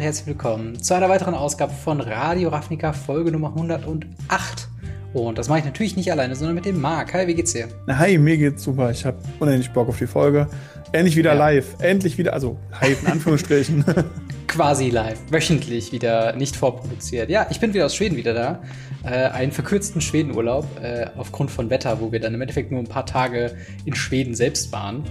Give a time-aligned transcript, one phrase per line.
[0.00, 4.06] und herzlich willkommen zu einer weiteren Ausgabe von Radio Ravnica, Folge Nummer 108.
[5.12, 7.12] Und das mache ich natürlich nicht alleine, sondern mit dem Marc.
[7.12, 7.68] Hi, wie geht's dir?
[7.86, 8.90] Hi, mir geht's super.
[8.90, 10.48] Ich habe unendlich Bock auf die Folge.
[10.92, 11.38] Endlich wieder ja.
[11.38, 11.76] live.
[11.80, 13.84] Endlich wieder, also live in Anführungsstrichen.
[14.46, 17.28] Quasi live, wöchentlich wieder, nicht vorproduziert.
[17.28, 18.62] Ja, ich bin wieder aus Schweden wieder da.
[19.04, 22.86] Äh, einen verkürzten Schwedenurlaub äh, aufgrund von Wetter, wo wir dann im Endeffekt nur ein
[22.86, 23.54] paar Tage
[23.84, 25.04] in Schweden selbst waren.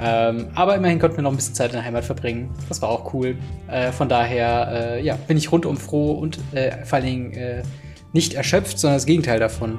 [0.00, 2.50] Ähm, aber immerhin konnten wir noch ein bisschen Zeit in der Heimat verbringen.
[2.68, 3.36] Das war auch cool.
[3.68, 7.62] Äh, von daher, äh, ja, bin ich rundum froh und äh, vor allen Dingen äh,
[8.12, 9.78] nicht erschöpft, sondern das Gegenteil davon.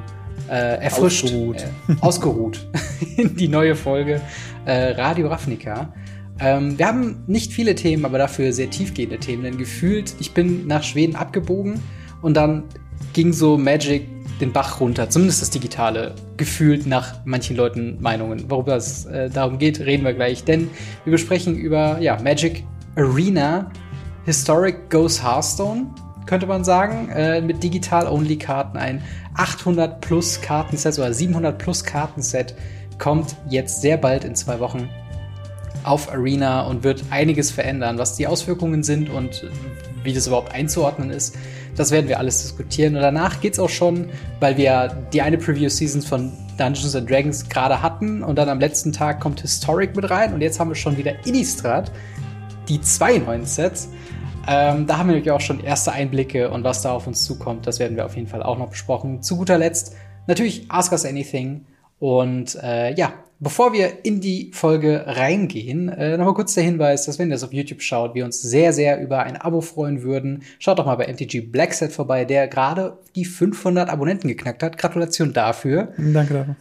[0.49, 2.67] Äh, erfrischt, ausgeruht, äh, ausgeruht
[3.17, 4.21] in die neue Folge
[4.65, 5.93] Radio Ravnica.
[6.39, 10.67] Ähm, wir haben nicht viele Themen, aber dafür sehr tiefgehende Themen, denn gefühlt, ich bin
[10.67, 11.81] nach Schweden abgebogen
[12.21, 12.63] und dann
[13.13, 14.07] ging so Magic
[14.41, 18.49] den Bach runter, zumindest das Digitale, gefühlt nach manchen Leuten Meinungen.
[18.49, 20.69] Worüber es äh, darum geht, reden wir gleich, denn
[21.03, 22.63] wir besprechen über ja, Magic
[22.95, 23.71] Arena
[24.25, 25.87] Historic Goes Hearthstone,
[26.25, 28.77] könnte man sagen, äh, mit Digital-Only-Karten.
[28.77, 29.01] Ein
[29.35, 32.53] 800 plus Kartenset oder 700 plus Kartenset
[32.99, 34.89] kommt jetzt sehr bald in zwei Wochen
[35.83, 39.49] auf Arena und wird einiges verändern, was die Auswirkungen sind und
[40.03, 41.35] wie das überhaupt einzuordnen ist.
[41.75, 42.95] Das werden wir alles diskutieren.
[42.95, 47.47] Und danach geht es auch schon, weil wir die eine Preview-Season von Dungeons and Dragons
[47.47, 50.75] gerade hatten und dann am letzten Tag kommt Historic mit rein und jetzt haben wir
[50.75, 51.91] schon wieder Innistrad,
[52.67, 53.89] die zwei neuen Sets.
[54.47, 57.65] Ähm, da haben wir natürlich auch schon erste Einblicke und was da auf uns zukommt,
[57.65, 59.21] das werden wir auf jeden Fall auch noch besprochen.
[59.21, 59.95] Zu guter Letzt
[60.27, 61.65] natürlich Ask Us Anything
[61.99, 67.19] und äh, ja, Bevor wir in die Folge reingehen, äh, nochmal kurz der Hinweis, dass
[67.19, 70.43] wenn ihr das auf YouTube schaut, wir uns sehr, sehr über ein Abo freuen würden.
[70.59, 74.77] Schaut doch mal bei MTG Blackset vorbei, der gerade die 500 Abonnenten geknackt hat.
[74.77, 75.93] Gratulation dafür.
[75.97, 76.55] Danke dafür.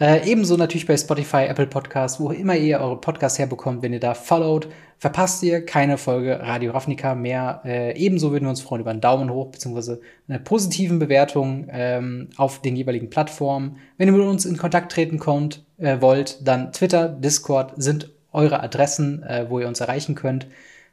[0.00, 4.00] Äh, ebenso natürlich bei Spotify, Apple Podcasts, wo immer ihr eure Podcasts herbekommt, wenn ihr
[4.00, 7.60] da followt, verpasst ihr keine Folge Radio Ravnica mehr.
[7.66, 12.30] Äh, ebenso würden wir uns freuen über einen Daumen hoch beziehungsweise eine positiven Bewertung ähm,
[12.36, 13.76] auf den jeweiligen Plattformen.
[13.98, 18.62] Wenn ihr mit uns in Kontakt treten kommt, äh, wollt, dann Twitter, Discord sind eure
[18.62, 20.46] Adressen, äh, wo ihr uns erreichen könnt.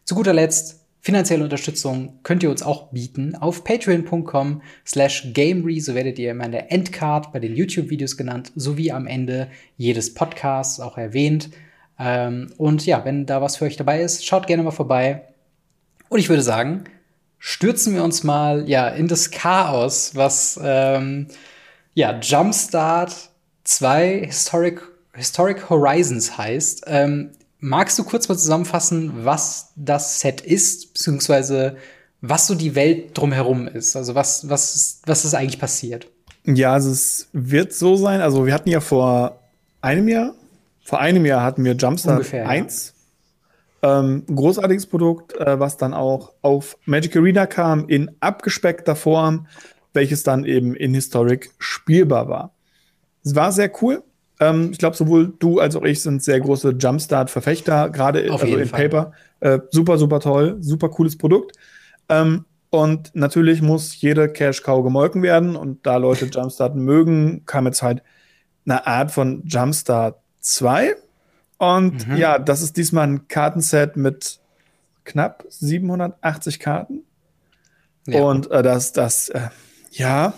[0.05, 5.79] Zu guter Letzt Finanzielle Unterstützung könnt ihr uns auch bieten auf patreon.com slash gamery.
[5.79, 10.13] So werdet ihr immer in der Endcard bei den YouTube-Videos genannt, sowie am Ende jedes
[10.13, 11.49] Podcasts auch erwähnt.
[11.97, 15.21] Ähm, und ja, wenn da was für euch dabei ist, schaut gerne mal vorbei.
[16.09, 16.83] Und ich würde sagen,
[17.39, 21.27] stürzen wir uns mal ja in das Chaos, was ähm,
[21.93, 23.29] ja Jumpstart
[23.67, 24.81] 2 Historic,
[25.13, 26.85] Historic Horizons heißt.
[26.87, 31.77] Ähm, Magst du kurz mal zusammenfassen, was das Set ist, beziehungsweise
[32.21, 33.95] was so die Welt drumherum ist?
[33.95, 36.07] Also was, was, was ist eigentlich passiert?
[36.45, 38.21] Ja, also es wird so sein.
[38.21, 39.39] Also wir hatten ja vor
[39.81, 40.35] einem Jahr,
[40.83, 42.93] vor einem Jahr hatten wir Jumpstart Ungefähr, 1.
[43.81, 43.99] Ja.
[43.99, 49.47] Ähm, großartiges Produkt, äh, was dann auch auf Magic Arena kam in abgespeckter Form,
[49.93, 52.51] welches dann eben in Historic spielbar war.
[53.23, 54.03] Es war sehr cool.
[54.39, 58.67] Ähm, ich glaube, sowohl du als auch ich sind sehr große Jumpstart-Verfechter, gerade also in
[58.67, 58.89] Fall.
[58.89, 59.11] Paper.
[59.39, 61.55] Äh, super, super toll, super cooles Produkt.
[62.09, 65.55] Ähm, und natürlich muss jede Cash-Cow gemolken werden.
[65.55, 68.03] Und da Leute Jumpstart mögen, kam jetzt halt
[68.65, 70.95] eine Art von Jumpstart 2.
[71.57, 72.17] Und mhm.
[72.17, 74.39] ja, das ist diesmal ein Kartenset mit
[75.05, 77.03] knapp 780 Karten.
[78.05, 78.21] Ja.
[78.21, 79.49] Und äh, das, das, äh,
[79.91, 80.33] ja,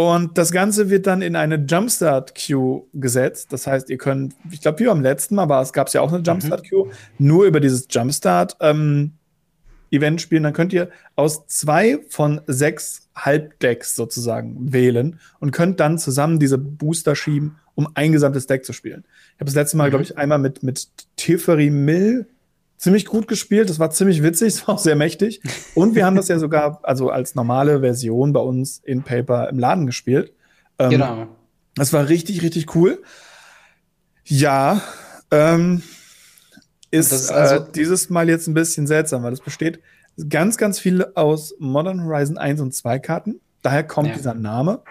[0.00, 3.52] und das Ganze wird dann in eine Jumpstart-Queue gesetzt.
[3.52, 6.00] Das heißt, ihr könnt, ich glaube, wie beim letzten Mal war es, gab es ja
[6.00, 6.92] auch eine Jumpstart-Queue, mhm.
[7.18, 9.12] nur über dieses Jumpstart-Event
[9.92, 10.42] ähm, spielen.
[10.42, 16.56] Dann könnt ihr aus zwei von sechs Halbdecks sozusagen wählen und könnt dann zusammen diese
[16.56, 19.04] Booster schieben, um ein gesamtes Deck zu spielen.
[19.34, 19.90] Ich habe das letzte Mal, mhm.
[19.90, 22.26] glaube ich, einmal mit, mit Teferi Mill
[22.80, 23.68] ziemlich gut gespielt.
[23.68, 25.40] Das war ziemlich witzig, es war auch sehr mächtig.
[25.74, 29.58] Und wir haben das ja sogar also als normale Version bei uns in Paper im
[29.58, 30.32] Laden gespielt.
[30.78, 31.28] Ähm, genau.
[31.76, 33.02] Das war richtig, richtig cool.
[34.24, 34.80] Ja,
[35.30, 35.82] ähm,
[36.90, 39.80] ist, also äh, dieses Mal jetzt ein bisschen seltsam, weil es besteht
[40.28, 43.40] ganz, ganz viel aus Modern Horizon 1 und 2 Karten.
[43.62, 44.14] Daher kommt ja.
[44.16, 44.82] dieser Name.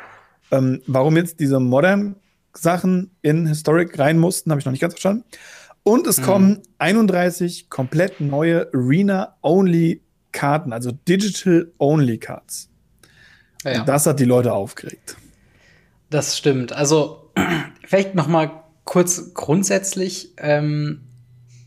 [0.51, 2.15] Ähm, warum jetzt diese Modern
[2.53, 5.25] Sachen in Historic rein mussten, habe ich noch nicht ganz verstanden.
[5.83, 6.23] Und es mhm.
[6.23, 12.69] kommen 31 komplett neue Arena-Only-Karten, also Digital-Only-Cards.
[13.63, 13.83] Ja.
[13.83, 15.17] Das hat die Leute aufgeregt.
[16.09, 16.73] Das stimmt.
[16.73, 17.31] Also
[17.85, 20.33] vielleicht noch mal kurz grundsätzlich.
[20.37, 21.01] Ähm,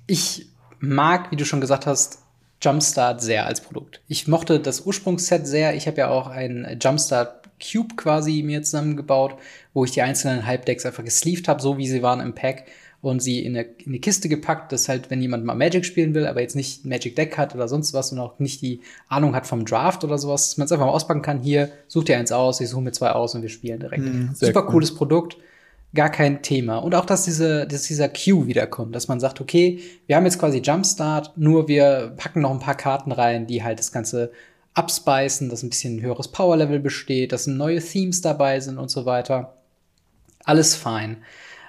[0.06, 0.48] ich
[0.80, 2.18] mag, wie du schon gesagt hast,
[2.60, 4.00] Jumpstart sehr als Produkt.
[4.06, 5.74] Ich mochte das Ursprungsset sehr.
[5.74, 9.36] Ich habe ja auch ein Jumpstart Cube quasi mir zusammengebaut,
[9.72, 12.66] wo ich die einzelnen Halbdecks einfach gesleeved habe, so wie sie waren im Pack
[13.02, 16.14] und sie in eine, in eine Kiste gepackt, dass halt, wenn jemand mal Magic spielen
[16.14, 19.34] will, aber jetzt nicht Magic Deck hat oder sonst was und auch nicht die Ahnung
[19.34, 21.40] hat vom Draft oder sowas, dass man es einfach mal auspacken kann.
[21.40, 24.04] Hier, such dir eins aus, ich suche mir zwei aus und wir spielen direkt.
[24.04, 24.70] Mm, Super cool.
[24.70, 25.36] cooles Produkt.
[25.94, 26.78] Gar kein Thema.
[26.78, 30.38] Und auch, dass, diese, dass dieser Queue wiederkommt, dass man sagt, okay, wir haben jetzt
[30.38, 34.30] quasi Jumpstart, nur wir packen noch ein paar Karten rein, die halt das Ganze
[34.74, 39.56] abspeisen, dass ein bisschen höheres Power-Level besteht, dass neue Themes dabei sind und so weiter.
[40.44, 41.18] Alles fein.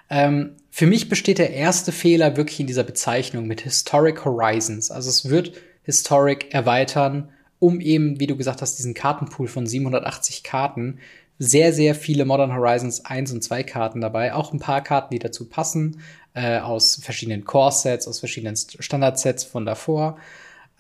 [0.09, 4.89] Ähm, für mich besteht der erste Fehler wirklich in dieser Bezeichnung mit Historic Horizons.
[4.89, 5.53] Also es wird
[5.83, 7.29] Historic erweitern,
[7.59, 10.97] um eben, wie du gesagt hast, diesen Kartenpool von 780 Karten,
[11.37, 15.19] sehr, sehr viele Modern Horizons 1 und 2 Karten dabei, auch ein paar Karten, die
[15.19, 16.01] dazu passen,
[16.33, 20.17] äh, aus verschiedenen Core-Sets, aus verschiedenen Standard-Sets von davor.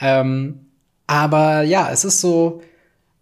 [0.01, 0.65] Ähm,
[1.05, 2.63] aber ja, es ist so,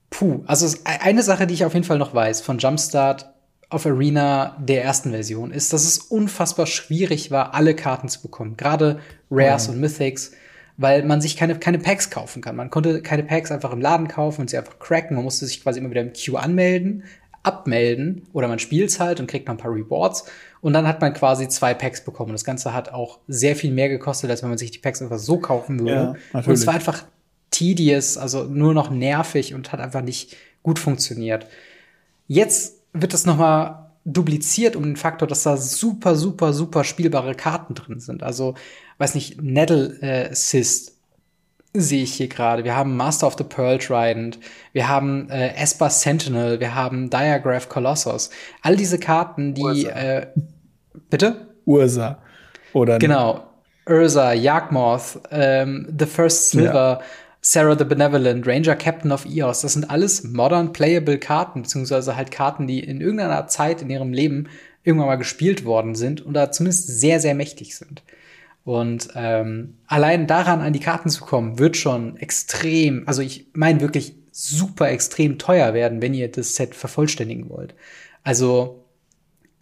[0.09, 3.30] puh, also eine Sache, die ich auf jeden Fall noch weiß von Jumpstart
[3.71, 8.57] auf Arena der ersten Version ist, dass es unfassbar schwierig war, alle Karten zu bekommen.
[8.57, 9.00] Gerade
[9.31, 9.75] Rares mhm.
[9.75, 10.33] und Mythics,
[10.75, 12.57] weil man sich keine, keine Packs kaufen kann.
[12.57, 15.15] Man konnte keine Packs einfach im Laden kaufen und sie einfach cracken.
[15.15, 17.06] Man musste sich quasi immer wieder im Queue anmelden,
[17.44, 20.25] abmelden oder man spielt halt und kriegt noch ein paar Rewards.
[20.59, 22.33] Und dann hat man quasi zwei Packs bekommen.
[22.33, 25.17] Das Ganze hat auch sehr viel mehr gekostet, als wenn man sich die Packs einfach
[25.17, 26.17] so kaufen würde.
[26.33, 27.06] Ja, und es war einfach
[27.51, 31.47] tedious, also nur noch nervig und hat einfach nicht gut funktioniert.
[32.27, 37.75] Jetzt wird das nochmal dupliziert um den Faktor, dass da super, super, super spielbare Karten
[37.75, 38.23] drin sind.
[38.23, 38.55] Also,
[38.97, 40.97] weiß nicht, Nettle äh, Cyst
[41.73, 42.63] sehe ich hier gerade.
[42.63, 44.39] Wir haben Master of the Pearl Trident,
[44.73, 48.29] wir haben äh, Esper Sentinel, wir haben Diagraph Colossus.
[48.61, 49.89] All diese Karten, die Ursa.
[49.89, 50.27] Äh,
[51.09, 51.47] bitte?
[51.65, 52.17] Ursa.
[52.73, 53.47] Oder genau.
[53.88, 57.05] Ursa, Jagdmoth, ähm, The First Silver, ja.
[57.41, 62.31] Sarah the Benevolent, Ranger Captain of Eos, das sind alles modern playable Karten, beziehungsweise halt
[62.31, 64.47] Karten, die in irgendeiner Zeit in ihrem Leben
[64.83, 68.03] irgendwann mal gespielt worden sind und da zumindest sehr, sehr mächtig sind.
[68.63, 73.81] Und ähm, allein daran an die Karten zu kommen, wird schon extrem, also ich meine
[73.81, 77.73] wirklich super extrem teuer werden, wenn ihr das Set vervollständigen wollt.
[78.23, 78.80] Also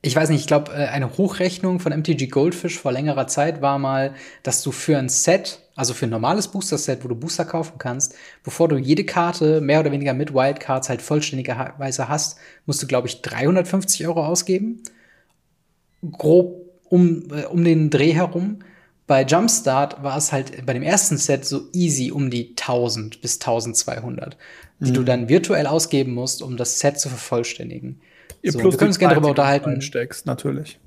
[0.02, 3.80] ich weiß nicht, ich glaube, äh, eine Hochrechnung von MTG Goldfish vor längerer Zeit war
[3.80, 4.14] mal,
[4.44, 8.14] dass du für ein Set also für ein normales Booster-Set, wo du Booster kaufen kannst,
[8.44, 13.08] bevor du jede Karte mehr oder weniger mit Wildcards halt vollständigerweise hast, musst du, glaube
[13.08, 14.84] ich, 350 Euro ausgeben.
[16.12, 18.60] Grob um, äh, um den Dreh herum.
[19.08, 23.36] Bei Jumpstart war es halt bei dem ersten Set so easy um die 1000 bis
[23.36, 24.36] 1200,
[24.82, 24.96] die mhm.
[24.96, 28.02] du dann virtuell ausgeben musst, um das Set zu vervollständigen.
[28.42, 29.82] Ihr so, plus wir können uns gerne darüber unterhalten.
[29.82, 30.80] Steckst, natürlich.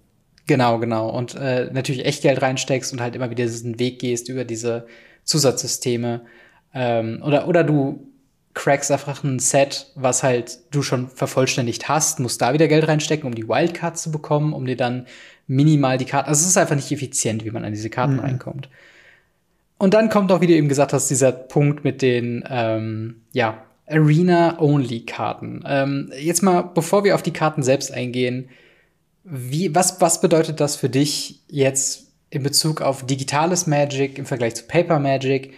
[0.46, 1.08] Genau, genau.
[1.10, 4.86] Und äh, natürlich Echtgeld reinsteckst und halt immer wieder diesen Weg gehst über diese
[5.24, 6.22] Zusatzsysteme.
[6.74, 8.08] Ähm, oder, oder du
[8.54, 13.26] crackst einfach ein Set, was halt du schon vervollständigt hast, musst da wieder Geld reinstecken,
[13.26, 15.06] um die Wildcards zu bekommen, um dir dann
[15.46, 16.28] minimal die Karten.
[16.28, 18.20] Also es ist einfach nicht effizient, wie man an diese Karten mhm.
[18.20, 18.68] reinkommt.
[19.78, 23.64] Und dann kommt auch, wie du eben gesagt hast, dieser Punkt mit den, ähm, ja,
[23.86, 25.64] Arena-Only-Karten.
[25.66, 28.48] Ähm, jetzt mal, bevor wir auf die Karten selbst eingehen,
[29.24, 34.54] wie, was, was bedeutet das für dich jetzt in Bezug auf digitales Magic im Vergleich
[34.54, 35.52] zu Paper Magic?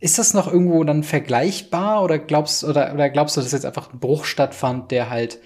[0.00, 3.92] Ist das noch irgendwo dann vergleichbar oder glaubst, oder, oder glaubst du, dass jetzt einfach
[3.92, 5.38] ein Bruch stattfand, der halt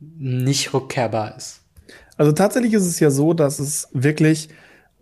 [0.00, 1.60] nicht rückkehrbar ist?
[2.16, 4.48] Also tatsächlich ist es ja so, dass es wirklich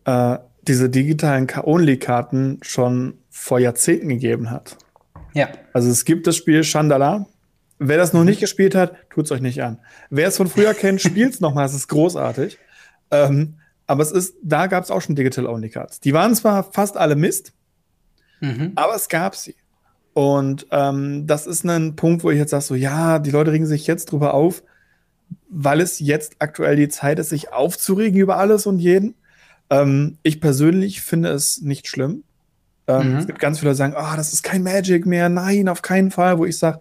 [0.04, 4.76] äh, diese digitalen Only-Karten schon vor Jahrzehnten gegeben hat.
[5.34, 5.48] Ja.
[5.72, 7.26] Also es gibt das Spiel Chandala,
[7.84, 9.78] Wer das noch nicht gespielt hat, tut es euch nicht an.
[10.08, 12.58] Wer es von früher kennt, spielt es nochmal, es ist großartig.
[13.10, 13.54] Ähm,
[13.88, 15.98] aber es ist, da gab es auch schon Digital Only Cards.
[15.98, 17.52] Die waren zwar fast alle Mist,
[18.40, 18.72] mhm.
[18.76, 19.56] aber es gab sie.
[20.14, 23.66] Und ähm, das ist ein Punkt, wo ich jetzt sage, so ja, die Leute regen
[23.66, 24.62] sich jetzt drüber auf,
[25.48, 29.16] weil es jetzt aktuell die Zeit ist, sich aufzuregen über alles und jeden.
[29.70, 32.22] Ähm, ich persönlich finde es nicht schlimm.
[32.86, 33.18] Ähm, mhm.
[33.18, 35.28] Es gibt ganz viele, die sagen, oh, das ist kein Magic mehr.
[35.28, 36.38] Nein, auf keinen Fall.
[36.38, 36.80] Wo ich sage,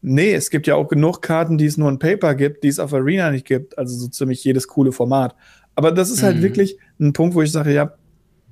[0.00, 2.78] Nee, es gibt ja auch genug Karten, die es nur in Paper gibt, die es
[2.78, 3.76] auf Arena nicht gibt.
[3.78, 5.34] Also so ziemlich jedes coole Format.
[5.74, 6.42] Aber das ist halt mhm.
[6.42, 7.94] wirklich ein Punkt, wo ich sage, ja,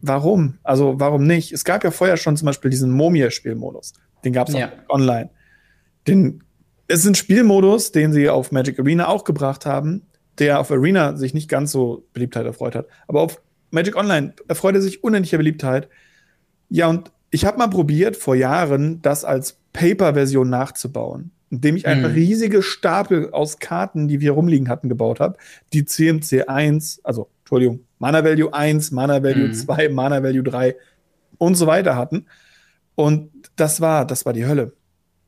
[0.02, 0.58] warum?
[0.64, 1.52] Also warum nicht?
[1.52, 3.94] Es gab ja vorher schon zum Beispiel diesen Momia-Spielmodus.
[4.24, 4.72] Den gab es ja.
[4.88, 5.30] online.
[6.08, 6.42] Den,
[6.88, 10.02] es ist ein Spielmodus, den sie auf Magic Arena auch gebracht haben,
[10.38, 12.86] der auf Arena sich nicht ganz so Beliebtheit erfreut hat.
[13.06, 15.88] Aber auf Magic Online erfreut er sich unendlicher Beliebtheit.
[16.68, 22.08] Ja, und ich habe mal probiert, vor Jahren das als Paper-Version nachzubauen indem ich einfach
[22.08, 22.14] mhm.
[22.14, 25.36] riesige Stapel aus Karten, die wir rumliegen hatten, gebaut habe,
[25.72, 29.54] die CMC 1, also Entschuldigung, Mana Value 1, Mana Value mhm.
[29.54, 30.74] 2, Mana Value 3
[31.38, 32.26] und so weiter hatten.
[32.94, 34.72] Und das war, das war die Hölle.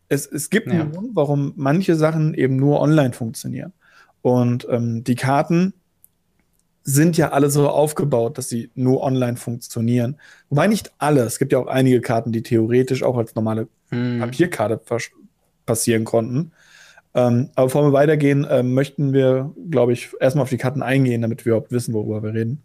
[0.08, 0.74] Es, es gibt ja.
[0.74, 3.72] einen Grund, warum manche Sachen eben nur online funktionieren.
[4.22, 5.74] Und ähm, die Karten
[6.88, 10.16] sind ja alle so aufgebaut, dass sie nur online funktionieren.
[10.48, 11.20] Wobei nicht alle.
[11.20, 14.20] Es gibt ja auch einige Karten, die theoretisch auch als normale hm.
[14.20, 14.80] Papierkarte
[15.66, 16.52] passieren konnten.
[17.12, 21.20] Ähm, aber bevor wir weitergehen, äh, möchten wir, glaube ich, erstmal auf die Karten eingehen,
[21.20, 22.62] damit wir überhaupt wissen, worüber wir reden.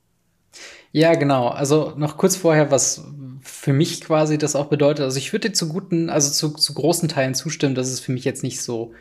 [0.93, 1.49] Ja, genau.
[1.49, 3.03] Also noch kurz vorher, was
[3.41, 5.03] für mich quasi das auch bedeutet.
[5.03, 8.23] Also ich würde zu guten, also zu, zu großen Teilen zustimmen, dass es für mich
[8.23, 8.93] jetzt nicht so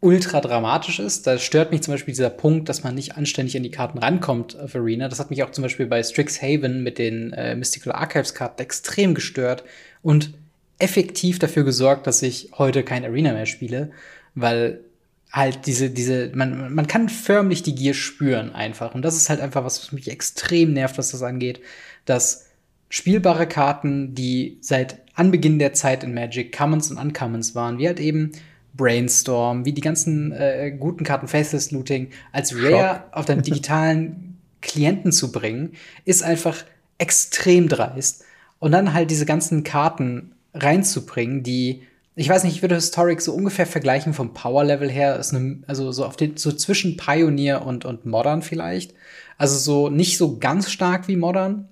[0.00, 1.26] ultra dramatisch ist.
[1.26, 4.58] Da stört mich zum Beispiel dieser Punkt, dass man nicht anständig an die Karten rankommt
[4.58, 5.08] auf Arena.
[5.08, 9.14] Das hat mich auch zum Beispiel bei Strixhaven mit den äh, Mystical Archives Karten extrem
[9.14, 9.64] gestört
[10.02, 10.32] und
[10.78, 13.90] effektiv dafür gesorgt, dass ich heute kein Arena mehr spiele,
[14.34, 14.80] weil
[15.30, 18.94] halt diese, diese, man, man kann förmlich die Gier spüren einfach.
[18.94, 21.60] Und das ist halt einfach was, was mich extrem nervt, was das angeht,
[22.06, 22.46] dass
[22.88, 28.00] spielbare Karten, die seit Anbeginn der Zeit in Magic Commons und Uncommons waren, wie halt
[28.00, 28.32] eben
[28.74, 33.02] Brainstorm, wie die ganzen äh, guten Karten Faceless Looting als Rare Schock.
[33.12, 35.72] auf deinen digitalen Klienten zu bringen,
[36.04, 36.64] ist einfach
[36.98, 38.24] extrem dreist.
[38.58, 41.82] Und dann halt diese ganzen Karten reinzubringen, die
[42.16, 45.90] ich weiß nicht, ich würde Historic so ungefähr vergleichen vom Power-Level her, ist eine, also
[45.90, 48.92] so auf den, so zwischen Pioneer und, und Modern vielleicht.
[49.38, 51.68] Also so nicht so ganz stark wie Modern,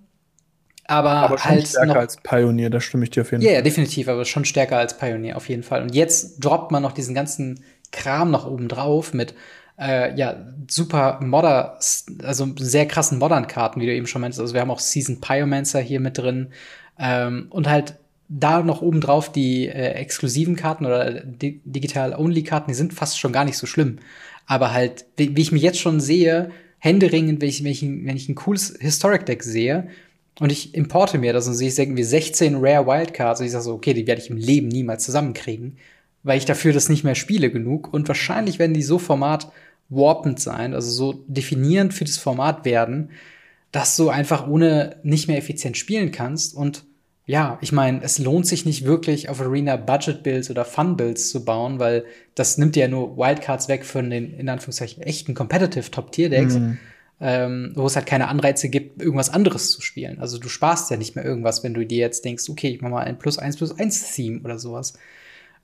[0.89, 3.53] aber, aber schon halt stärker noch, als Pioneer, da stimme ich dir auf jeden yeah,
[3.53, 3.57] Fall.
[3.59, 5.83] Ja, definitiv, aber schon stärker als Pioneer auf jeden Fall.
[5.83, 9.35] Und jetzt droppt man noch diesen ganzen Kram noch oben drauf mit
[9.79, 10.37] äh, ja,
[10.69, 11.79] super Modder,
[12.23, 14.41] also sehr krassen Modern-Karten, wie du eben schon meinst.
[14.41, 16.49] Also wir haben auch Season Pyromancer hier mit drin.
[16.99, 17.95] Ähm, und halt
[18.29, 23.33] da noch oben drauf die äh, exklusiven Karten oder di Digital-Only-Karten, die sind fast schon
[23.33, 23.99] gar nicht so schlimm.
[24.47, 28.17] Aber halt, wie, wie ich mich jetzt schon sehe, händeringend, wenn ich, wenn ich, wenn
[28.17, 29.89] ich ein cooles Historic-Deck sehe,
[30.41, 33.65] und ich importe mir das und sehe ich irgendwie 16 Rare Wildcards und ich sage
[33.65, 35.79] so, okay, die werde ich im Leben niemals zusammenkriegen,
[36.23, 37.93] weil ich dafür das nicht mehr spiele genug.
[37.93, 39.51] Und wahrscheinlich werden die so Format
[39.89, 43.11] warpend sein, also so definierend für das Format werden,
[43.73, 46.55] dass du einfach ohne nicht mehr effizient spielen kannst.
[46.55, 46.85] Und
[47.27, 51.31] ja, ich meine, es lohnt sich nicht wirklich auf Arena Budget Builds oder Fun Builds
[51.31, 52.05] zu bauen, weil
[52.35, 56.55] das nimmt ja nur Wildcards weg von den in Anführungszeichen echten Competitive Top Tier Decks.
[56.55, 56.79] Mhm
[57.21, 60.21] ähm, wo es halt keine Anreize gibt, irgendwas anderes zu spielen.
[60.21, 62.91] Also du sparst ja nicht mehr irgendwas, wenn du dir jetzt denkst, okay, ich mach
[62.91, 64.95] mal ein plus eins plus eins Theme oder sowas.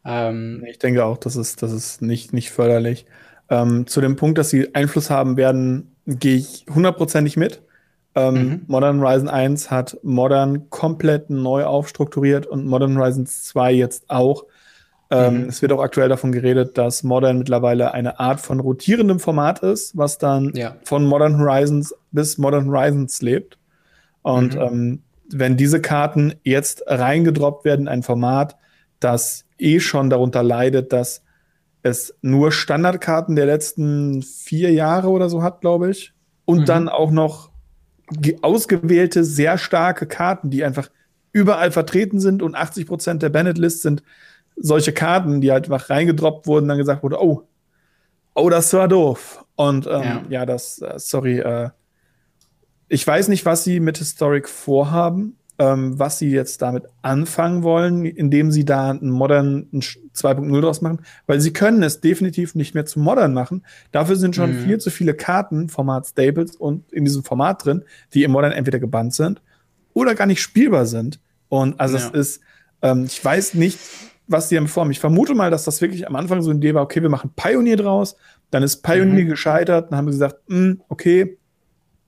[0.04, 3.06] Ähm, ich denke auch, das ist, das ist nicht, nicht förderlich.
[3.50, 7.62] Ähm, zu dem Punkt, dass sie Einfluss haben werden, gehe ich hundertprozentig mit.
[8.16, 8.62] Ähm, mhm.
[8.66, 14.44] Modern Horizon 1 hat Modern komplett neu aufstrukturiert und Modern Horizon 2 jetzt auch.
[15.14, 15.48] Ähm, mhm.
[15.48, 19.96] Es wird auch aktuell davon geredet, dass Modern mittlerweile eine Art von rotierendem Format ist,
[19.96, 20.76] was dann ja.
[20.82, 23.56] von Modern Horizons bis Modern Horizons lebt.
[24.22, 24.60] Und mhm.
[24.60, 28.56] ähm, wenn diese Karten jetzt reingedroppt werden in ein Format,
[28.98, 31.22] das eh schon darunter leidet, dass
[31.82, 36.12] es nur Standardkarten der letzten vier Jahre oder so hat, glaube ich.
[36.44, 36.64] Und mhm.
[36.64, 37.50] dann auch noch
[38.42, 40.88] ausgewählte, sehr starke Karten, die einfach
[41.32, 44.02] überall vertreten sind und 80 Prozent der Banned-List sind
[44.56, 47.42] solche Karten, die halt einfach reingedroppt wurden, dann gesagt wurde, oh,
[48.34, 49.44] oh, das war doof.
[49.56, 50.22] Und ähm, ja.
[50.28, 50.46] ja.
[50.46, 51.70] das, äh, sorry, äh,
[52.88, 58.04] ich weiß nicht, was sie mit Historic vorhaben, ähm, was sie jetzt damit anfangen wollen,
[58.04, 62.86] indem sie da einen Modern 2.0 draus machen, weil sie können es definitiv nicht mehr
[62.86, 63.64] zu Modern machen.
[63.92, 64.64] Dafür sind schon mhm.
[64.64, 68.80] viel zu viele Karten, Format Staples und in diesem Format drin, die im Modern entweder
[68.80, 69.42] gebannt sind
[69.92, 71.20] oder gar nicht spielbar sind.
[71.48, 72.06] Und also ja.
[72.06, 72.40] es ist,
[72.82, 73.78] ähm, ich weiß nicht,
[74.26, 74.88] was die haben vor.
[74.90, 77.32] Ich vermute mal, dass das wirklich am Anfang so eine Idee war, okay, wir machen
[77.36, 78.16] Pioneer draus,
[78.50, 79.28] dann ist Pioneer mhm.
[79.28, 81.38] gescheitert, dann haben wir gesagt, mh, hm, okay,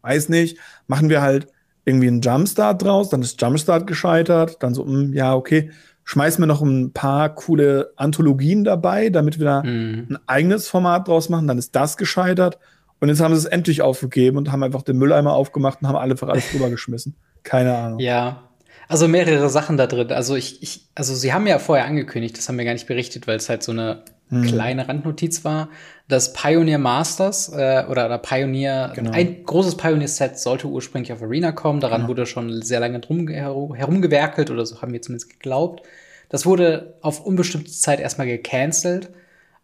[0.03, 1.49] weiß nicht, machen wir halt
[1.85, 5.71] irgendwie einen Jumpstart draus, dann ist Jumpstart gescheitert, dann so, mh, hm, ja, okay,
[6.05, 10.07] schmeißen wir noch ein paar coole Anthologien dabei, damit wir da mhm.
[10.11, 12.59] ein eigenes Format draus machen, dann ist das gescheitert.
[12.99, 15.97] Und jetzt haben sie es endlich aufgegeben und haben einfach den Mülleimer aufgemacht und haben
[15.97, 17.15] alle für alles drüber geschmissen.
[17.43, 17.99] Keine Ahnung.
[17.99, 18.46] Ja,
[18.89, 20.13] also mehrere Sachen da drin.
[20.13, 23.27] Also ich, ich, also sie haben ja vorher angekündigt, das haben wir gar nicht berichtet,
[23.27, 24.43] weil es halt so eine hm.
[24.43, 25.69] kleine Randnotiz war,
[26.09, 29.13] dass Pioneer Masters äh, oder, oder Pioneer, genau.
[29.13, 31.81] ein großes Pioneer-Set sollte ursprünglich auf Arena kommen.
[31.81, 32.09] Daran genau.
[32.09, 35.83] wurde schon sehr lange drum herumgewerkelt oder so haben wir zumindest geglaubt.
[36.29, 39.11] Das wurde auf unbestimmte Zeit erstmal gecancelt.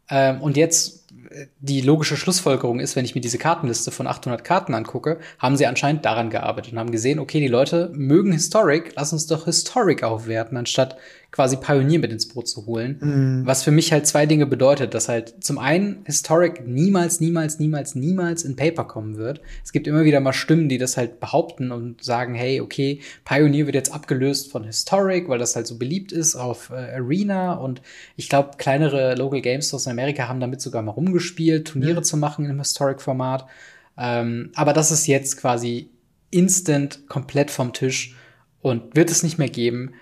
[0.08, 1.01] Ähm, und jetzt
[1.60, 5.66] die logische Schlussfolgerung ist, wenn ich mir diese Kartenliste von 800 Karten angucke, haben sie
[5.66, 10.02] anscheinend daran gearbeitet und haben gesehen, okay, die Leute mögen Historic, lass uns doch Historic
[10.02, 10.96] aufwerten, anstatt
[11.32, 12.98] quasi Pioneer mit ins Boot zu holen.
[13.00, 13.46] Mhm.
[13.46, 17.94] Was für mich halt zwei Dinge bedeutet, dass halt zum einen Historic niemals, niemals, niemals,
[17.94, 19.40] niemals in Paper kommen wird.
[19.64, 23.64] Es gibt immer wieder mal Stimmen, die das halt behaupten und sagen, hey, okay, Pioneer
[23.64, 27.80] wird jetzt abgelöst von Historic, weil das halt so beliebt ist auf äh, Arena und
[28.16, 31.21] ich glaube, kleinere Local Game Stores in Amerika haben damit sogar mal rumgespielt,
[31.64, 32.04] Turniere mhm.
[32.04, 33.46] zu machen im Historic-Format.
[33.96, 35.90] Ähm, aber das ist jetzt quasi
[36.30, 38.16] instant komplett vom Tisch
[38.60, 39.94] und wird es nicht mehr geben.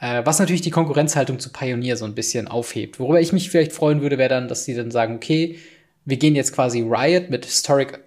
[0.00, 3.00] Äh, was natürlich die Konkurrenzhaltung zu Pioneer so ein bisschen aufhebt.
[3.00, 5.58] Worüber ich mich vielleicht freuen würde, wäre dann, dass sie dann sagen, okay,
[6.04, 8.00] wir gehen jetzt quasi Riot mit Historic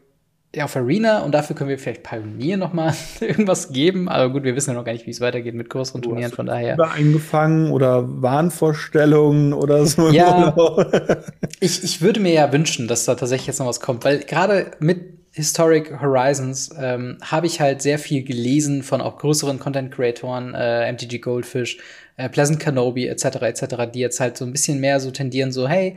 [0.60, 4.10] auf Arena und dafür können wir vielleicht Pioneer noch mal irgendwas geben.
[4.10, 6.46] Aber gut, wir wissen ja noch gar nicht, wie es weitergeht mit größeren Turnieren, von
[6.46, 6.78] daher.
[6.92, 10.02] Eingefangen oder Wahnvorstellungen oder so.
[10.12, 10.56] Ja,
[11.60, 14.72] ich, ich würde mir ja wünschen, dass da tatsächlich jetzt noch was kommt, weil gerade
[14.80, 15.00] mit
[15.32, 21.20] Historic Horizons ähm, habe ich halt sehr viel gelesen von auch größeren Content-Creatoren, äh, MTG
[21.20, 21.78] Goldfish,
[22.18, 23.26] äh, Pleasant Kenobi etc.
[23.42, 25.96] etc., die jetzt halt so ein bisschen mehr so tendieren, so hey,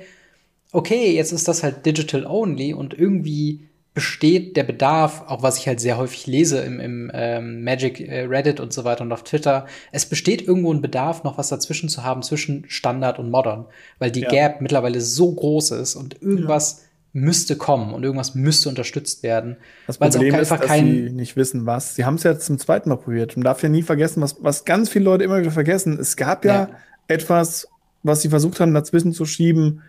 [0.70, 5.68] okay, jetzt ist das halt digital only und irgendwie besteht der Bedarf, auch was ich
[5.68, 9.22] halt sehr häufig lese im, im ähm, Magic äh, Reddit und so weiter und auf
[9.22, 13.66] Twitter, es besteht irgendwo ein Bedarf, noch was dazwischen zu haben zwischen Standard und Modern,
[14.00, 14.28] weil die ja.
[14.28, 16.84] Gap mittlerweile so groß ist und irgendwas ja
[17.14, 19.56] müsste kommen und irgendwas müsste unterstützt werden.
[19.86, 21.94] Das Problem ist, dass sie nicht wissen, was.
[21.94, 23.36] Sie haben es ja zum zweiten Mal probiert.
[23.36, 25.96] Man darf ja nie vergessen, was, was ganz viele Leute immer wieder vergessen.
[26.00, 26.70] Es gab ja, ja.
[27.06, 27.68] etwas,
[28.02, 29.82] was sie versucht haben, dazwischen zu schieben,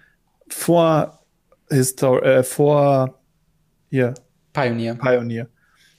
[0.48, 1.20] vor
[1.68, 3.20] Histor äh, vor
[3.90, 4.14] hier.
[4.54, 4.96] Pioneer.
[4.96, 5.48] Pioneer.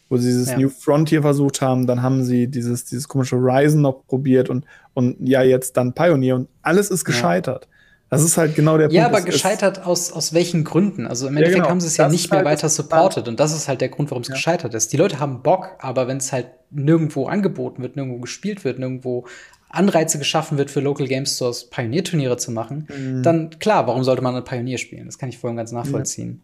[0.08, 0.58] Wo sie dieses ja.
[0.58, 4.64] New Frontier versucht haben, dann haben sie dieses, dieses komische Horizon noch probiert und,
[4.94, 7.64] und ja, jetzt dann Pioneer und alles ist gescheitert.
[7.64, 7.76] Ja.
[8.08, 8.94] Das ist halt genau der Punkt.
[8.94, 11.08] Ja, aber gescheitert aus, aus welchen Gründen?
[11.08, 11.70] Also im Endeffekt ja, genau.
[11.70, 14.12] haben sie es ja nicht mehr halt weiter supported und das ist halt der Grund,
[14.12, 14.34] warum es ja.
[14.34, 14.92] gescheitert ist.
[14.92, 19.26] Die Leute haben Bock, aber wenn es halt nirgendwo angeboten wird, nirgendwo gespielt wird, nirgendwo
[19.68, 23.22] Anreize geschaffen wird für Local Game Stores, Pioneer-Turniere zu machen, mhm.
[23.24, 25.06] dann klar, warum sollte man ein Pioneer spielen?
[25.06, 26.42] Das kann ich voll und ganz nachvollziehen.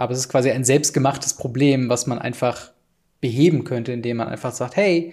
[0.00, 2.72] Aber es ist quasi ein selbstgemachtes Problem, was man einfach
[3.20, 5.12] beheben könnte, indem man einfach sagt, hey,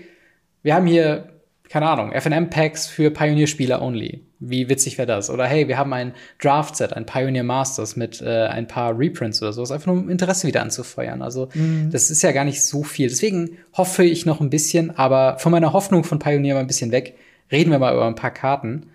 [0.63, 1.37] wir haben hier
[1.69, 4.23] keine Ahnung, FNM-Packs für Pioneer-Spieler only.
[4.39, 5.29] Wie witzig wäre das?
[5.29, 9.51] Oder hey, wir haben ein Draft-Set, ein Pioneer Masters mit äh, ein paar Reprints oder
[9.51, 11.21] sowas, einfach nur um Interesse wieder anzufeuern.
[11.21, 11.89] Also, mhm.
[11.91, 13.09] das ist ja gar nicht so viel.
[13.09, 16.91] Deswegen hoffe ich noch ein bisschen, aber von meiner Hoffnung von Pioneer mal ein bisschen
[16.91, 17.15] weg,
[17.51, 18.87] reden wir mal über ein paar Karten.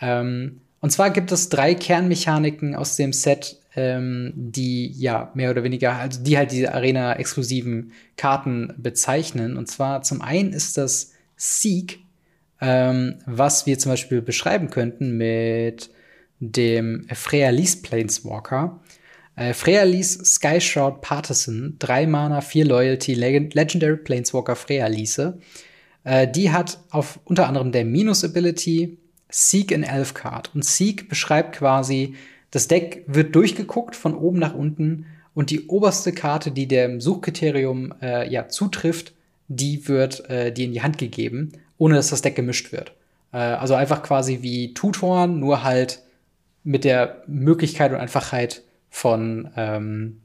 [0.00, 5.62] Ähm, und zwar gibt es drei Kernmechaniken aus dem Set, ähm, die ja mehr oder
[5.62, 9.56] weniger, also die halt diese Arena-exklusiven Karten bezeichnen.
[9.56, 12.00] Und zwar zum einen ist das Seek,
[12.60, 15.90] ähm, was wir zum Beispiel beschreiben könnten mit
[16.40, 18.80] dem Freya-Lease Planeswalker.
[19.36, 25.38] Äh, Freya-Lease Sky Shroud Partisan, 3 Mana, 4 Loyalty, Leg Legendary Planeswalker Freya-Lease.
[26.02, 28.98] Äh, die hat auf unter anderem der Minus-Ability
[29.30, 30.50] Seek in Elf Card.
[30.52, 32.16] Und Seek beschreibt quasi,
[32.50, 37.94] das Deck wird durchgeguckt von oben nach unten und die oberste Karte, die dem Suchkriterium
[38.02, 39.12] äh, ja zutrifft,
[39.48, 42.92] die wird äh, dir in die Hand gegeben ohne dass das Deck gemischt wird.
[43.32, 46.02] Äh, also einfach quasi wie Tutoren, nur halt
[46.64, 50.20] mit der Möglichkeit und Einfachheit von, ähm,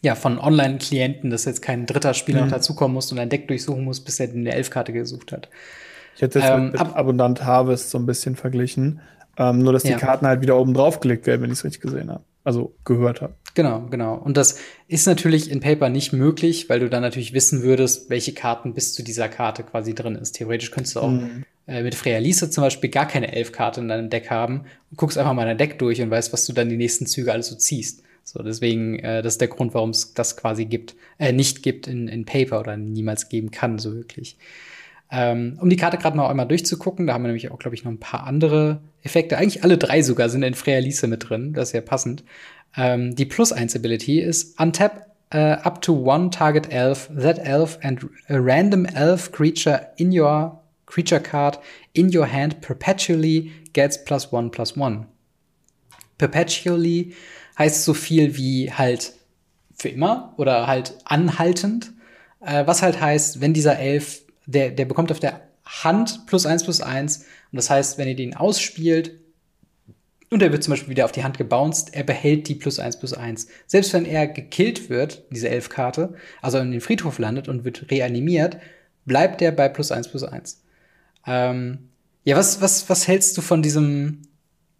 [0.00, 2.46] ja, von Online-Klienten, dass jetzt kein dritter Spieler mhm.
[2.46, 5.48] noch dazukommen muss und ein Deck durchsuchen muss, bis er eine Elfkarte gesucht hat.
[6.14, 9.00] Ich hätte es ähm, mit Abundant Harvest so ein bisschen verglichen.
[9.38, 9.98] Ähm, nur, dass die ja.
[9.98, 12.24] Karten halt wieder oben drauf gelegt werden, wenn ich es richtig gesehen habe.
[12.44, 13.34] Also gehört habe.
[13.54, 14.14] Genau, genau.
[14.14, 18.34] Und das ist natürlich in Paper nicht möglich, weil du dann natürlich wissen würdest, welche
[18.34, 20.32] Karten bis zu dieser Karte quasi drin ist.
[20.32, 21.44] Theoretisch könntest du auch mhm.
[21.66, 25.18] äh, mit Freya Lise zum Beispiel gar keine Elf-Karte in deinem Deck haben und guckst
[25.18, 27.56] einfach mal dein Deck durch und weißt, was du dann die nächsten Züge alles so
[27.56, 28.02] ziehst.
[28.22, 31.86] So, deswegen, äh, das ist der Grund, warum es das quasi gibt, äh, nicht gibt
[31.86, 34.36] in, in Paper oder niemals geben kann, so wirklich.
[35.10, 37.84] Ähm, um die Karte gerade noch einmal durchzugucken, da haben wir nämlich auch, glaube ich,
[37.84, 39.38] noch ein paar andere Effekte.
[39.38, 42.24] Eigentlich alle drei sogar sind in Freya Lise mit drin, das ist ja passend.
[42.76, 47.78] Ähm, die Plus 1 Ability ist Untap uh, up to one target elf, that elf
[47.82, 51.58] and a random elf creature in your creature card
[51.94, 55.06] in your hand perpetually gets plus one plus one.
[56.18, 57.14] Perpetually
[57.58, 59.12] heißt so viel wie halt
[59.74, 61.92] für immer oder halt anhaltend.
[62.40, 66.64] Äh, was halt heißt, wenn dieser Elf, der, der bekommt auf der Hand plus eins
[66.64, 67.18] plus eins.
[67.52, 69.18] Und das heißt, wenn ihr den ausspielt,
[70.30, 72.98] und er wird zum Beispiel wieder auf die Hand gebounced, er behält die plus eins
[72.98, 73.46] plus eins.
[73.66, 78.58] Selbst wenn er gekillt wird, diese Elfkarte, also in den Friedhof landet und wird reanimiert,
[79.04, 80.62] bleibt er bei plus eins plus eins.
[81.26, 81.90] Ähm,
[82.24, 84.22] ja, was, was, was hältst du von diesem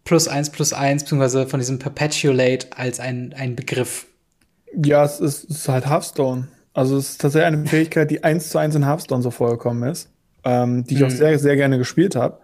[0.03, 4.07] plus eins plus eins, beziehungsweise von diesem Perpetuate als ein, ein Begriff?
[4.73, 6.49] Ja, es ist, es ist halt Hearthstone.
[6.77, 10.11] Also es ist tatsächlich eine Fähigkeit, die eins zu eins in Hearthstone so vorgekommen ist,
[10.43, 11.07] ähm, die ich mhm.
[11.07, 12.37] auch sehr, sehr gerne gespielt habe.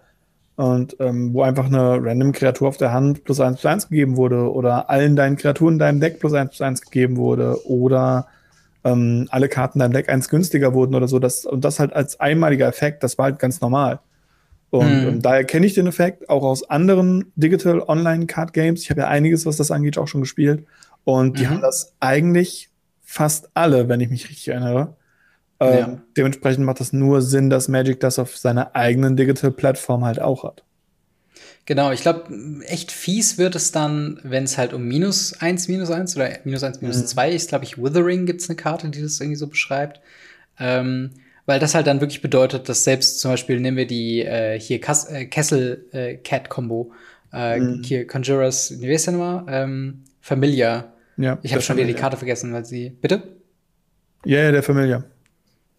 [0.55, 4.17] Und ähm, wo einfach eine random Kreatur auf der Hand plus eins plus eins gegeben
[4.17, 8.25] wurde oder allen deinen Kreaturen in deinem Deck plus eins plus eins gegeben wurde oder
[8.83, 11.19] ähm, alle Karten in deinem Deck eins günstiger wurden oder so.
[11.19, 13.99] Das, und das halt als einmaliger Effekt, das war halt ganz normal.
[14.71, 15.07] Und, mhm.
[15.09, 18.81] und daher kenne ich den Effekt auch aus anderen Digital Online Card Games.
[18.81, 20.65] Ich habe ja einiges, was das angeht, auch schon gespielt.
[21.03, 21.49] Und die mhm.
[21.49, 22.71] haben das eigentlich
[23.13, 24.95] fast alle, wenn ich mich richtig erinnere.
[25.59, 26.01] Ähm, ja.
[26.17, 30.63] Dementsprechend macht das nur Sinn, dass Magic das auf seiner eigenen Digital-Plattform halt auch hat.
[31.65, 32.25] Genau, ich glaube,
[32.65, 36.63] echt fies wird es dann, wenn es halt um minus eins, minus eins oder minus
[36.63, 37.05] eins, minus mhm.
[37.05, 40.01] zwei ist, glaube ich, Withering gibt es eine Karte, die das irgendwie so beschreibt.
[40.59, 41.11] Ähm,
[41.45, 44.81] weil das halt dann wirklich bedeutet, dass selbst zum Beispiel nehmen wir die äh, hier
[44.81, 46.91] Kas äh, Kessel äh, Cat Combo,
[47.31, 47.83] äh, mhm.
[47.83, 49.45] hier Conjurers, wie heißt der nochmal?
[49.49, 50.92] Ähm, Familia.
[51.17, 51.39] Ja.
[51.43, 52.89] Ich habe schon wieder die Karte vergessen, weil sie.
[52.89, 53.23] Bitte?
[54.25, 55.03] Ja, yeah, der Familia.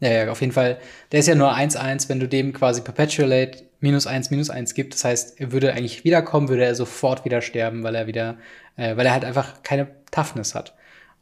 [0.00, 0.78] Ja, ja, auf jeden Fall.
[1.12, 4.94] Der ist ja nur 1-1, wenn du dem quasi Perpetuate minus 1, minus 1 gibt.
[4.94, 8.38] Das heißt, er würde eigentlich wiederkommen, würde er sofort wieder sterben, weil er wieder,
[8.76, 10.74] äh, weil er halt einfach keine Toughness hat.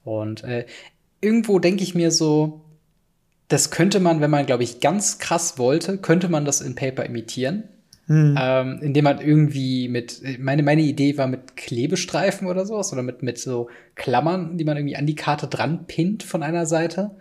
[0.05, 0.67] Und äh,
[1.21, 2.63] irgendwo denke ich mir so,
[3.49, 7.05] das könnte man, wenn man, glaube ich, ganz krass wollte, könnte man das in Paper
[7.05, 7.65] imitieren.
[8.13, 8.39] Hm.
[8.39, 13.23] Ähm, indem man irgendwie mit, meine, meine Idee war mit Klebestreifen oder sowas oder mit,
[13.23, 17.13] mit so Klammern, die man irgendwie an die Karte dran pinnt von einer Seite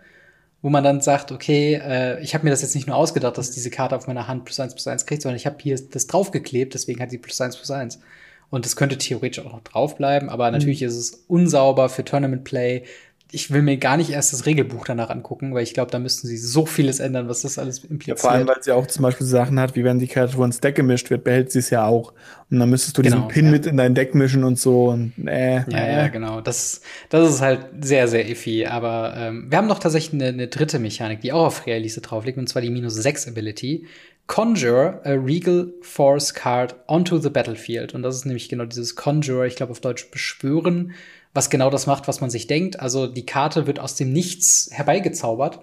[0.62, 3.50] wo man dann sagt, okay, äh, ich habe mir das jetzt nicht nur ausgedacht, dass
[3.50, 6.06] diese Karte auf meiner Hand plus eins plus eins kriegt, sondern ich habe hier das
[6.06, 8.00] draufgeklebt, deswegen hat sie plus eins plus eins.
[8.48, 10.88] Und das könnte theoretisch auch noch draufbleiben, aber natürlich mhm.
[10.88, 12.84] ist es unsauber für Tournament Play
[13.34, 16.28] ich will mir gar nicht erst das Regelbuch danach angucken, weil ich glaube, da müssten
[16.28, 18.18] sie so vieles ändern, was das alles impliziert.
[18.18, 20.60] Ja, vor allem, weil sie auch zum Beispiel Sachen hat, wie wenn die Kreatur ins
[20.60, 22.12] Deck gemischt wird, behält sie es ja auch.
[22.50, 23.50] Und dann müsstest du genau, diesen Pin ja.
[23.50, 24.90] mit in dein Deck mischen und so.
[24.90, 25.96] Und, äh, ja, äh.
[25.96, 26.42] ja, genau.
[26.42, 28.66] Das, das ist halt sehr, sehr iffy.
[28.66, 32.26] Aber ähm, wir haben noch tatsächlich eine, eine dritte Mechanik, die auch auf Realise drauf
[32.26, 33.86] liegt, und zwar die minus 6 Ability.
[34.26, 37.94] Conjure a Regal Force Card onto the battlefield.
[37.94, 40.92] Und das ist nämlich genau dieses Conjure, ich glaube auf Deutsch beschwören
[41.34, 42.80] was genau das macht, was man sich denkt.
[42.80, 45.60] Also die Karte wird aus dem Nichts herbeigezaubert.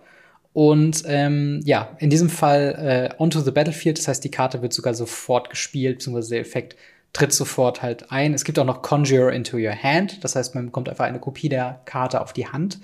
[0.51, 4.73] Und ähm, ja, in diesem Fall äh, onto the battlefield, das heißt, die Karte wird
[4.73, 6.75] sogar sofort gespielt, beziehungsweise der Effekt
[7.13, 8.34] tritt sofort halt ein.
[8.34, 11.49] Es gibt auch noch Conjure into your hand, das heißt, man bekommt einfach eine Kopie
[11.49, 12.79] der Karte auf die Hand.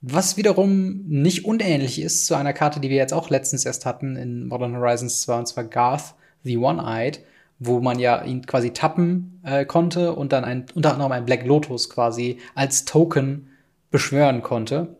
[0.00, 4.16] Was wiederum nicht unähnlich ist zu einer Karte, die wir jetzt auch letztens erst hatten
[4.16, 7.20] in Modern Horizons 2, und zwar Garth, the One-Eyed
[7.58, 11.44] wo man ja ihn quasi tappen äh, konnte und dann ein, unter anderem ein Black
[11.44, 13.48] Lotus quasi als Token
[13.90, 14.96] beschwören konnte.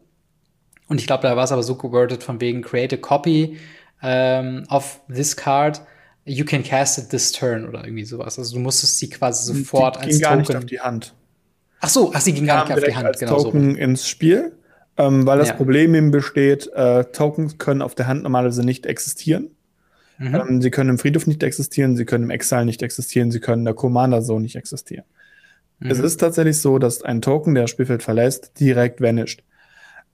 [0.89, 3.59] Und ich glaube, da war es aber so gewordet von wegen create a copy
[4.03, 5.83] ähm, of this card.
[6.25, 8.39] You can cast it this turn oder irgendwie sowas.
[8.39, 10.31] Also du musstest sie quasi sofort die als ging Token.
[10.31, 11.15] Gar nicht auf die Hand.
[11.81, 13.81] Ach so, ach, sie ging gar nicht auf die Hand, als genau Token so.
[13.81, 14.53] ins Spiel,
[14.97, 15.55] ähm, weil das ja.
[15.55, 19.51] Problem eben besteht, äh, Tokens können auf der Hand normalerweise nicht existieren.
[20.19, 20.35] Mhm.
[20.35, 23.63] Ähm, sie können im Friedhof nicht existieren, sie können im Exile nicht existieren, sie können
[23.63, 25.05] in der Commander Zone nicht existieren.
[25.79, 25.91] Mhm.
[25.91, 29.43] Es ist tatsächlich so, dass ein Token, der das Spielfeld verlässt, direkt vanisht.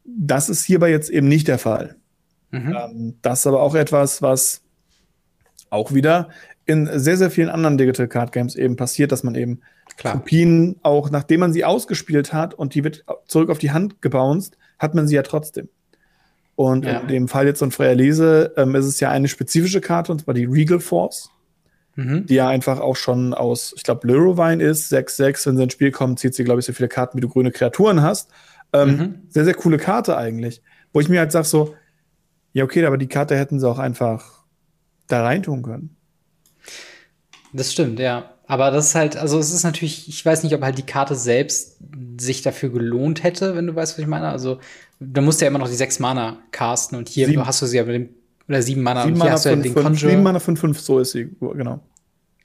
[0.05, 1.97] Das ist hierbei jetzt eben nicht der Fall.
[2.51, 2.77] Mhm.
[2.79, 4.63] Ähm, das ist aber auch etwas, was
[5.71, 6.29] auch wieder
[6.67, 9.61] in sehr, sehr vielen anderen Digital Card Games eben passiert, dass man eben
[9.97, 10.15] Klar.
[10.15, 14.57] Kopien auch, nachdem man sie ausgespielt hat und die wird zurück auf die Hand gebounced,
[14.79, 15.69] hat man sie ja trotzdem.
[16.57, 17.01] Und ja.
[17.01, 20.23] in dem Fall jetzt von Freya Lese ähm, ist es ja eine spezifische Karte, und
[20.23, 21.31] zwar die Regal Force,
[21.97, 22.27] mhm.
[22.27, 25.91] die ja einfach auch schon aus, ich glaube, Lurowine ist, 6-6, wenn sie ins Spiel
[25.91, 28.31] kommt, zieht sie, glaube ich, so viele Karten, wie du grüne Kreaturen hast.
[28.73, 29.15] Ähm, mhm.
[29.29, 30.63] Sehr, sehr coole Karte eigentlich.
[30.93, 31.75] Wo ich mir halt sage so,
[32.53, 34.45] ja, okay, aber die Karte hätten sie auch einfach
[35.09, 35.97] da reintun können.
[37.53, 38.34] Das stimmt, ja.
[38.47, 41.15] Aber das ist halt, also es ist natürlich, ich weiß nicht, ob halt die Karte
[41.15, 41.79] selbst
[42.19, 44.29] sich dafür gelohnt hätte, wenn du weißt, was ich meine.
[44.29, 44.59] Also
[45.01, 47.47] da musst du ja immer noch die sechs Mana casten und hier sieben.
[47.47, 48.09] hast du sie ja mit dem,
[48.49, 50.11] oder sieben Mana sieben und hier Mana hast du halt den fünf, Conjure.
[50.11, 51.81] Sieben Mana 5, 5, so ist sie, genau.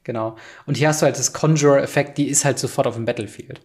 [0.05, 0.37] Genau.
[0.65, 3.61] Und hier hast du halt das Conjure-Effekt, die ist halt sofort auf dem Battlefield.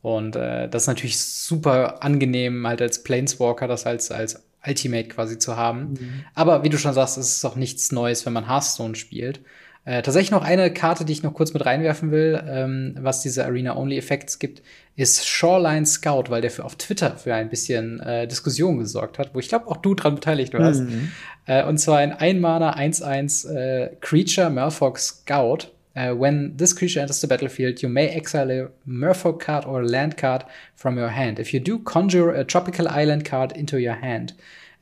[0.00, 5.38] Und äh, das ist natürlich super angenehm, halt als Planeswalker das als, als Ultimate quasi
[5.38, 5.92] zu haben.
[5.92, 6.24] Mhm.
[6.34, 9.40] Aber wie du schon sagst, es ist auch nichts Neues, wenn man Hearthstone spielt.
[9.86, 13.44] Äh, tatsächlich noch eine Karte, die ich noch kurz mit reinwerfen will, ähm, was diese
[13.44, 14.62] Arena-Only-Effekte gibt,
[14.96, 19.34] ist Shoreline Scout, weil der für auf Twitter für ein bisschen äh, Diskussion gesorgt hat,
[19.34, 20.82] wo ich glaube auch du dran beteiligt warst.
[20.82, 21.12] Mhm.
[21.46, 25.70] Äh, und zwar ein Einmaner 1-1 äh, Creature Merfolk Scout.
[25.96, 29.86] Uh, when this creature enters the battlefield, you may exile a Merfolk card or a
[29.86, 30.44] land card
[30.74, 31.38] from your hand.
[31.38, 34.32] If you do, conjure a tropical island card into your hand.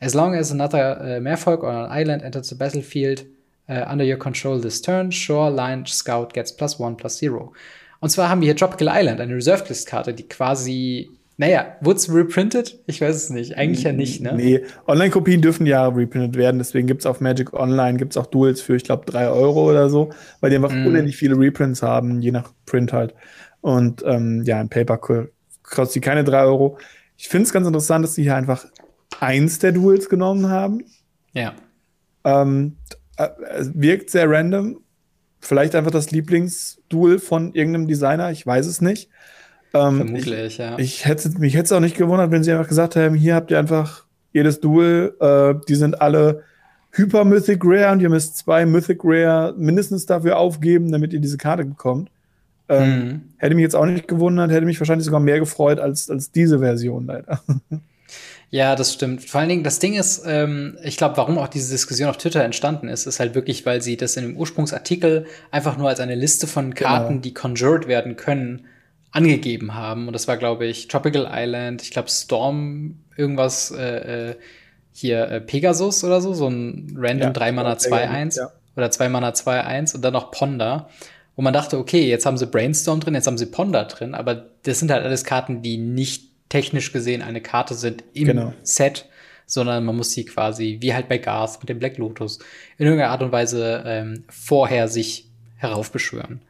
[0.00, 3.26] As long as another uh, Merfolk or an island enters the battlefield,
[3.68, 7.52] uh, under your control this turn, Shoreline Scout gets plus one, plus zero.
[8.00, 11.96] Und zwar haben wir hier Tropical Island, eine Reserved List Karte, die quasi Naja, wurde
[11.96, 12.78] es reprintet?
[12.86, 13.56] Ich weiß es nicht.
[13.56, 14.34] Eigentlich ja nicht, ne?
[14.34, 16.58] Nee, Online-Kopien dürfen ja reprintet werden.
[16.58, 19.88] Deswegen gibt es auf Magic Online gibt's auch Duels für, ich glaube, drei Euro oder
[19.88, 20.86] so, weil die einfach mm.
[20.86, 23.14] unendlich viele Reprints haben, je nach Print halt.
[23.60, 24.98] Und ähm, ja, ein Paper
[25.62, 26.78] kostet die keine drei Euro.
[27.16, 28.66] Ich finde es ganz interessant, dass sie hier einfach
[29.18, 30.84] eins der Duels genommen haben.
[31.32, 31.54] Ja.
[32.24, 34.80] Ähm, äh, wirkt sehr random.
[35.40, 39.08] Vielleicht einfach das Lieblingsduel von irgendeinem Designer, ich weiß es nicht.
[39.74, 40.78] Ähm, Vermutlich, ich, ja.
[40.78, 43.50] Ich hätte, mich hätte es auch nicht gewundert, wenn sie einfach gesagt haben, hier habt
[43.50, 46.42] ihr einfach jedes Duel, äh, die sind alle
[46.92, 51.38] Hyper Mythic Rare und ihr müsst zwei Mythic Rare mindestens dafür aufgeben, damit ihr diese
[51.38, 52.10] Karte bekommt.
[52.68, 53.20] Ähm, mhm.
[53.38, 56.58] Hätte mich jetzt auch nicht gewundert, hätte mich wahrscheinlich sogar mehr gefreut als, als diese
[56.58, 57.40] Version leider.
[58.52, 59.24] Ja, das stimmt.
[59.24, 62.44] Vor allen Dingen, das Ding ist, ähm, ich glaube, warum auch diese Diskussion auf Twitter
[62.44, 66.14] entstanden ist, ist halt wirklich, weil sie das in dem Ursprungsartikel einfach nur als eine
[66.14, 67.20] Liste von Karten, genau.
[67.22, 68.66] die conjured werden können,
[69.10, 70.06] angegeben haben.
[70.06, 74.36] Und das war, glaube ich, Tropical Island, ich glaube Storm, irgendwas äh, äh,
[74.92, 78.52] hier äh, Pegasus oder so, so ein random ja, 3 Mana 2-1 ja.
[78.76, 80.90] oder 2 Mana 2-1 und dann noch Ponder.
[81.36, 84.44] Wo man dachte, okay, jetzt haben sie Brainstorm drin, jetzt haben sie Ponder drin, aber
[84.64, 88.52] das sind halt alles Karten, die nicht technisch gesehen eine Karte sind im genau.
[88.62, 89.06] Set,
[89.46, 92.40] sondern man muss sie quasi, wie halt bei Garth mit dem Black Lotus,
[92.76, 96.42] in irgendeiner Art und Weise ähm, vorher sich heraufbeschwören.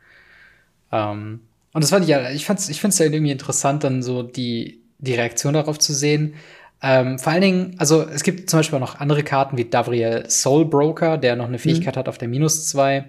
[0.91, 1.41] Ähm,
[1.73, 4.81] und das fand ich ja, ich fand's, ich find's ja irgendwie interessant, dann so die,
[4.99, 6.35] die Reaktion darauf zu sehen.
[6.83, 10.29] Ähm, vor allen Dingen, also es gibt zum Beispiel auch noch andere Karten wie Davriel
[10.29, 11.63] Soul Broker, der noch eine mhm.
[11.63, 12.01] Fähigkeit mhm.
[12.01, 13.05] hat auf der Minus zwei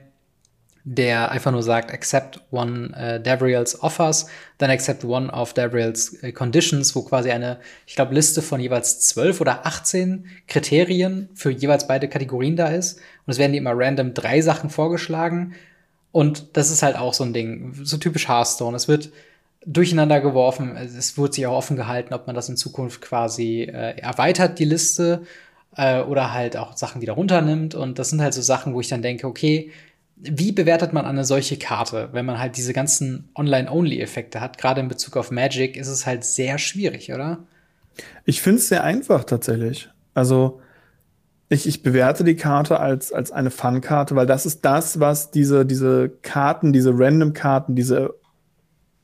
[0.86, 6.32] der einfach nur sagt, accept one uh, Davriel's offers, dann accept one of Davriel's uh,
[6.32, 11.88] conditions, wo quasi eine, ich glaube, Liste von jeweils zwölf oder 18 Kriterien für jeweils
[11.88, 12.98] beide Kategorien da ist.
[13.26, 15.54] Und es werden die immer random drei Sachen vorgeschlagen.
[16.12, 18.76] Und das ist halt auch so ein Ding, so typisch Hearthstone.
[18.76, 19.12] Es wird
[19.66, 20.76] durcheinander geworfen.
[20.76, 24.66] Es wird sich auch offen gehalten, ob man das in Zukunft quasi äh, erweitert, die
[24.66, 25.24] Liste,
[25.76, 27.76] äh, oder halt auch Sachen wieder runternimmt.
[27.76, 29.72] Und das sind halt so Sachen, wo ich dann denke, okay,
[30.24, 34.58] wie bewertet man eine solche Karte, wenn man halt diese ganzen Online-Only-Effekte hat?
[34.58, 37.40] Gerade in Bezug auf Magic ist es halt sehr schwierig, oder?
[38.26, 39.90] Ich finde es sehr einfach tatsächlich.
[40.14, 40.62] Also
[41.50, 45.66] ich, ich bewerte die Karte als, als eine Fun-Karte, weil das ist das, was diese,
[45.66, 48.14] diese Karten, diese Random-Karten, diese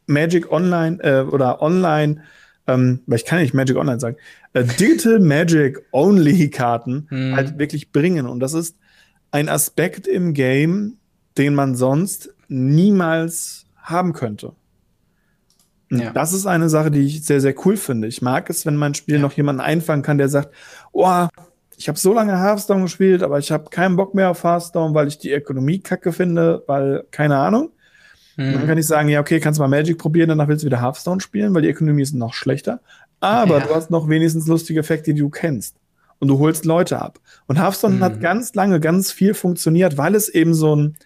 [0.07, 2.23] Magic Online äh, oder Online,
[2.67, 4.17] ähm, weil ich kann nicht Magic Online sagen,
[4.53, 7.35] äh, Digital Magic Only Karten hm.
[7.35, 8.25] halt wirklich bringen.
[8.25, 8.77] Und das ist
[9.31, 10.98] ein Aspekt im Game,
[11.37, 14.53] den man sonst niemals haben könnte.
[15.91, 16.11] Ja.
[16.11, 18.07] Das ist eine Sache, die ich sehr, sehr cool finde.
[18.07, 19.21] Ich mag es, wenn mein Spiel ja.
[19.21, 20.53] noch jemanden einfangen kann, der sagt,
[20.91, 21.27] oh,
[21.77, 25.07] ich habe so lange Hearthstone gespielt, aber ich habe keinen Bock mehr auf Hearthstone, weil
[25.07, 27.71] ich die Ökonomie kacke finde, weil, keine Ahnung.
[28.35, 28.53] Mhm.
[28.53, 30.81] Dann kann ich sagen, ja, okay, kannst du mal Magic probieren, danach willst du wieder
[30.81, 32.81] Hearthstone spielen, weil die Ökonomie ist noch schlechter.
[33.19, 33.65] Aber ja.
[33.65, 35.77] du hast noch wenigstens lustige Effekte, die du kennst
[36.19, 37.19] und du holst Leute ab.
[37.47, 38.03] Und Hearthstone mhm.
[38.03, 40.97] hat ganz lange ganz viel funktioniert, weil es eben so ein,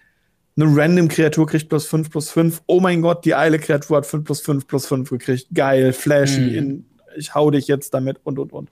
[0.56, 2.62] eine random Kreatur kriegt plus 5 plus 5.
[2.66, 5.48] Oh mein Gott, die eile Kreatur hat 5 plus 5 plus 5 gekriegt.
[5.52, 6.84] Geil, flashy, mhm.
[7.16, 8.70] ich hau dich jetzt damit und und und.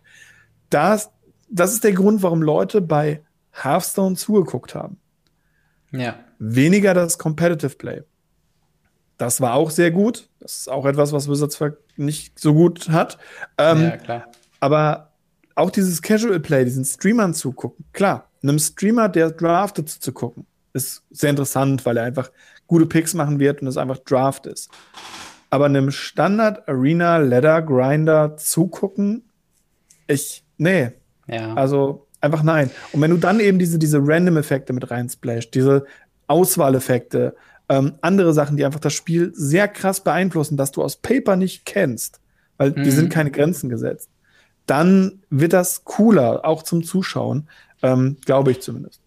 [0.70, 1.10] Das,
[1.48, 4.98] das ist der Grund, warum Leute bei Hearthstone zugeguckt haben.
[5.90, 6.18] Ja.
[6.38, 8.02] Weniger das Competitive Play.
[9.18, 10.28] Das war auch sehr gut.
[10.40, 11.60] Das ist auch etwas, was Wizards
[11.96, 13.18] nicht so gut hat.
[13.58, 14.28] Ähm, ja, klar.
[14.60, 15.12] Aber
[15.54, 17.84] auch dieses Casual Play, diesen Streamern zugucken.
[17.92, 22.30] Klar, einem Streamer, der draftet zu gucken, ist sehr interessant, weil er einfach
[22.66, 24.70] gute Picks machen wird und es einfach Draft ist.
[25.50, 29.24] Aber einem Standard Arena Ladder Grinder zugucken,
[30.06, 30.92] ich, nee.
[31.26, 31.54] Ja.
[31.54, 32.70] Also einfach nein.
[32.92, 35.84] Und wenn du dann eben diese, diese Random-Effekte mit reinsplash, diese
[36.26, 37.36] Auswahleffekte,
[37.68, 41.66] ähm, andere Sachen, die einfach das Spiel sehr krass beeinflussen, dass du aus Paper nicht
[41.66, 42.20] kennst,
[42.56, 42.82] weil mhm.
[42.82, 44.08] die sind keine Grenzen gesetzt
[44.66, 47.48] dann wird das cooler, auch zum Zuschauen,
[47.82, 49.01] ähm, glaube ich zumindest.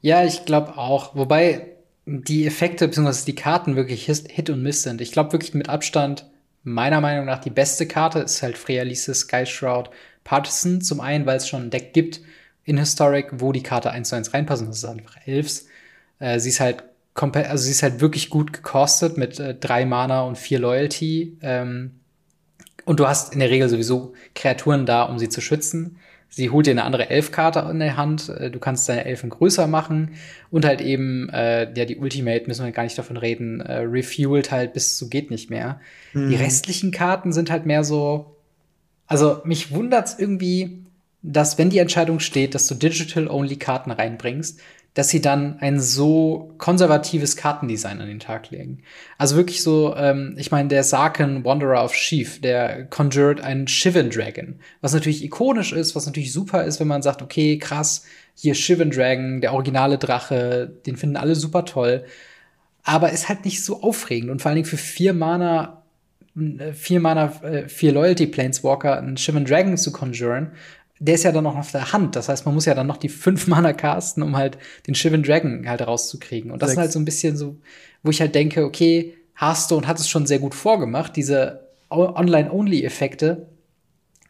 [0.00, 1.14] Ja, ich glaube auch.
[1.14, 1.66] Wobei
[2.06, 3.24] die Effekte bzw.
[3.26, 5.00] die Karten wirklich Hit und Miss sind.
[5.00, 6.26] Ich glaube wirklich mit Abstand,
[6.62, 9.90] meiner Meinung nach, die beste Karte ist halt Freya Sky Shroud
[10.24, 10.80] Partisan.
[10.80, 12.20] Zum einen, weil es schon ein Deck gibt
[12.64, 14.66] in Historic, wo die Karte 1 zu 1 reinpassen.
[14.66, 15.66] Das ist einfach Elves.
[16.18, 16.84] Äh, sie ist halt
[17.14, 21.36] also sie ist halt wirklich gut gekostet mit äh, drei Mana und vier Loyalty.
[21.42, 22.00] Ähm,
[22.84, 25.98] und du hast in der Regel sowieso Kreaturen da, um sie zu schützen.
[26.32, 28.28] Sie holt dir eine andere Elfkarte in der Hand.
[28.28, 30.12] Äh, du kannst deine Elfen größer machen.
[30.50, 34.50] Und halt eben, äh, ja, die Ultimate, müssen wir gar nicht davon reden, äh, refuelt
[34.50, 35.80] halt bis zu geht nicht mehr.
[36.12, 36.30] Mhm.
[36.30, 38.36] Die restlichen Karten sind halt mehr so.
[39.06, 40.84] Also, mich wundert's irgendwie,
[41.22, 44.60] dass, wenn die Entscheidung steht, dass du Digital-Only-Karten reinbringst,
[44.94, 48.82] dass sie dann ein so konservatives Kartendesign an den Tag legen.
[49.18, 54.10] Also wirklich so, ähm, ich meine, der Sarken Wanderer of Sheaf, der conjured einen Shivan
[54.10, 58.54] Dragon, was natürlich ikonisch ist, was natürlich super ist, wenn man sagt, okay, krass, hier
[58.54, 62.04] Shivan Dragon, der originale Drache, den finden alle super toll,
[62.82, 65.80] aber ist halt nicht so aufregend und vor allen Dingen für vier Mana
[66.36, 70.52] äh, vier Mana, äh, vier Loyalty Planeswalker einen Shivan Dragon zu conjuren,
[71.00, 72.14] der ist ja dann noch auf der Hand.
[72.14, 75.22] Das heißt, man muss ja dann noch die fünf Mana casten, um halt den Shivan
[75.22, 76.50] Dragon halt rauszukriegen.
[76.50, 76.76] Und das Sechs.
[76.76, 77.56] ist halt so ein bisschen so,
[78.02, 81.16] wo ich halt denke, okay, Hearthstone hat es schon sehr gut vorgemacht.
[81.16, 83.48] Diese Online-Only-Effekte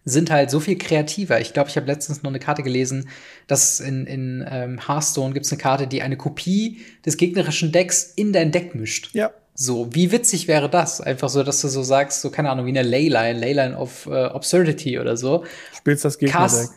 [0.05, 1.41] sind halt so viel kreativer.
[1.41, 3.09] Ich glaube, ich habe letztens noch eine Karte gelesen,
[3.49, 8.05] dass in, in ähm, Hearthstone gibt es eine Karte, die eine Kopie des gegnerischen Decks
[8.05, 9.11] in dein Deck mischt.
[9.13, 9.33] Ja.
[9.63, 11.03] So, wie witzig wäre das?
[11.03, 14.15] Einfach so, dass du so sagst, so, keine Ahnung, wie eine Leyline, Leyline of äh,
[14.15, 15.45] Absurdity oder so.
[15.77, 16.71] Spielst das Gegnerdeck.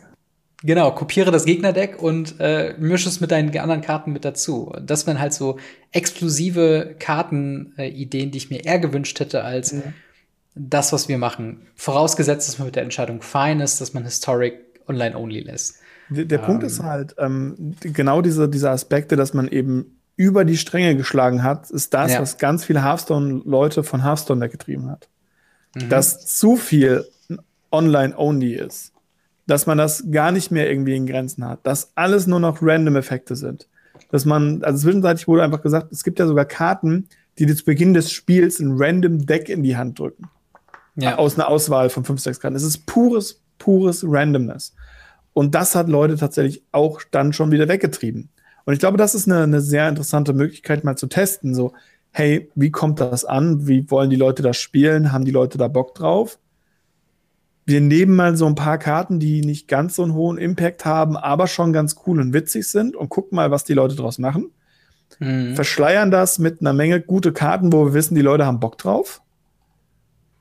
[0.63, 4.74] Genau, kopiere das Gegnerdeck und äh, mische es mit deinen anderen Karten mit dazu.
[4.86, 5.60] Das wären halt so
[5.93, 9.93] exklusive Kartenideen, äh, die ich mir eher gewünscht hätte als mhm.
[10.54, 11.67] das, was wir machen.
[11.76, 14.56] Vorausgesetzt, dass man mit der Entscheidung fein ist, dass man Historic
[14.89, 15.78] online-only lässt.
[16.10, 20.45] Der, der ähm, Punkt ist halt ähm, genau diese, diese Aspekte, dass man eben über
[20.45, 22.21] die Stränge geschlagen hat, ist das, ja.
[22.21, 25.10] was ganz viele Hearthstone-Leute von Hearthstone weggetrieben hat.
[25.76, 25.89] Mhm.
[25.89, 27.06] Dass zu viel
[27.71, 28.91] online-only ist.
[29.47, 31.65] Dass man das gar nicht mehr irgendwie in Grenzen hat.
[31.65, 33.67] Dass alles nur noch Random-Effekte sind.
[34.12, 37.08] Dass man, also zwischenzeitlich wurde einfach gesagt, es gibt ja sogar Karten,
[37.39, 40.30] die dir zu Beginn des Spiels ein random Deck in die Hand drücken.
[40.95, 41.17] Ja.
[41.17, 42.56] Aus einer Auswahl von fünf, sechs Karten.
[42.56, 44.76] Es ist pures, pures Randomness.
[45.34, 48.30] Und das hat Leute tatsächlich auch dann schon wieder weggetrieben.
[48.65, 51.54] Und ich glaube, das ist eine, eine sehr interessante Möglichkeit, mal zu testen.
[51.54, 51.73] So,
[52.12, 53.67] hey, wie kommt das an?
[53.67, 55.12] Wie wollen die Leute das spielen?
[55.12, 56.39] Haben die Leute da Bock drauf?
[57.65, 61.15] Wir nehmen mal so ein paar Karten, die nicht ganz so einen hohen Impact haben,
[61.15, 64.52] aber schon ganz cool und witzig sind und gucken mal, was die Leute draus machen.
[65.19, 65.56] Mhm.
[65.56, 69.21] Verschleiern das mit einer Menge gute Karten, wo wir wissen, die Leute haben Bock drauf.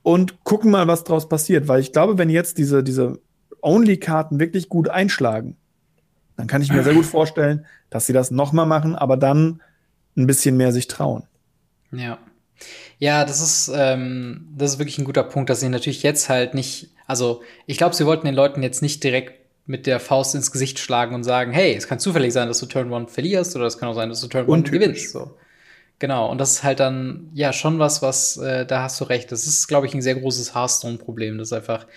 [0.01, 1.69] Und gucken mal, was draus passiert.
[1.69, 3.19] Weil ich glaube, wenn jetzt diese, diese
[3.61, 5.55] Only-Karten wirklich gut einschlagen,
[6.35, 9.61] dann kann ich mir sehr gut vorstellen, dass sie das nochmal machen, aber dann
[10.17, 11.23] ein bisschen mehr sich trauen.
[11.91, 12.17] Ja.
[12.99, 16.53] Ja, das ist, ähm, das ist wirklich ein guter Punkt, dass sie natürlich jetzt halt
[16.53, 19.33] nicht, also ich glaube, sie wollten den Leuten jetzt nicht direkt
[19.65, 22.65] mit der Faust ins Gesicht schlagen und sagen, hey, es kann zufällig sein, dass du
[22.65, 25.11] Turn 1 verlierst oder es kann auch sein, dass du Turn 1 gewinnst.
[25.11, 25.31] So.
[26.03, 29.31] Genau, und das ist halt dann ja schon was, was, äh, da hast du recht.
[29.31, 31.87] Das ist, glaube ich, ein sehr großes Hearthstone-Problem, dass einfach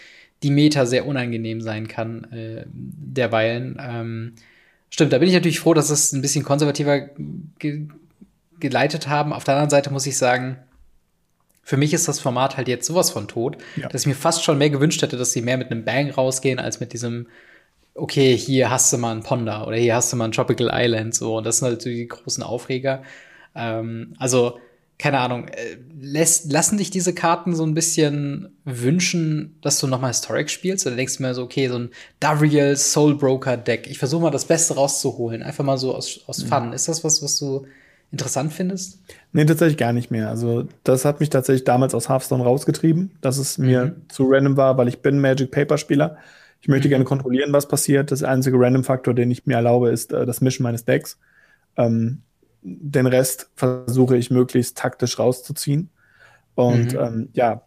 [0.45, 3.77] die Meta sehr unangenehm sein kann, äh, derweilen.
[3.81, 4.35] Ähm,
[4.91, 7.01] stimmt, da bin ich natürlich froh, dass es ein bisschen konservativer
[7.59, 7.89] ge
[8.61, 9.33] geleitet haben.
[9.33, 10.59] Auf der anderen Seite muss ich sagen,
[11.65, 13.89] für mich ist das Format halt jetzt sowas von tot, ja.
[13.89, 16.61] dass ich mir fast schon mehr gewünscht hätte, dass sie mehr mit einem Bang rausgehen,
[16.61, 17.27] als mit diesem,
[17.95, 21.13] okay, hier hast du mal einen Ponda oder hier hast du mal einen Tropical Island,
[21.13, 21.39] so.
[21.39, 23.03] Und das sind halt so die großen Aufreger.
[23.57, 24.59] Ähm, also,
[24.99, 30.11] keine Ahnung, äh, lässt, lassen dich diese Karten so ein bisschen wünschen, dass du nochmal
[30.11, 30.87] Historic spielst?
[30.87, 31.91] Oder denkst du mir so, okay, so ein
[32.21, 36.49] Dariel Soulbroker Deck, ich versuche mal das Beste rauszuholen, einfach mal so aus, aus mhm.
[36.49, 36.73] Fun.
[36.73, 37.67] Ist das was, was du
[38.13, 39.01] interessant findest?
[39.33, 40.31] Nee, tatsächlich gar nicht mehr.
[40.31, 44.09] Also, das hat mich tatsächlich damals aus Hearthstone rausgetrieben, dass es mir mhm.
[44.09, 46.17] zu random war, weil ich bin Magic Paper Spieler.
[46.63, 46.91] Ich möchte mhm.
[46.91, 48.11] gerne kontrollieren, was passiert.
[48.11, 51.19] Das einzige Random-Faktor, den ich mir erlaube, ist äh, das Mischen meines Decks.
[51.77, 52.23] Ähm,
[52.63, 55.91] den Rest versuche ich möglichst taktisch rauszuziehen.
[56.55, 56.99] Und mhm.
[56.99, 57.63] ähm, ja,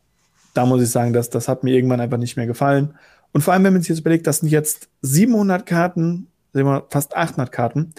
[0.54, 2.95] da muss ich sagen, dass das hat mir irgendwann einfach nicht mehr gefallen.
[3.32, 6.28] Und vor allem, wenn man sich jetzt überlegt, das sind jetzt 700 Karten,
[6.89, 7.93] fast 800 Karten,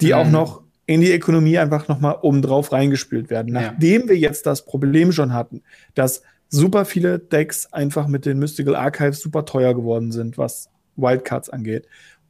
[0.00, 0.14] die mhm.
[0.14, 3.52] auch noch in die Ökonomie einfach nochmal obendrauf reingespielt werden.
[3.52, 4.08] Nachdem ja.
[4.08, 5.62] wir jetzt das Problem schon hatten,
[5.94, 11.50] dass super viele Decks einfach mit den Mystical Archives super teuer geworden sind, was Wildcards
[11.50, 11.86] angeht,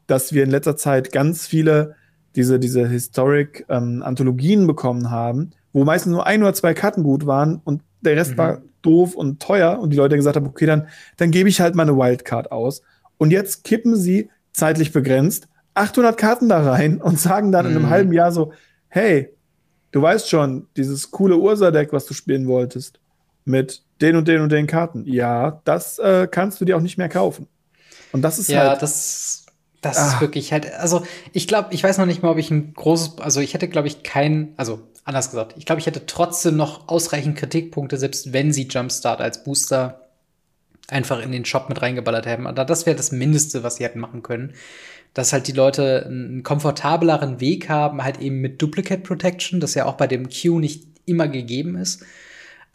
[0.09, 1.95] dass wir in letzter Zeit ganz viele
[2.37, 7.61] diese, diese Historic-Anthologien ähm, bekommen haben, wo meistens nur ein oder zwei Karten gut waren
[7.65, 8.39] und der Rest mhm.
[8.39, 11.75] war doof und teuer und die Leute gesagt haben, okay, dann, dann gebe ich halt
[11.75, 12.83] mal eine Wildcard aus.
[13.17, 17.71] Und jetzt kippen sie zeitlich begrenzt 800 Karten da rein und sagen dann mhm.
[17.71, 17.91] in einem mhm.
[17.91, 18.53] halben Jahr so,
[18.89, 19.31] hey,
[19.93, 23.01] du weißt schon, dieses coole Ursa-Deck, was du spielen wolltest,
[23.45, 25.05] mit den und den und den Karten.
[25.07, 27.47] Ja, das äh, kannst du dir auch nicht mehr kaufen.
[28.13, 28.83] Und das ist ja, halt.
[28.83, 29.38] das
[29.81, 30.09] das ah.
[30.09, 33.19] ist wirklich halt, also ich glaube, ich weiß noch nicht mal, ob ich ein großes,
[33.19, 36.89] also ich hätte, glaube ich, kein, also anders gesagt, ich glaube, ich hätte trotzdem noch
[36.89, 40.09] ausreichend Kritikpunkte, selbst wenn sie Jumpstart als Booster
[40.89, 42.47] einfach in den Shop mit reingeballert hätten.
[42.47, 44.55] Aber das wäre das Mindeste, was sie hätten machen können.
[45.15, 49.87] Dass halt die Leute einen komfortableren Weg haben, halt eben mit Duplicate Protection, das ja
[49.87, 52.05] auch bei dem Q nicht immer gegeben ist.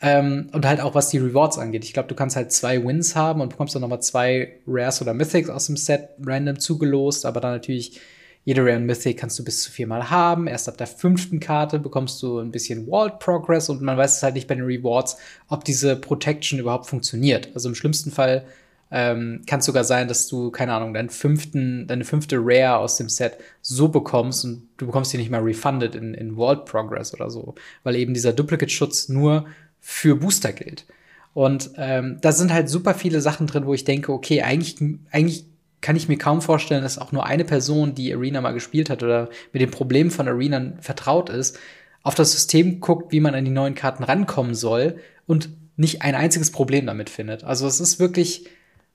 [0.06, 1.86] Ähm, und halt auch was die Rewards angeht.
[1.86, 5.14] Ich glaube, du kannst halt zwei Wins haben und bekommst dann nochmal zwei Rares oder
[5.14, 8.02] Mythics aus dem Set random zugelost, aber dann natürlich
[8.44, 10.48] jede Rare Mythic kannst du bis zu viermal haben.
[10.48, 14.24] Erst ab der fünften Karte bekommst du ein bisschen Walled Progress und man weiß es
[14.24, 15.16] halt nicht bei den Rewards,
[15.48, 17.50] ob diese Protection überhaupt funktioniert.
[17.56, 18.44] Also im schlimmsten Fall
[18.92, 22.98] ähm, kann es sogar sein, dass du, keine Ahnung, deinen fünften, deine fünfte Rare aus
[22.98, 27.14] dem Set so bekommst und du bekommst die nicht mal refunded in, in Vault Progress
[27.14, 29.46] oder so, weil eben dieser Duplicate-Schutz nur
[29.86, 30.86] für Booster gilt.
[31.34, 34.78] Und ähm, da sind halt super viele Sachen drin, wo ich denke, okay, eigentlich,
[35.12, 35.46] eigentlich
[35.82, 39.04] kann ich mir kaum vorstellen, dass auch nur eine Person, die Arena mal gespielt hat
[39.04, 41.60] oder mit den Problemen von Arena vertraut ist,
[42.02, 46.16] auf das System guckt, wie man an die neuen Karten rankommen soll und nicht ein
[46.16, 47.44] einziges Problem damit findet.
[47.44, 48.48] Also es ist wirklich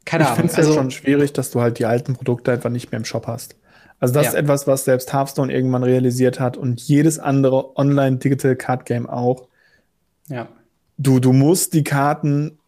[0.07, 0.47] keine ich Ahnung.
[0.47, 2.91] Ich finde es also, ja schon schwierig, dass du halt die alten Produkte einfach nicht
[2.91, 3.57] mehr im Shop hast.
[4.01, 4.31] Also das ja.
[4.31, 9.49] ist etwas, was selbst Hearthstone irgendwann realisiert hat und jedes andere Online-Digital Card Game auch.
[10.29, 10.49] Ja.
[10.99, 12.59] Du, du musst die Karten,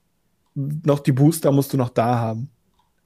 [0.54, 2.48] noch die Booster musst du noch da haben.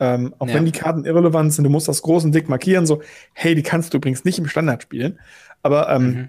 [0.01, 0.55] Ähm, auch ja.
[0.55, 3.01] wenn die Karten irrelevant sind, du musst das groß und dick markieren, so,
[3.33, 5.18] hey, die kannst du übrigens nicht im Standard spielen.
[5.62, 6.29] Aber ähm, mhm.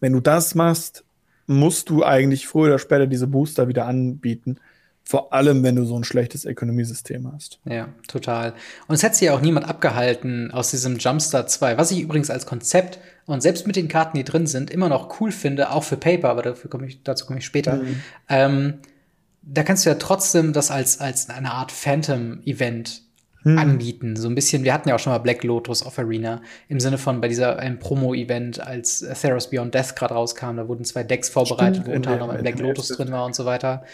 [0.00, 1.04] wenn du das machst,
[1.46, 4.58] musst du eigentlich früher oder später diese Booster wieder anbieten.
[5.06, 7.60] Vor allem, wenn du so ein schlechtes Ökonomiesystem hast.
[7.66, 8.54] Ja, total.
[8.88, 12.30] Und es hätte sich ja auch niemand abgehalten aus diesem Jumpstart 2, was ich übrigens
[12.30, 15.84] als Konzept und selbst mit den Karten, die drin sind, immer noch cool finde, auch
[15.84, 17.76] für Paper, aber dafür komm ich, dazu komme ich später.
[17.76, 18.02] Mhm.
[18.28, 18.74] Ähm,
[19.42, 23.02] da kannst du ja trotzdem das als, als eine Art Phantom-Event
[23.42, 23.58] hm.
[23.58, 24.16] anbieten.
[24.16, 26.96] So ein bisschen, wir hatten ja auch schon mal Black Lotus of Arena im Sinne
[26.98, 31.82] von bei dieser Promo-Event, als Theros Beyond Death gerade rauskam, da wurden zwei Decks vorbereitet,
[31.82, 33.84] Stimmt, wo unter anderem ein Black Lotus drin war und so weiter.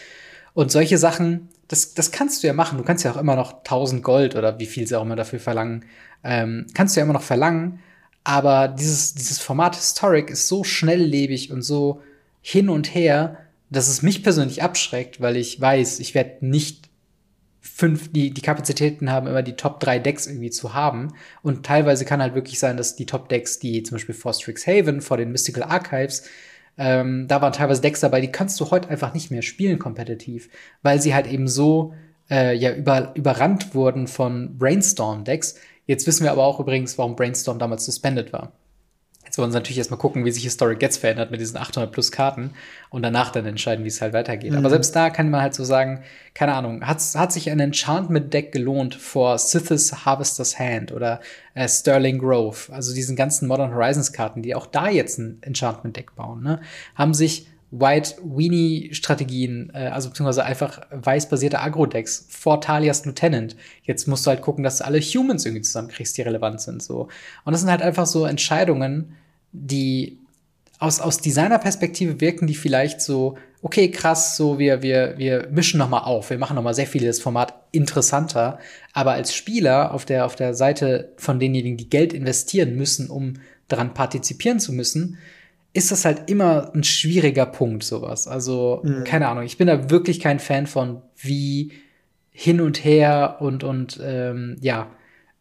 [0.55, 2.79] Und solche Sachen, das, das kannst du ja machen.
[2.79, 5.39] Du kannst ja auch immer noch 1000 Gold oder wie viel sie auch immer dafür
[5.39, 5.85] verlangen,
[6.23, 7.81] ähm, kannst du ja immer noch verlangen.
[8.25, 12.03] Aber dieses, dieses Format Historic ist so schnelllebig und so
[12.43, 13.39] hin und her,
[13.71, 16.91] dass es mich persönlich abschreckt, weil ich weiß, ich werde nicht
[17.61, 21.15] fünf, die, die Kapazitäten haben, immer die Top 3 Decks irgendwie zu haben.
[21.43, 25.01] Und teilweise kann halt wirklich sein, dass die Top Decks, die zum Beispiel vor Strixhaven,
[25.01, 26.25] vor den Mystical Archives,
[26.79, 30.49] ähm, da waren teilweise Decks dabei, die kannst du heute einfach nicht mehr spielen kompetitiv,
[30.83, 31.95] weil sie halt eben so
[32.31, 35.57] äh, ja über, überrannt wurden von Brainstorm-Decks.
[35.87, 38.53] Jetzt wissen wir aber auch übrigens, warum Brainstorm damals suspended war.
[39.31, 42.11] Jetzt wollen wir natürlich erstmal gucken, wie sich Historic Gets verändert mit diesen 800 plus
[42.11, 42.51] Karten
[42.89, 44.51] und danach dann entscheiden, wie es halt weitergeht.
[44.51, 44.59] Mhm.
[44.59, 46.03] Aber selbst da kann man halt so sagen,
[46.35, 51.21] keine Ahnung, hat, hat sich ein Enchantment-Deck gelohnt vor Sith's Harvester's Hand oder
[51.55, 56.17] äh, Sterling Grove, also diesen ganzen Modern Horizons Karten, die auch da jetzt ein Enchantment-Deck
[56.17, 56.61] bauen, ne,
[56.97, 63.57] haben sich White Weenie Strategien, äh, also beziehungsweise einfach weiß-basierte Agro-Decks vor Talias Lieutenant.
[63.83, 67.09] Jetzt musst du halt gucken, dass du alle Humans irgendwie zusammenkriegst, die relevant sind, so.
[67.45, 69.17] Und das sind halt einfach so Entscheidungen,
[69.53, 70.19] die
[70.81, 75.91] aus, aus Designer-Perspektive wirken die vielleicht so, okay, krass, so wir, wir, wir mischen noch
[75.91, 78.59] mal auf, wir machen noch mal sehr viel das Format interessanter,
[78.95, 83.35] aber als Spieler auf der, auf der Seite von denjenigen, die Geld investieren müssen, um
[83.69, 85.19] daran partizipieren zu müssen,
[85.73, 88.27] ist das halt immer ein schwieriger Punkt, sowas.
[88.27, 89.05] Also, mhm.
[89.05, 91.73] keine Ahnung, ich bin da wirklich kein Fan von, wie
[92.31, 94.91] hin und her und, und ähm, ja,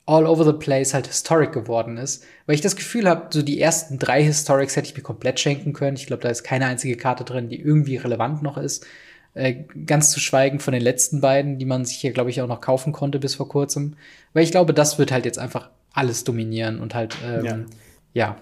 [0.05, 2.25] all over the place halt Historic geworden ist.
[2.45, 5.71] Weil ich das Gefühl habe, so die ersten drei Historics hätte ich mir komplett schenken
[5.71, 5.97] können.
[5.97, 8.85] Ich glaube, da ist keine einzige Karte drin, die irgendwie relevant noch ist.
[9.35, 12.47] Äh, ganz zu schweigen von den letzten beiden, die man sich hier, glaube ich, auch
[12.47, 13.95] noch kaufen konnte bis vor kurzem.
[14.33, 17.59] Weil ich glaube, das wird halt jetzt einfach alles dominieren und halt, ähm, ja.
[18.13, 18.37] ja,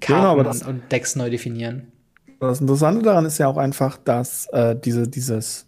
[0.00, 1.92] Karten genau, und, Decks neu definieren.
[2.40, 5.66] Das Interessante daran ist ja auch einfach, dass äh, diese dieses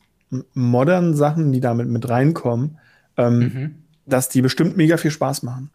[0.54, 2.78] modernen Sachen, die damit mit reinkommen,
[3.16, 3.74] ähm, mhm
[4.10, 5.70] dass die bestimmt mega viel Spaß machen.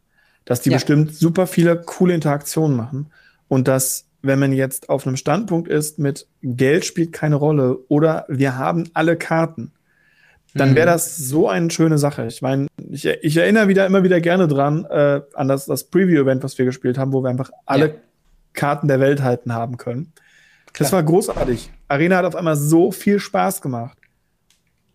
[0.46, 0.76] Dass die ja.
[0.76, 3.08] bestimmt super viele coole Interaktionen machen.
[3.48, 8.26] Und dass, wenn man jetzt auf einem Standpunkt ist mit Geld spielt keine Rolle oder
[8.28, 9.72] wir haben alle Karten,
[10.54, 10.92] dann wäre mhm.
[10.92, 12.28] das so eine schöne Sache.
[12.28, 16.44] Ich meine, ich, ich, erinnere wieder immer wieder gerne dran äh, an das, das Preview-Event,
[16.44, 17.94] was wir gespielt haben, wo wir einfach alle ja.
[18.56, 20.14] Karten der Welt halten haben können.
[20.74, 20.86] Klar.
[20.86, 21.72] Das war großartig.
[21.88, 23.98] Arena hat auf einmal so viel Spaß gemacht.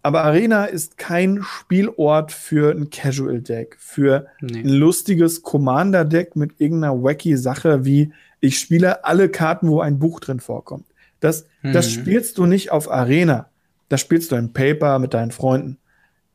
[0.02, 4.60] Aber Arena ist kein Spielort für ein Casual-Deck, für nee.
[4.60, 10.20] ein lustiges Commander-Deck mit irgendeiner wacky Sache wie ich spiele alle Karten, wo ein Buch
[10.20, 10.86] drin vorkommt.
[11.20, 11.72] Das, mhm.
[11.72, 13.50] das spielst du nicht auf Arena.
[13.88, 15.78] Das spielst du in Paper mit deinen Freunden.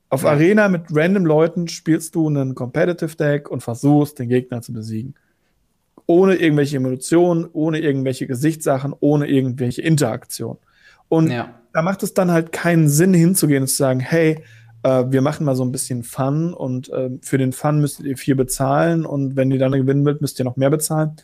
[0.09, 0.30] Auf ja.
[0.30, 5.15] Arena mit random Leuten spielst du einen Competitive Deck und versuchst, den Gegner zu besiegen.
[6.08, 10.58] Ohne irgendwelche Emotionen, ohne irgendwelche Gesichtssachen, ohne irgendwelche Interaktion.
[11.10, 14.41] Und ja da macht es dann halt keinen Sinn hinzugehen und zu sagen, hey,
[14.84, 18.16] äh, wir machen mal so ein bisschen Fun und äh, für den Fun müsst ihr
[18.16, 21.18] viel bezahlen und wenn ihr dann gewinnen wollt, müsst ihr noch mehr bezahlen.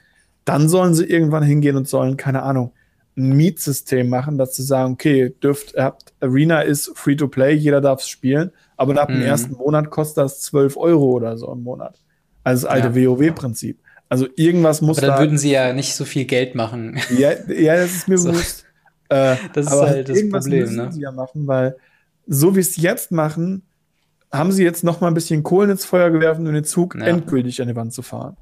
[0.44, 2.74] Dann sollen sie irgendwann hingehen und sollen, keine Ahnung,
[3.16, 7.54] ein Mietsystem machen, dass sie sagen, okay, dürft, ihr habt, Arena ist free to play,
[7.54, 9.14] jeder darf es spielen, aber ab mhm.
[9.14, 11.98] dem ersten Monat kostet das 12 Euro oder so im Monat.
[12.44, 13.08] Also das alte ja.
[13.08, 13.80] WoW-Prinzip.
[14.12, 17.00] Also irgendwas muss aber dann da würden sie ja nicht so viel Geld machen.
[17.18, 18.32] Ja, ja das ist mir so.
[18.32, 18.66] bewusst.
[19.08, 20.92] Äh, das ist halt das Problem, müssen ne?
[20.92, 21.78] Sie ja machen, weil
[22.28, 23.64] so wie es jetzt machen,
[24.30, 27.06] haben sie jetzt noch mal ein bisschen Kohlen ins Feuer geworfen, um den Zug ja.
[27.06, 28.36] endgültig an die Wand zu fahren.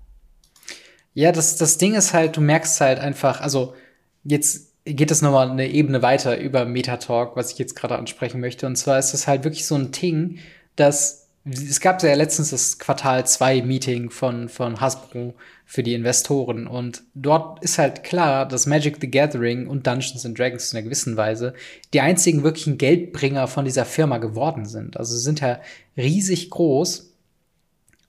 [1.14, 3.76] Ja, das, das Ding ist halt, du merkst halt einfach, also
[4.24, 8.66] jetzt geht es nochmal eine Ebene weiter über Metatalk, was ich jetzt gerade ansprechen möchte.
[8.66, 10.40] Und zwar ist es halt wirklich so ein Ding,
[10.76, 15.34] dass es gab ja letztens das Quartal 2 Meeting von, von Hasbro
[15.66, 20.38] für die Investoren und dort ist halt klar, dass Magic the Gathering und Dungeons and
[20.38, 21.54] Dragons in einer gewissen Weise
[21.93, 24.97] die einzigen wirklichen Geldbringer von dieser Firma geworden sind.
[24.97, 25.60] Also sie sind ja
[25.97, 27.14] riesig groß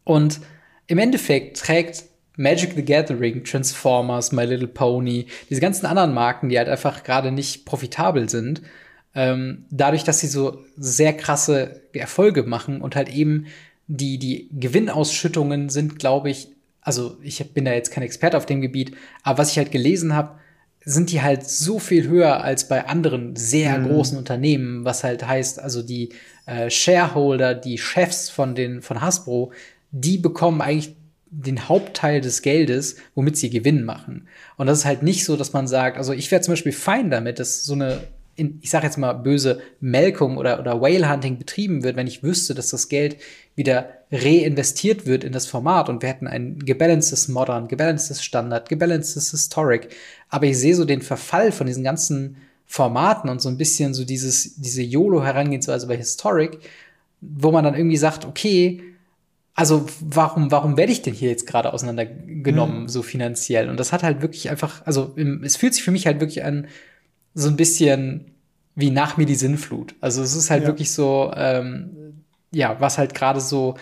[0.04, 0.40] und
[0.86, 2.04] im Endeffekt trägt
[2.36, 7.30] Magic the Gathering, Transformers, My Little Pony, diese ganzen anderen Marken, die halt einfach gerade
[7.30, 8.62] nicht profitabel sind,
[9.14, 13.46] ähm, dadurch, dass sie so sehr krasse Erfolge machen und halt eben
[13.86, 16.48] die, die Gewinnausschüttungen sind, glaube ich,
[16.80, 20.14] also ich bin da jetzt kein Experte auf dem Gebiet, aber was ich halt gelesen
[20.14, 20.38] habe,
[20.82, 23.88] sind die halt so viel höher als bei anderen sehr mhm.
[23.88, 26.10] großen Unternehmen, was halt heißt, also die
[26.46, 29.52] äh, Shareholder, die Chefs von den von Hasbro,
[29.90, 30.96] die bekommen eigentlich
[31.30, 34.26] den Hauptteil des Geldes, womit sie Gewinn machen.
[34.56, 37.10] Und das ist halt nicht so, dass man sagt, also ich wäre zum Beispiel fein
[37.10, 38.00] damit, dass so eine
[38.40, 42.22] in, ich sage jetzt mal böse Melkung oder, oder Whale Hunting betrieben wird, wenn ich
[42.22, 43.18] wüsste, dass das Geld
[43.54, 49.30] wieder reinvestiert wird in das Format und wir hätten ein gebalancedes Modern, gebalancedes Standard, gebalancedes
[49.30, 49.90] Historic.
[50.30, 54.04] Aber ich sehe so den Verfall von diesen ganzen Formaten und so ein bisschen so
[54.04, 56.58] dieses, diese YOLO-Herangehensweise bei Historic,
[57.20, 58.82] wo man dann irgendwie sagt, okay,
[59.54, 62.88] also warum, warum werde ich denn hier jetzt gerade auseinandergenommen, mhm.
[62.88, 63.68] so finanziell?
[63.68, 66.68] Und das hat halt wirklich einfach, also es fühlt sich für mich halt wirklich an,
[67.34, 68.32] so ein bisschen
[68.74, 69.94] wie nach mir die Sinnflut.
[70.00, 70.68] Also es ist halt ja.
[70.68, 73.76] wirklich so, ähm, ja, was halt gerade so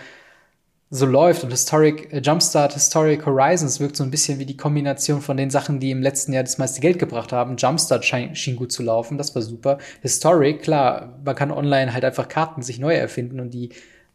[0.91, 5.21] so läuft und Historic äh, Jumpstart Historic Horizons wirkt so ein bisschen wie die Kombination
[5.21, 7.57] von den Sachen, die im letzten Jahr das meiste Geld gebracht haben.
[7.57, 9.77] Jumpstart schien, schien gut zu laufen, das war super.
[10.01, 13.69] Historic, klar, man kann online halt einfach Karten sich neu erfinden und die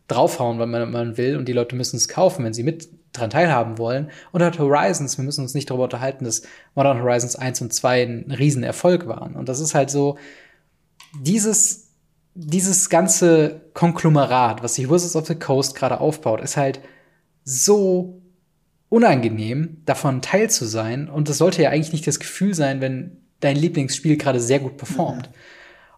[0.09, 3.31] draufhauen, wenn man, man will und die Leute müssen es kaufen, wenn sie mit dran
[3.31, 4.11] teilhaben wollen.
[4.33, 6.43] Und halt Horizons, wir müssen uns nicht darüber unterhalten, dass
[6.75, 9.35] Modern Horizons 1 und 2 ein Riesenerfolg waren.
[9.37, 10.19] Und das ist halt so,
[11.21, 11.89] dieses,
[12.35, 16.81] dieses ganze Konglomerat, was sich Wizards of the Coast gerade aufbaut, ist halt
[17.45, 18.21] so
[18.89, 21.09] unangenehm, davon Teil zu sein.
[21.09, 24.77] Und das sollte ja eigentlich nicht das Gefühl sein, wenn dein Lieblingsspiel gerade sehr gut
[24.77, 25.29] performt.
[25.29, 25.35] Mhm.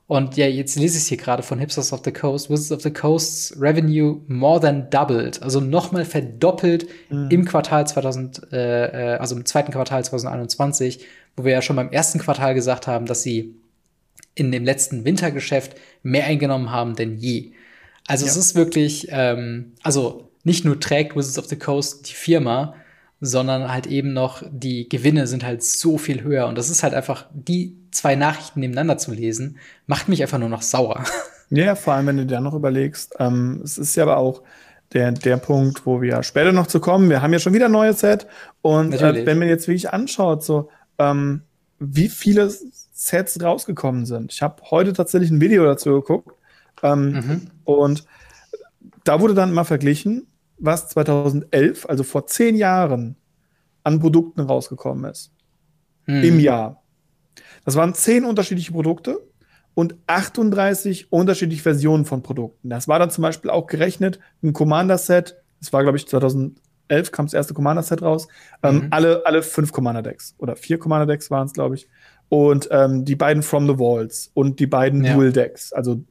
[0.08, 2.48] Und ja, jetzt lese ich es hier gerade von Hipsters of the Coast.
[2.48, 7.28] Wizards of the Coast's Revenue more than doubled, also nochmal verdoppelt mhm.
[7.30, 11.04] im Quartal 2000, äh, äh, also im zweiten Quartal 2021,
[11.36, 13.56] wo wir ja schon beim ersten Quartal gesagt haben, dass sie
[14.36, 17.52] in dem letzten Wintergeschäft mehr eingenommen haben denn je.
[18.06, 18.30] Also ja.
[18.30, 22.76] es ist wirklich, ähm, also nicht nur trägt Wizards of the Coast die Firma,
[23.20, 26.46] sondern halt eben noch die Gewinne sind halt so viel höher.
[26.46, 30.48] Und das ist halt einfach, die zwei Nachrichten nebeneinander zu lesen, macht mich einfach nur
[30.48, 31.04] noch sauer.
[31.48, 34.42] Ja, vor allem, wenn du dir noch überlegst, ähm, es ist ja aber auch
[34.92, 37.08] der, der Punkt, wo wir später noch zu kommen.
[37.08, 38.26] Wir haben ja schon wieder ein neues Set.
[38.62, 41.42] Und äh, wenn man jetzt wirklich anschaut, so, ähm,
[41.78, 44.32] wie viele Sets rausgekommen sind.
[44.32, 46.34] Ich habe heute tatsächlich ein Video dazu geguckt.
[46.82, 47.40] Ähm, mhm.
[47.64, 48.04] Und
[49.04, 50.26] da wurde dann mal verglichen,
[50.58, 53.16] was 2011, also vor zehn Jahren,
[53.82, 55.32] an Produkten rausgekommen ist.
[56.04, 56.22] Hm.
[56.24, 56.82] Im Jahr.
[57.64, 59.20] Das waren zehn unterschiedliche Produkte
[59.74, 62.70] und 38 unterschiedliche Versionen von Produkten.
[62.70, 66.56] Das war dann zum Beispiel auch gerechnet, ein Commander-Set, das war, glaube ich, 2011
[67.12, 68.28] kam das erste Commander-Set raus,
[68.62, 68.88] ähm, mhm.
[68.90, 71.88] alle, alle fünf Commander-Decks oder vier Commander-Decks waren es, glaube ich.
[72.28, 75.14] Und ähm, die beiden From the Walls und die beiden ja.
[75.14, 76.02] Dual-Decks, also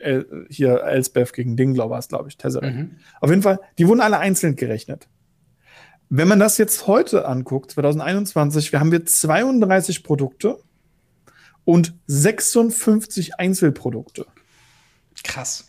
[0.00, 2.74] El, hier Elsbeth gegen Dinglau war es, glaube ich, Tesseract.
[2.74, 2.96] Mhm.
[3.20, 5.08] Auf jeden Fall, die wurden alle einzeln gerechnet.
[6.08, 10.58] Wenn man das jetzt heute anguckt, 2021, wir haben wir 32 Produkte
[11.64, 14.26] und 56 Einzelprodukte.
[15.22, 15.68] Krass.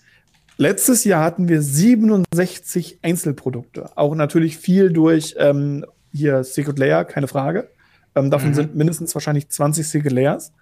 [0.58, 3.96] Letztes Jahr hatten wir 67 Einzelprodukte.
[3.96, 7.70] Auch natürlich viel durch ähm, hier Secret Layer, keine Frage.
[8.16, 8.54] Ähm, davon mhm.
[8.56, 10.54] sind mindestens wahrscheinlich 20 Secret Layers.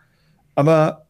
[0.55, 1.07] Aber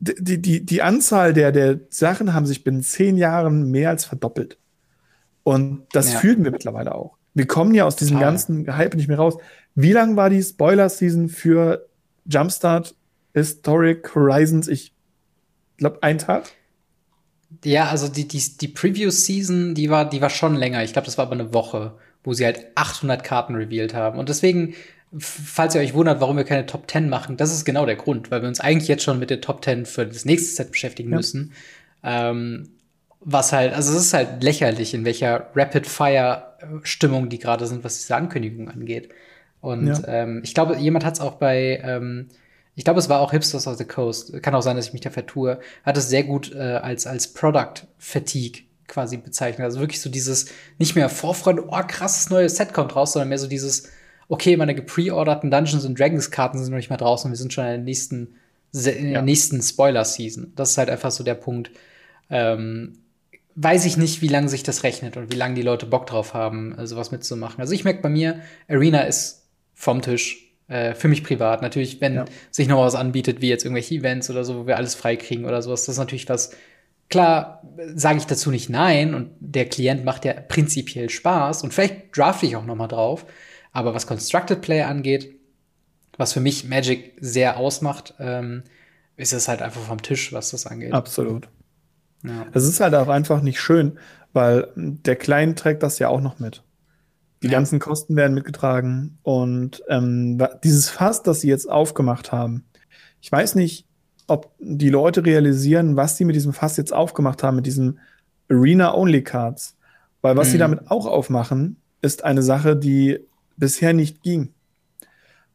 [0.00, 4.58] die, die, die Anzahl der, der Sachen haben sich binnen zehn Jahren mehr als verdoppelt.
[5.42, 6.18] Und das ja.
[6.18, 7.16] fühlen wir mittlerweile auch.
[7.34, 8.32] Wir kommen ja aus diesem Total.
[8.32, 9.36] ganzen Hype nicht mehr raus.
[9.74, 11.86] Wie lang war die Spoiler-Season für
[12.26, 12.94] Jumpstart
[13.34, 14.68] Historic Horizons?
[14.68, 14.94] Ich
[15.76, 16.44] glaube, ein Tag.
[17.64, 20.82] Ja, also die, die, die Preview-Season, die war, die war schon länger.
[20.84, 24.18] Ich glaube, das war aber eine Woche, wo sie halt 800 Karten revealed haben.
[24.18, 24.74] Und deswegen
[25.18, 28.30] falls ihr euch wundert, warum wir keine Top 10 machen, das ist genau der Grund,
[28.30, 31.10] weil wir uns eigentlich jetzt schon mit der Top 10 für das nächste Set beschäftigen
[31.10, 31.16] ja.
[31.16, 31.52] müssen.
[32.02, 32.70] Ähm,
[33.20, 38.16] Was halt, also es ist halt lächerlich, in welcher Rapid-Fire-Stimmung die gerade sind, was diese
[38.16, 39.10] Ankündigung angeht.
[39.60, 40.00] Und ja.
[40.06, 42.28] ähm, ich glaube, jemand hat es auch bei, ähm,
[42.74, 44.42] ich glaube, es war auch Hipsters of the Coast.
[44.42, 45.60] Kann auch sein, dass ich mich da vertue.
[45.84, 49.64] Hat es sehr gut äh, als, als Product Fatigue quasi bezeichnet.
[49.64, 50.46] Also wirklich so dieses,
[50.78, 53.88] nicht mehr Vorfreude, oh, krasses neues Set kommt raus, sondern mehr so dieses,
[54.28, 57.64] okay, meine gepreorderten Dungeons and Dragons Karten sind noch nicht mehr draußen, wir sind schon
[57.64, 58.34] in der nächsten,
[58.72, 60.52] in der nächsten Spoiler-Season.
[60.56, 61.70] Das ist halt einfach so der Punkt.
[62.30, 62.98] Ähm,
[63.56, 66.34] weiß ich nicht, wie lange sich das rechnet und wie lange die Leute Bock drauf
[66.34, 67.60] haben, äh, sowas mitzumachen.
[67.60, 70.44] Also ich merke bei mir, Arena ist vom Tisch.
[70.66, 71.60] Äh, für mich privat.
[71.60, 72.24] Natürlich, wenn ja.
[72.50, 75.60] sich noch was anbietet, wie jetzt irgendwelche Events oder so, wo wir alles freikriegen oder
[75.60, 76.52] sowas, das ist natürlich was,
[77.10, 77.62] klar
[77.94, 82.46] sage ich dazu nicht nein und der Klient macht ja prinzipiell Spaß und vielleicht drafte
[82.46, 83.26] ich auch noch mal drauf,
[83.74, 85.38] aber was Constructed Play angeht,
[86.16, 88.62] was für mich Magic sehr ausmacht, ähm,
[89.16, 90.92] ist es halt einfach vom Tisch, was das angeht.
[90.92, 91.48] Absolut.
[92.22, 92.46] Ja.
[92.52, 93.98] Es ist halt auch einfach nicht schön,
[94.32, 96.62] weil der Client trägt das ja auch noch mit.
[97.42, 97.52] Die ja.
[97.52, 102.64] ganzen Kosten werden mitgetragen und ähm, dieses Fass, das sie jetzt aufgemacht haben,
[103.20, 103.86] ich weiß nicht,
[104.28, 107.98] ob die Leute realisieren, was sie mit diesem Fass jetzt aufgemacht haben, mit diesen
[108.48, 109.76] Arena-Only-Cards.
[110.22, 110.52] Weil was mhm.
[110.52, 113.20] sie damit auch aufmachen, ist eine Sache, die
[113.56, 114.52] bisher nicht ging.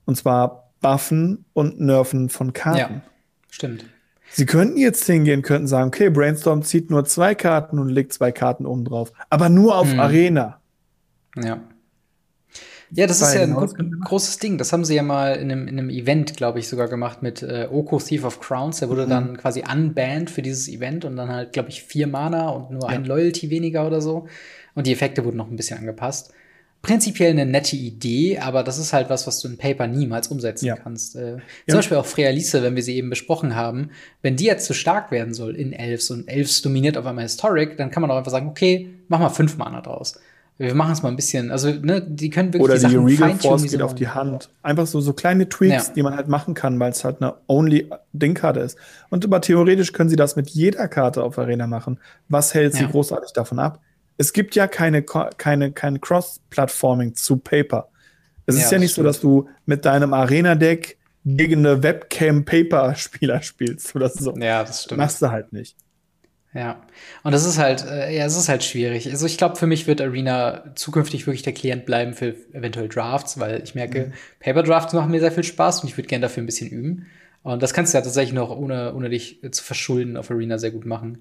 [0.05, 2.77] Und zwar Buffen und Nerven von Karten.
[2.79, 3.01] Ja,
[3.49, 3.85] stimmt.
[4.31, 8.31] Sie könnten jetzt hingehen, könnten sagen, okay, Brainstorm zieht nur zwei Karten und legt zwei
[8.31, 9.11] Karten oben drauf.
[9.29, 9.99] Aber nur auf hm.
[9.99, 10.61] Arena.
[11.35, 11.61] Ja.
[12.91, 14.57] Ja, das ist ja ein gut, großes Ding.
[14.57, 17.43] Das haben sie ja mal in einem, in einem Event, glaube ich, sogar gemacht mit
[17.43, 18.79] äh, Oko Thief of Crowns.
[18.79, 19.09] Der wurde mhm.
[19.09, 22.83] dann quasi unbanned für dieses Event und dann halt, glaube ich, vier Mana und nur
[22.83, 22.87] ja.
[22.87, 24.27] ein Loyalty weniger oder so.
[24.73, 26.33] Und die Effekte wurden noch ein bisschen angepasst
[26.81, 30.65] prinzipiell eine nette Idee, aber das ist halt was, was du in Paper niemals umsetzen
[30.65, 30.75] ja.
[30.75, 31.15] kannst.
[31.15, 31.75] Äh, zum ja.
[31.75, 35.33] Beispiel auch Frealise, wenn wir sie eben besprochen haben, wenn die jetzt zu stark werden
[35.33, 38.47] soll in Elves und Elves dominiert auf einmal Historic, dann kann man auch einfach sagen,
[38.47, 40.19] okay, mach mal fünf Mana draus.
[40.57, 43.05] Wir machen es mal ein bisschen, also ne, die können wirklich Oder die, die Sachen
[43.05, 44.49] Regal Force geht auf die Hand.
[44.61, 45.93] Einfach so so kleine Tweaks, ja.
[45.93, 48.77] die man halt machen kann, weil es halt eine Only Ding-Karte ist.
[49.09, 51.97] Und aber theoretisch können sie das mit jeder Karte auf Arena machen.
[52.27, 53.79] Was hält sie großartig davon ab?
[54.19, 57.87] Es gibt ja keine, keine, kein Cross-Platforming zu Paper.
[58.45, 59.05] Es ja, ist ja nicht stimmt.
[59.05, 64.35] so, dass du mit deinem Arena-Deck gegen eine Webcam-Paper-Spieler spielst oder so.
[64.35, 64.97] Ja, das stimmt.
[64.97, 65.77] Machst du halt nicht.
[66.53, 66.81] Ja,
[67.23, 69.09] und das ist halt, äh, ja, es ist halt schwierig.
[69.09, 73.39] Also ich glaube, für mich wird Arena zukünftig wirklich der Klient bleiben für eventuell Drafts,
[73.39, 74.13] weil ich merke, mhm.
[74.41, 77.05] Paper Drafts machen mir sehr viel Spaß und ich würde gerne dafür ein bisschen üben.
[77.43, 80.71] Und das kannst du ja tatsächlich noch, ohne, ohne dich zu verschulden, auf Arena sehr
[80.71, 81.19] gut machen.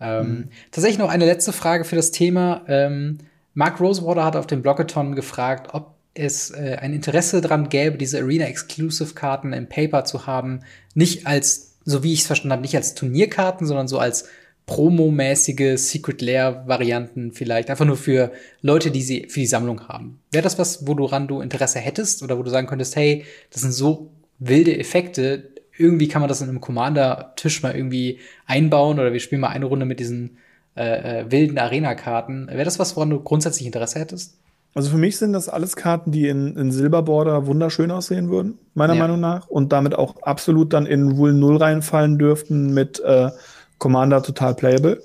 [0.00, 0.48] Ähm, mhm.
[0.70, 2.62] Tatsächlich noch eine letzte Frage für das Thema.
[2.68, 3.18] Ähm,
[3.54, 8.18] Mark Rosewater hat auf dem Bloggeton gefragt, ob es äh, ein Interesse daran gäbe, diese
[8.18, 10.60] Arena-Exclusive-Karten im Paper zu haben.
[10.94, 14.28] Nicht als, so wie ich es verstanden habe, nicht als Turnierkarten, sondern so als
[14.66, 17.70] Promo-mäßige Secret Lair-Varianten vielleicht.
[17.70, 18.32] Einfach nur für
[18.62, 20.20] Leute, die sie für die Sammlung haben.
[20.32, 23.72] Wäre das was, woran du Interesse hättest oder wo du sagen könntest, hey, das sind
[23.72, 29.20] so wilde Effekte, irgendwie kann man das in einem Commander-Tisch mal irgendwie einbauen oder wir
[29.20, 30.38] spielen mal eine Runde mit diesen
[30.76, 32.48] äh, äh, wilden Arena-Karten.
[32.48, 34.36] Wäre das was, woran du grundsätzlich Interesse hättest?
[34.74, 38.92] Also für mich sind das alles Karten, die in, in Silberborder wunderschön aussehen würden, meiner
[38.92, 39.00] ja.
[39.00, 39.48] Meinung nach.
[39.48, 43.30] Und damit auch absolut dann in Rule 0 reinfallen dürften mit äh,
[43.78, 45.02] Commander total playable.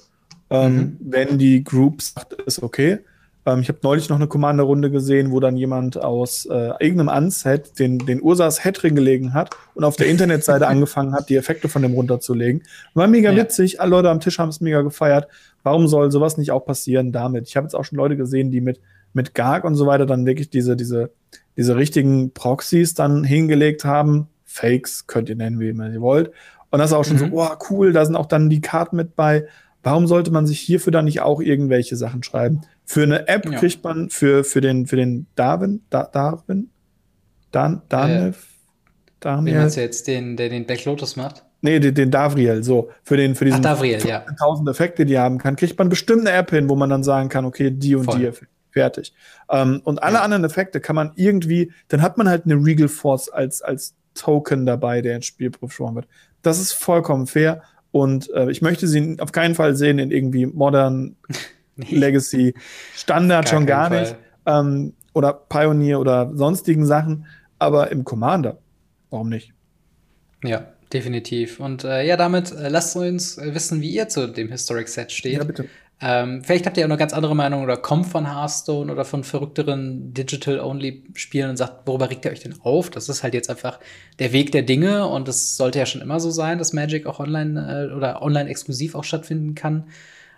[0.49, 0.97] Ähm, mhm.
[0.99, 2.99] Wenn die Group sagt, ist okay.
[3.45, 7.79] Ähm, ich habe neulich noch eine Commander-Runde gesehen, wo dann jemand aus äh, irgendeinem Unset
[7.79, 11.81] den, den Ursas Head gelegen hat und auf der Internetseite angefangen hat, die Effekte von
[11.81, 12.63] dem runterzulegen.
[12.93, 13.37] War mega ja.
[13.37, 15.27] witzig, alle Leute am Tisch haben es mega gefeiert.
[15.63, 17.47] Warum soll sowas nicht auch passieren damit?
[17.47, 18.79] Ich habe jetzt auch schon Leute gesehen, die mit,
[19.13, 21.11] mit Garg und so weiter dann wirklich diese, diese,
[21.57, 24.27] diese richtigen Proxys dann hingelegt haben.
[24.45, 26.31] Fakes könnt ihr nennen, wie ihr wollt.
[26.71, 27.31] Und das ist auch schon mhm.
[27.31, 29.45] so, oh, cool, da sind auch dann die Karten mit bei.
[29.83, 32.61] Warum sollte man sich hierfür dann nicht auch irgendwelche Sachen schreiben?
[32.85, 33.57] Für eine App ja.
[33.57, 36.69] kriegt man für, für den, für den Darwin, da, Darwin,
[37.51, 38.41] Dan, Danev, äh,
[39.19, 39.55] Daniel.
[39.55, 41.43] Wie meinst du jetzt, den, der den Black Lotus macht?
[41.61, 42.89] Nee, den, den Davriel, so.
[43.03, 44.25] Für den, für diesen Ach, Davriel, ja.
[44.39, 47.29] tausend Effekte, die haben kann, kriegt man bestimmt eine App hin, wo man dann sagen
[47.29, 48.19] kann, okay, die und Voll.
[48.19, 48.53] die Effekte.
[48.71, 49.13] Fertig.
[49.49, 50.21] Ähm, und alle ja.
[50.21, 54.65] anderen Effekte kann man irgendwie, dann hat man halt eine Regal Force als, als Token
[54.65, 56.07] dabei, der ins Spiel beschworen wird.
[56.41, 57.61] Das ist vollkommen fair.
[57.91, 61.15] Und äh, ich möchte sie auf keinen Fall sehen in irgendwie Modern
[61.75, 62.53] Legacy,
[62.95, 64.15] Standard gar schon gar nicht.
[64.45, 67.25] Ähm, oder Pioneer oder sonstigen Sachen.
[67.59, 68.57] Aber im Commander,
[69.09, 69.53] warum nicht?
[70.43, 71.59] Ja, definitiv.
[71.59, 75.11] Und äh, ja, damit äh, lasst uns äh, wissen, wie ihr zu dem Historic Set
[75.11, 75.33] steht.
[75.33, 75.65] Ja, bitte.
[76.03, 79.23] Ähm, vielleicht habt ihr auch eine ganz andere Meinung oder kommt von Hearthstone oder von
[79.23, 82.89] verrückteren Digital-Only-Spielen und sagt, worüber regt ihr euch denn auf?
[82.89, 83.79] Das ist halt jetzt einfach
[84.17, 87.19] der Weg der Dinge und es sollte ja schon immer so sein, dass Magic auch
[87.19, 89.89] online äh, oder online exklusiv auch stattfinden kann.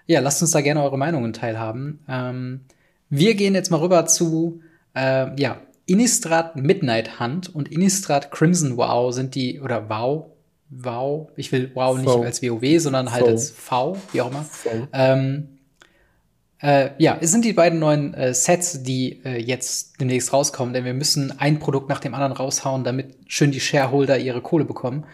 [0.07, 1.99] ja, lasst uns da gerne eure Meinungen teilhaben.
[2.09, 2.61] Ähm,
[3.09, 4.61] wir gehen jetzt mal rüber zu,
[4.95, 10.32] äh, ja, Innistrad Midnight Hunt und Innistrad Crimson Wow sind die, oder Wow,
[10.81, 12.21] Wow, ich will Wow nicht v.
[12.23, 13.29] als WoW, sondern halt v.
[13.29, 14.45] als V, wie auch immer.
[14.93, 15.49] Ähm,
[16.61, 20.85] äh, ja, es sind die beiden neuen äh, Sets, die äh, jetzt demnächst rauskommen, denn
[20.85, 25.05] wir müssen ein Produkt nach dem anderen raushauen, damit schön die Shareholder ihre Kohle bekommen.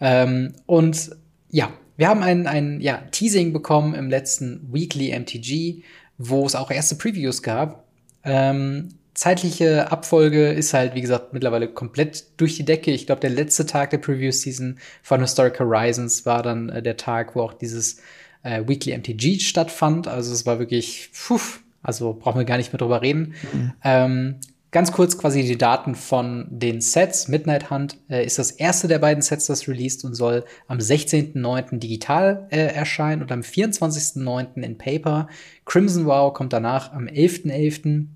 [0.00, 1.10] Ähm, und
[1.50, 5.82] ja, wir haben ein, ein ja, Teasing bekommen im letzten Weekly MTG,
[6.18, 7.84] wo es auch erste Previews gab.
[8.24, 12.90] Ähm, zeitliche Abfolge ist halt, wie gesagt, mittlerweile komplett durch die Decke.
[12.92, 17.34] Ich glaube, der letzte Tag der Preview-Season von Historic Horizons war dann äh, der Tag,
[17.36, 17.98] wo auch dieses
[18.42, 20.08] äh, Weekly MTG stattfand.
[20.08, 21.40] Also es war wirklich, puh,
[21.82, 23.34] also brauchen wir gar nicht mehr drüber reden.
[23.52, 23.72] Mhm.
[23.84, 24.40] Ähm,
[24.70, 27.28] ganz kurz quasi die Daten von den Sets.
[27.28, 31.78] Midnight Hunt äh, ist das erste der beiden Sets, das released und soll am 16.09.
[31.78, 34.62] digital äh, erscheinen und am 24.09.
[34.62, 35.28] in Paper.
[35.66, 37.50] Crimson Wow kommt danach am 11.11.
[37.52, 38.06] .11.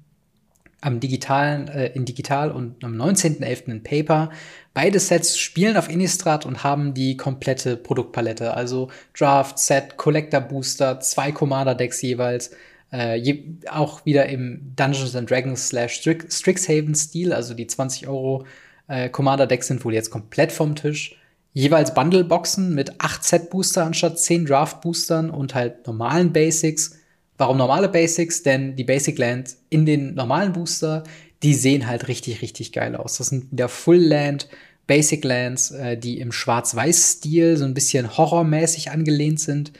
[0.86, 3.72] am digitalen, äh, in digital und am 19.11.
[3.72, 4.30] in Paper.
[4.72, 11.00] Beide Sets spielen auf Innistrad und haben die komplette Produktpalette, also Draft, Set, Collector Booster,
[11.00, 12.52] zwei Commander-Decks jeweils,
[12.92, 18.46] äh, je, auch wieder im Dungeons and Dragons slash Strixhaven-Stil, also die 20 Euro
[18.86, 21.18] äh, Commander-Decks sind wohl jetzt komplett vom Tisch.
[21.52, 26.96] Jeweils Bundle-Boxen mit 8 Set-Booster anstatt 10 Draft-Boostern und halt normalen Basics.
[27.38, 28.42] Warum normale Basics?
[28.42, 31.04] Denn die Basic Land in den normalen Booster,
[31.42, 33.18] die sehen halt richtig, richtig geil aus.
[33.18, 34.48] Das sind wieder Full Land,
[34.86, 39.72] Basic Lands, äh, die im Schwarz-Weiß-Stil so ein bisschen horrormäßig angelehnt sind.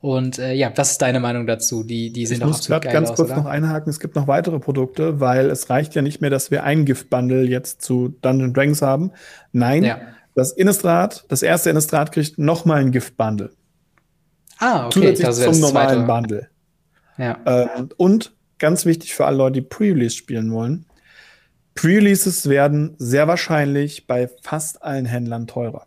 [0.00, 1.82] Und äh, ja, was ist deine Meinung dazu?
[1.82, 3.36] Die, die sehen ich doch muss absolut geil ganz kurz oder?
[3.36, 3.90] noch einhaken.
[3.90, 7.44] Es gibt noch weitere Produkte, weil es reicht ja nicht mehr, dass wir ein Gift-Bundle
[7.44, 9.12] jetzt zu Dungeon Dragons haben.
[9.52, 10.00] Nein, ja.
[10.34, 13.50] das Innistrad, das erste Innistrad kriegt noch mal ein Gift-Bundle.
[14.58, 15.14] Ah, okay.
[15.14, 16.49] Zusätzlich das zum normalen Bundle.
[17.20, 17.38] Ja.
[17.44, 20.86] Ähm, und ganz wichtig für alle Leute, die Pre-Release spielen wollen,
[21.74, 25.86] Pre-Releases werden sehr wahrscheinlich bei fast allen Händlern teurer.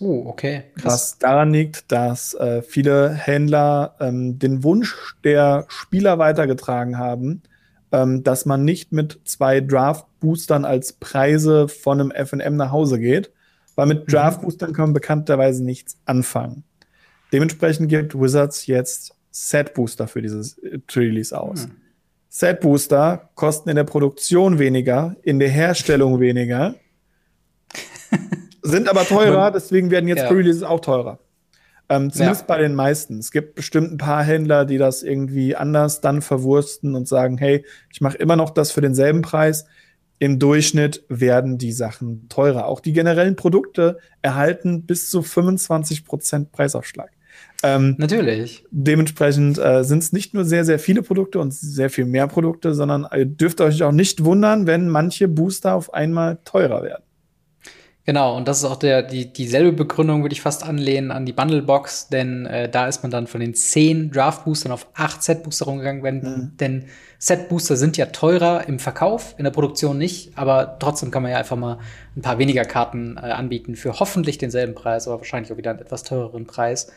[0.00, 0.64] Oh, okay.
[0.74, 0.84] Krass.
[0.84, 7.42] Was daran liegt, dass äh, viele Händler ähm, den Wunsch der Spieler weitergetragen haben,
[7.92, 13.30] ähm, dass man nicht mit zwei Draft-Boostern als Preise von einem FM nach Hause geht,
[13.76, 14.12] weil mit mhm.
[14.12, 16.64] Draft-Boostern kann man bekannterweise nichts anfangen.
[17.32, 21.66] Dementsprechend gibt Wizards jetzt Set-Booster für dieses äh, Release aus.
[21.66, 21.72] Mhm.
[22.28, 26.76] Set-Booster kosten in der Produktion weniger, in der Herstellung weniger,
[28.62, 30.28] sind aber teurer, deswegen werden jetzt ja.
[30.28, 31.18] Pre-Releases auch teurer.
[31.88, 32.46] Ähm, zumindest ja.
[32.46, 33.18] bei den meisten.
[33.18, 37.66] Es gibt bestimmt ein paar Händler, die das irgendwie anders dann verwursten und sagen, hey,
[37.92, 39.66] ich mache immer noch das für denselben Preis.
[40.18, 42.66] Im Durchschnitt werden die Sachen teurer.
[42.66, 47.10] Auch die generellen Produkte erhalten bis zu 25% Preisaufschlag.
[47.62, 48.64] Ähm, Natürlich.
[48.70, 52.74] Dementsprechend äh, sind es nicht nur sehr, sehr viele Produkte und sehr viel mehr Produkte,
[52.74, 57.04] sondern ihr dürft euch auch nicht wundern, wenn manche Booster auf einmal teurer werden.
[58.04, 61.32] Genau, und das ist auch der, die, dieselbe Begründung, würde ich fast anlehnen an die
[61.32, 66.02] Bundle-Box, denn äh, da ist man dann von den zehn Draft-Boostern auf acht Set-Booster rumgegangen,
[66.02, 66.56] wenn, mhm.
[66.58, 66.86] denn
[67.20, 71.38] Set-Booster sind ja teurer im Verkauf, in der Produktion nicht, aber trotzdem kann man ja
[71.38, 71.78] einfach mal
[72.16, 75.78] ein paar weniger Karten äh, anbieten für hoffentlich denselben Preis, aber wahrscheinlich auch wieder einen
[75.78, 76.90] etwas teureren Preis.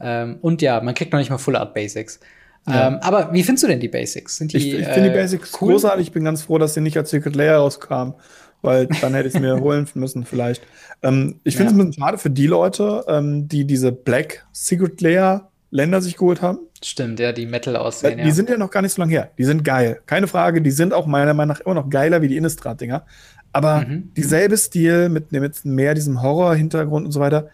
[0.00, 2.20] Ähm, und ja, man kriegt noch nicht mal Full Art Basics.
[2.66, 2.88] Ja.
[2.88, 4.36] Ähm, aber wie findest du denn die Basics?
[4.36, 5.72] Sind die, ich ich finde die äh, Basics cool?
[5.72, 6.08] großartig.
[6.08, 8.14] Ich bin ganz froh, dass sie nicht als Secret Layer rauskam,
[8.62, 10.62] weil dann hätte ich es mir holen müssen vielleicht.
[11.02, 11.82] Ähm, ich finde es ja.
[11.82, 16.40] ein bisschen schade für die Leute, ähm, die diese Black Secret Layer Länder sich geholt
[16.40, 16.60] haben.
[16.82, 18.18] Stimmt, ja, die Metal aussehen.
[18.18, 18.30] Die ja.
[18.30, 19.30] sind ja noch gar nicht so lange her.
[19.36, 20.00] Die sind geil.
[20.06, 20.62] Keine Frage.
[20.62, 23.04] Die sind auch meiner Meinung nach immer noch geiler wie die Innistrad-Dinger.
[23.52, 24.12] Aber mhm.
[24.16, 27.48] dieselbe Stil mit, mit mehr diesem Horror-Hintergrund und so weiter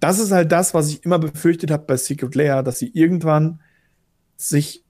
[0.00, 3.60] das ist halt das, was ich immer befürchtet habe bei Secret Layer, dass sie irgendwann
[4.36, 4.84] sich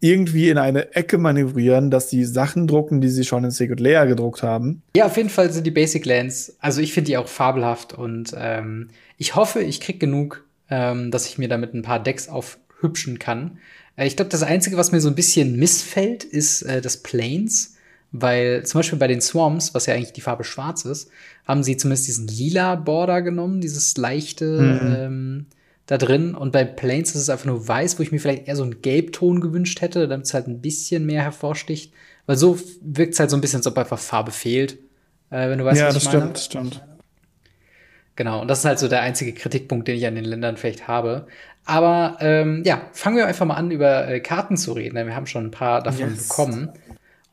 [0.00, 4.06] irgendwie in eine Ecke manövrieren, dass sie Sachen drucken, die sie schon in Secret Layer
[4.06, 4.82] gedruckt haben.
[4.96, 8.34] Ja, auf jeden Fall sind die Basic Lands, also ich finde die auch fabelhaft und
[8.36, 13.18] ähm, ich hoffe, ich krieg genug, ähm, dass ich mir damit ein paar Decks aufhübschen
[13.18, 13.58] kann.
[13.96, 17.73] Äh, ich glaube, das Einzige, was mir so ein bisschen missfällt, ist äh, das Planes
[18.16, 21.10] weil zum Beispiel bei den Swamps, was ja eigentlich die Farbe schwarz ist,
[21.48, 24.94] haben sie zumindest diesen lila Border genommen, dieses leichte mhm.
[24.96, 25.46] ähm,
[25.86, 26.36] da drin.
[26.36, 28.82] Und bei Plains ist es einfach nur weiß, wo ich mir vielleicht eher so einen
[28.82, 31.92] Gelbton gewünscht hätte, damit es halt ein bisschen mehr hervorsticht.
[32.26, 34.78] Weil so wirkt es halt so ein bisschen, als ob einfach Farbe fehlt.
[35.30, 36.18] Äh, wenn du weißt, ja, was ich meine.
[36.18, 36.94] Ja, das stimmt, das stimmt.
[38.14, 40.86] Genau, und das ist halt so der einzige Kritikpunkt, den ich an den Ländern vielleicht
[40.86, 41.26] habe.
[41.64, 45.16] Aber ähm, ja, fangen wir einfach mal an, über äh, Karten zu reden, denn wir
[45.16, 46.28] haben schon ein paar davon yes.
[46.28, 46.70] bekommen.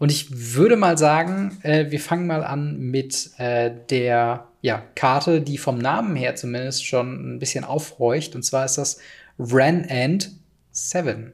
[0.01, 5.41] Und ich würde mal sagen, äh, wir fangen mal an mit äh, der ja, Karte,
[5.41, 8.33] die vom Namen her zumindest schon ein bisschen aufhorcht.
[8.33, 8.97] Und zwar ist das
[9.37, 10.31] Ran End
[10.71, 11.33] 7.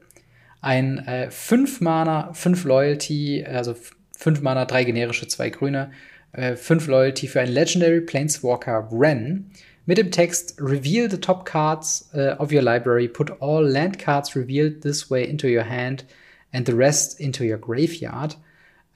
[0.60, 3.74] Ein 5 äh, Mana, 5 Loyalty, also
[4.18, 5.90] 5 Mana, 3 generische, 2 grüne,
[6.34, 9.50] 5 äh, Loyalty für einen Legendary Planeswalker Ren
[9.86, 14.36] mit dem Text Reveal the top cards uh, of your library, put all land cards
[14.36, 16.04] revealed this way into your hand
[16.52, 18.36] and the rest into your graveyard.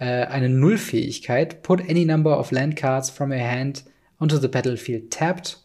[0.02, 3.84] Uh, eine Nullfähigkeit, put any number of land cards from your hand
[4.18, 5.58] onto the battlefield tapped.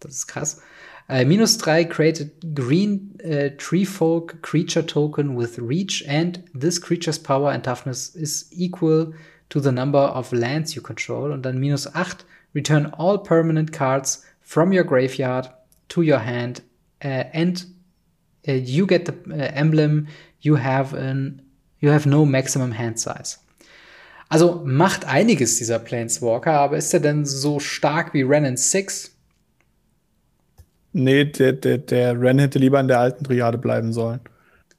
[0.00, 0.60] Das ist krass.
[1.08, 7.20] Uh, minus 3 created green uh, tree folk creature token with reach and this creature's
[7.20, 9.12] power and toughness is equal
[9.48, 11.30] to the number of lands you control.
[11.30, 15.48] Und dann minus 8 return all permanent cards from your graveyard
[15.90, 16.62] to your hand
[17.04, 17.64] uh, and
[18.48, 20.08] uh, you get the uh, emblem
[20.40, 21.42] you have an
[21.78, 23.38] you have no maximum hand size.
[24.34, 29.12] Also macht einiges dieser Planeswalker, aber ist er denn so stark wie Ren 6?
[30.92, 34.18] Nee, der, der, der Ren hätte lieber in der alten Triade bleiben sollen.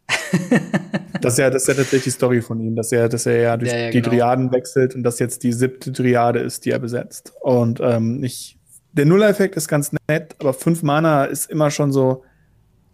[1.21, 3.39] das, ist ja, das ist ja tatsächlich die Story von ihm, dass er, dass er
[3.39, 4.09] ja durch ja, ja, die genau.
[4.09, 7.31] Triaden wechselt und das jetzt die siebte Triade ist, die er besetzt.
[7.39, 8.57] Und ähm, ich
[8.91, 12.25] der Null-Effekt ist ganz nett, aber 5 Mana ist immer schon so.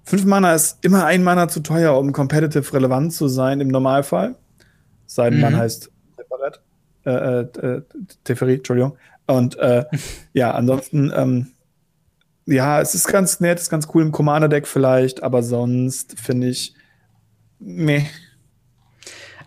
[0.03, 4.36] 5 Mana ist immer ein Mana zu teuer, um competitive relevant zu sein im Normalfall.
[5.07, 5.45] Sei denn, mhm.
[5.45, 5.89] man heißt.
[7.06, 7.82] Äh, äh,
[8.24, 8.97] Teferi, Entschuldigung.
[9.28, 9.86] Und äh,
[10.34, 11.47] ja, ansonsten, ähm,
[12.45, 16.74] ja, es ist ganz nett, ist ganz cool im Commander-Deck vielleicht, aber sonst finde ich,
[17.60, 18.04] meh.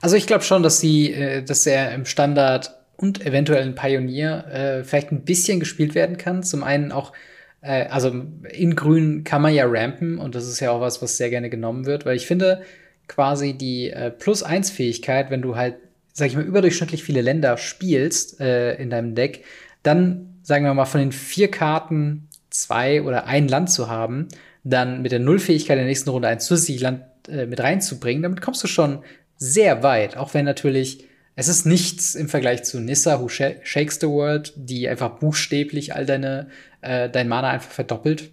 [0.01, 4.47] Also ich glaube schon, dass sie, äh, dass er im Standard und eventuell ein Pioneer
[4.53, 6.43] äh, vielleicht ein bisschen gespielt werden kann.
[6.43, 7.13] Zum einen auch,
[7.61, 11.17] äh, also in Grün kann man ja rampen und das ist ja auch was, was
[11.17, 12.63] sehr gerne genommen wird, weil ich finde
[13.09, 15.77] quasi die äh, Plus-1-Fähigkeit, wenn du halt,
[16.15, 19.45] sag ich mal, überdurchschnittlich viele Länder spielst äh, in deinem Deck,
[19.83, 24.29] dann, sagen wir mal, von den vier Karten zwei oder ein Land zu haben,
[24.63, 28.41] dann mit der Null-Fähigkeit in der nächsten Runde ein zusätzliches Land äh, mit reinzubringen, damit
[28.41, 29.01] kommst du schon
[29.37, 31.07] sehr weit, auch wenn natürlich
[31.37, 36.07] es ist nichts im Vergleich zu Nissa, Who Shakes the World, die einfach buchstäblich all
[36.07, 36.49] deine,
[36.81, 38.31] äh, dein Mana einfach verdoppelt.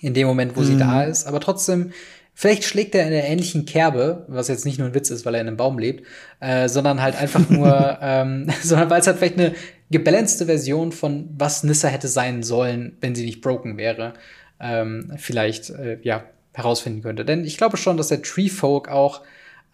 [0.00, 0.64] In dem Moment, wo mhm.
[0.64, 1.26] sie da ist.
[1.26, 1.92] Aber trotzdem,
[2.36, 5.34] vielleicht schlägt er in der ähnlichen Kerbe, was jetzt nicht nur ein Witz ist, weil
[5.34, 6.06] er in einem Baum lebt,
[6.38, 9.54] äh, sondern halt einfach nur, ähm, sondern weil es halt vielleicht eine
[9.90, 14.14] gebalancete Version von was Nissa hätte sein sollen, wenn sie nicht broken wäre,
[14.60, 16.24] ähm, vielleicht, äh, ja,
[16.54, 17.24] herausfinden könnte.
[17.24, 19.22] Denn ich glaube schon, dass der Tree Folk auch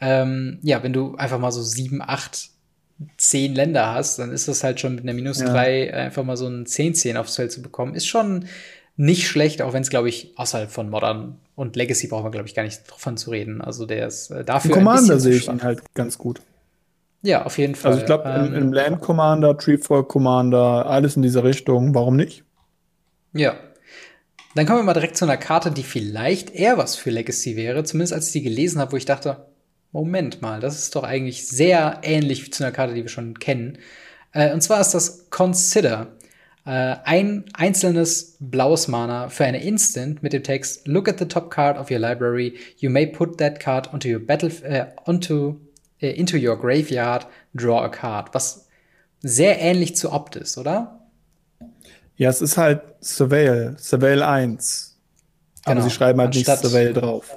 [0.02, 2.50] ähm, ja, wenn du einfach mal so sieben, acht,
[3.16, 5.46] zehn Länder hast, dann ist das halt schon mit einer minus ja.
[5.46, 8.46] drei einfach mal so ein 10-10 aufs Feld zu bekommen, ist schon
[8.96, 12.48] nicht schlecht, auch wenn es, glaube ich, außerhalb von Modern und Legacy brauchen wir, glaube
[12.48, 13.60] ich, gar nicht davon zu reden.
[13.60, 14.70] Also der ist äh, dafür.
[14.70, 16.40] Im Commander sehe ich ihn halt ganz gut.
[17.22, 17.92] Ja, auf jeden Fall.
[17.92, 22.16] Also ich glaube, ähm, im, im, Land Commander, Treefolk Commander, alles in dieser Richtung, warum
[22.16, 22.44] nicht?
[23.32, 23.54] Ja.
[24.54, 27.84] Dann kommen wir mal direkt zu einer Karte, die vielleicht eher was für Legacy wäre,
[27.84, 29.46] zumindest als ich die gelesen habe, wo ich dachte,
[29.92, 33.78] Moment mal, das ist doch eigentlich sehr ähnlich zu einer Karte, die wir schon kennen.
[34.32, 36.08] Äh, und zwar ist das Consider.
[36.64, 41.50] Äh, ein einzelnes blaues Mana für eine Instant mit dem Text Look at the top
[41.50, 42.54] card of your library.
[42.78, 45.56] You may put that card onto your battle äh, onto
[46.00, 47.26] äh, into your graveyard.
[47.54, 48.32] Draw a card.
[48.32, 48.68] Was
[49.22, 51.00] sehr ähnlich zu Opt ist, oder?
[52.16, 54.96] Ja, es ist halt Surveil, Surveil 1.
[55.64, 55.72] Genau.
[55.72, 57.36] Aber sie schreiben halt anstatt, nicht Surveil drauf.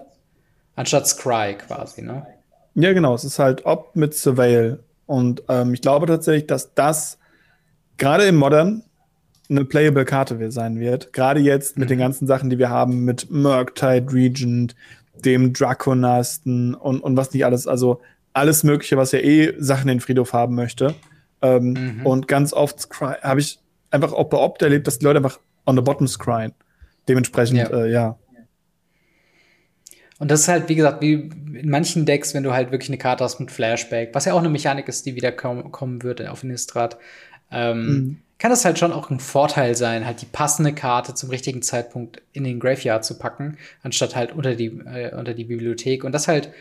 [0.75, 2.27] Anstatt Scry quasi, ne?
[2.75, 3.15] Ja, genau.
[3.15, 4.83] Es ist halt Opt mit Surveil.
[5.07, 7.17] Und ähm, ich glaube tatsächlich, dass das
[7.97, 8.83] gerade im Modern
[9.49, 11.13] eine playable Karte sein wird.
[11.13, 11.89] Gerade jetzt mit mhm.
[11.89, 14.75] den ganzen Sachen, die wir haben, mit Murktide Regent,
[15.23, 17.67] dem Draconasten und, und was nicht alles.
[17.67, 18.01] Also
[18.33, 20.93] alles Mögliche, was ja eh Sachen in den Friedhof haben möchte.
[21.41, 22.05] Ähm, mhm.
[22.05, 23.59] Und ganz oft habe ich
[23.91, 26.53] einfach auch bei Opt erlebt, dass die Leute einfach on the bottom scryen.
[27.07, 27.69] Dementsprechend, ja.
[27.69, 28.19] Äh, ja.
[30.17, 32.97] Und das ist halt, wie gesagt, wie in manchen Decks, wenn du halt wirklich eine
[32.97, 36.25] Karte hast mit Flashback, was ja auch eine Mechanik ist, die wieder kom kommen wird
[36.25, 36.97] auf Innistrad,
[37.51, 38.17] ähm, mhm.
[38.37, 42.21] kann das halt schon auch ein Vorteil sein, halt die passende Karte zum richtigen Zeitpunkt
[42.33, 46.03] in den Graveyard zu packen, anstatt halt unter die, äh, unter die Bibliothek.
[46.03, 46.51] Und das halt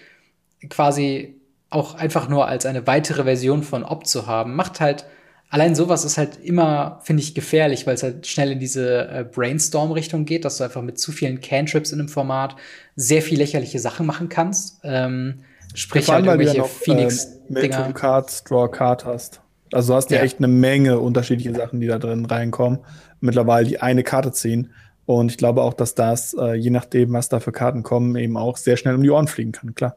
[0.69, 1.35] quasi
[1.71, 5.07] auch einfach nur als eine weitere Version von Op zu haben, macht halt
[5.55, 9.25] allein sowas ist halt immer, finde ich, gefährlich, weil es halt schnell in diese äh,
[9.25, 12.57] Brainstorm-Richtung geht, dass du einfach mit zu vielen Cantrips in einem Format
[12.97, 14.81] sehr viel lächerliche Sachen machen kannst.
[14.83, 17.91] Ähm, sprich halt irgendwelche noch, Phoenix-Dinger.
[17.91, 19.41] Äh, Cards, Draw Card hast.
[19.75, 20.19] Also du hast ja.
[20.19, 22.81] ja echt eine Menge unterschiedliche Sachen, die da drin reinkommen.
[23.21, 24.71] Mittlerweile die eine Karte ziehen.
[25.07, 28.37] Und ich glaube auch, dass das, äh, je nachdem, was da für Karten kommen, eben
[28.37, 29.97] auch sehr schnell um die Ohren fliegen kann, klar.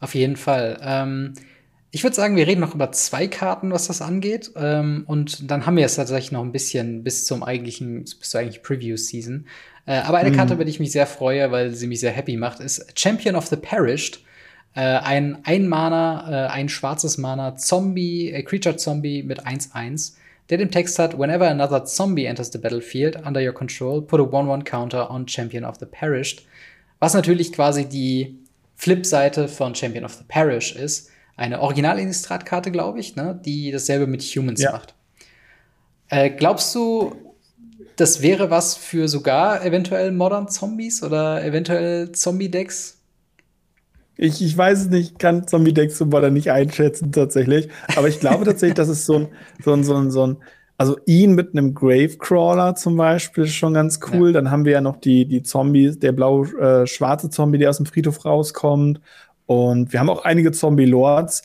[0.00, 0.78] Auf jeden Fall.
[0.80, 1.34] Ähm,
[1.90, 4.52] ich würde sagen, wir reden noch über zwei Karten, was das angeht.
[4.56, 8.40] Ähm, und dann haben wir es tatsächlich noch ein bisschen bis zum eigentlichen, bis zur
[8.40, 9.46] eigentlichen Preview-Season.
[9.86, 10.36] Äh, aber eine mhm.
[10.36, 13.34] Karte, über die ich mich sehr freue, weil sie mich sehr happy macht, ist Champion
[13.34, 14.22] of the Perished.
[14.78, 20.14] Äh, ein Ein-Mana, äh, ein schwarzes Mana Zombie, äh, Creature Zombie mit 1-1,
[20.50, 24.22] der den Text hat, whenever another zombie enters the battlefield under your control, put a
[24.22, 26.46] 1-1 counter on Champion of the Perished.
[27.00, 28.38] Was natürlich quasi die
[28.76, 31.10] Flip-Seite von Champion of the Parish ist.
[31.36, 34.70] Eine Original-Innistrad-Karte, glaube ich, ne, die dasselbe mit Humans ja.
[34.70, 34.94] macht.
[36.08, 37.16] Äh, glaubst du,
[37.96, 42.97] das wäre was für sogar eventuell Modern Zombies oder eventuell Zombie-Decks?
[44.20, 47.68] Ich, ich weiß es nicht, kann Zombie-Decks zum Modern nicht einschätzen tatsächlich.
[47.96, 49.28] Aber ich glaube tatsächlich, dass es so ein,
[49.64, 50.36] so ein, so ein, so ein
[50.76, 54.28] also ihn mit einem Gravecrawler zum Beispiel ist schon ganz cool.
[54.28, 54.34] Ja.
[54.34, 57.86] Dann haben wir ja noch die, die Zombies, der blau-schwarze äh, Zombie, der aus dem
[57.86, 59.00] Friedhof rauskommt.
[59.46, 61.42] Und wir haben auch einige Zombie-Lords.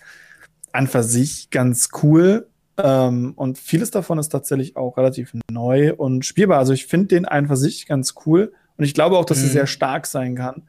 [0.71, 2.47] An für sich ganz cool.
[2.77, 6.57] Ähm, und vieles davon ist tatsächlich auch relativ neu und spielbar.
[6.57, 8.51] Also ich finde den einfach sich ganz cool.
[8.77, 9.45] Und ich glaube auch, dass mhm.
[9.45, 10.63] er sehr stark sein kann.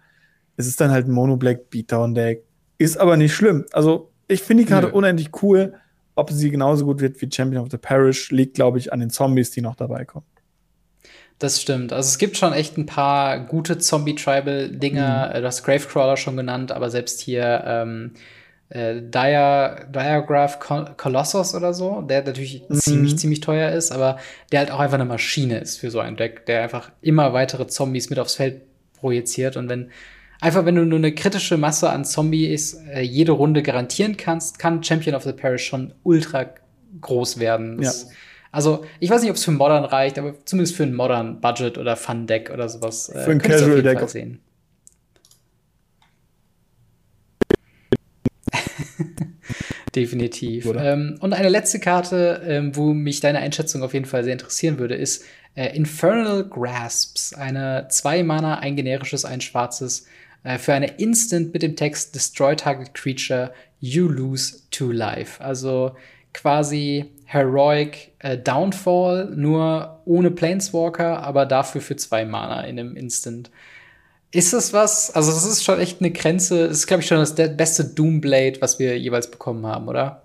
[0.56, 2.42] Es ist dann halt ein Mono-Black Beatdown-Deck.
[2.78, 3.64] Ist aber nicht schlimm.
[3.72, 4.94] Also ich finde die Karte Nö.
[4.94, 5.74] unendlich cool.
[6.16, 9.10] Ob sie genauso gut wird wie Champion of the Parish, liegt, glaube ich, an den
[9.10, 10.26] Zombies, die noch dabei kommen.
[11.40, 11.92] Das stimmt.
[11.92, 15.32] Also es gibt schon echt ein paar gute Zombie-Tribal-Dinger.
[15.34, 15.40] Mhm.
[15.40, 18.12] Du hast Gravecrawler schon genannt, aber selbst hier ähm,
[18.68, 20.58] äh, Dia Diagraph
[20.96, 22.74] Colossus oder so, der natürlich mhm.
[22.74, 24.18] ziemlich, ziemlich teuer ist, aber
[24.52, 27.66] der halt auch einfach eine Maschine ist für so ein Deck, der einfach immer weitere
[27.66, 28.62] Zombies mit aufs Feld
[29.00, 29.56] projiziert.
[29.56, 29.90] Und wenn
[30.44, 34.84] einfach, wenn du nur eine kritische Masse an Zombies äh, jede Runde garantieren kannst, kann
[34.84, 36.50] Champion of the Parish schon ultra
[37.00, 37.82] groß werden.
[37.82, 37.90] Ja.
[38.52, 41.78] also, ich weiß nicht, ob es für Modern reicht, aber zumindest für ein Modern Budget
[41.78, 43.08] oder Fun Deck oder sowas.
[43.08, 44.06] Äh, für ein Casual Deck.
[44.10, 44.40] Sehen.
[49.94, 50.70] Definitiv.
[50.76, 54.78] Ähm, und eine letzte Karte, ähm, wo mich deine Einschätzung auf jeden Fall sehr interessieren
[54.78, 55.24] würde, ist
[55.54, 57.32] äh, Infernal Grasps.
[57.32, 60.06] Eine zwei Mana, ein generisches, ein schwarzes.
[60.44, 65.42] Äh, für eine Instant mit dem Text Destroy Target Creature, you lose two life.
[65.42, 65.96] Also
[66.32, 73.50] quasi Heroic äh, Downfall, nur ohne Planeswalker, aber dafür für zwei Mana in einem Instant.
[74.30, 75.14] Ist das was?
[75.14, 76.66] Also, das ist schon echt eine Grenze.
[76.68, 80.24] Das ist, glaube ich, schon das beste Doomblade, was wir jeweils bekommen haben, oder?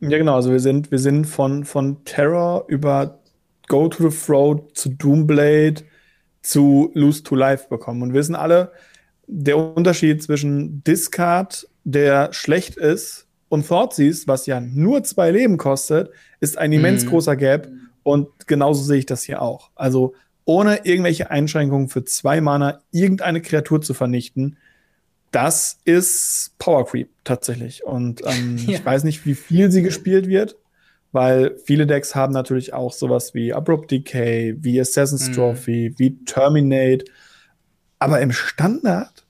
[0.00, 0.36] Ja, genau.
[0.36, 3.18] Also, wir sind, wir sind von, von Terror über
[3.68, 5.82] Go to the Throat zu Doomblade
[6.40, 8.00] zu Lose to Life bekommen.
[8.00, 8.72] Und wir wissen alle,
[9.32, 16.10] der Unterschied zwischen Discard, der schlecht ist, und Thoughtseize, was ja nur zwei Leben kostet,
[16.38, 17.08] ist ein immens mhm.
[17.08, 17.68] großer Gap.
[18.04, 19.70] Und genauso sehe ich das hier auch.
[19.74, 20.14] Also
[20.44, 24.56] ohne irgendwelche Einschränkungen für zwei Mana irgendeine Kreatur zu vernichten,
[25.32, 27.84] das ist Power Creep tatsächlich.
[27.84, 28.78] Und ähm, ja.
[28.78, 30.56] ich weiß nicht, wie viel sie gespielt wird,
[31.10, 35.32] weil viele Decks haben natürlich auch sowas wie Abrupt Decay, wie Assassin's mhm.
[35.34, 37.04] Trophy, wie Terminate.
[38.00, 39.24] Aber im Standard,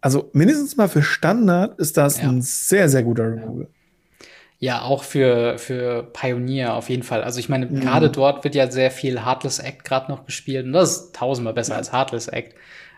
[0.00, 2.28] also mindestens mal für Standard, ist das ja.
[2.28, 3.68] ein sehr, sehr guter Removal.
[4.58, 7.22] Ja, auch für, für Pioneer auf jeden Fall.
[7.22, 7.80] Also ich meine, mhm.
[7.80, 11.54] gerade dort wird ja sehr viel Heartless Act gerade noch gespielt und das ist tausendmal
[11.54, 11.78] besser ja.
[11.78, 12.54] als Heartless Act.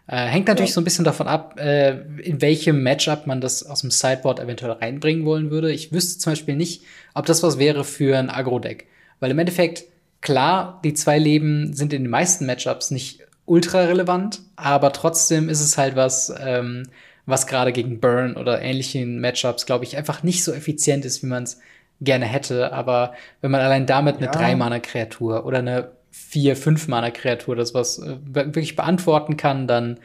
[0.06, 0.74] Äh, hängt natürlich ja.
[0.74, 4.72] so ein bisschen davon ab, äh, in welchem Matchup man das aus dem Sideboard eventuell
[4.72, 5.72] reinbringen wollen würde.
[5.72, 6.84] Ich wüsste zum Beispiel nicht,
[7.14, 8.86] ob das was wäre für ein Agro-Deck.
[9.18, 9.84] Weil im Endeffekt,
[10.20, 15.60] klar, die zwei Leben sind in den meisten Matchups nicht ultra relevant, aber trotzdem ist
[15.60, 16.88] es halt was, ähm,
[17.24, 21.26] was gerade gegen Burn oder ähnlichen Matchups, glaube ich, einfach nicht so effizient ist, wie
[21.26, 21.60] man es
[22.00, 22.72] gerne hätte.
[22.72, 24.32] Aber wenn man allein damit eine ja.
[24.32, 29.98] Drei-Mana-Kreatur oder eine vier, fünf Mana-Kreatur das was äh, wirklich beantworten kann, dann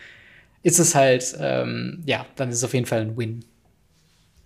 [0.64, 3.46] ist es halt, ähm, ja, dann ist es auf jeden Fall ein Win.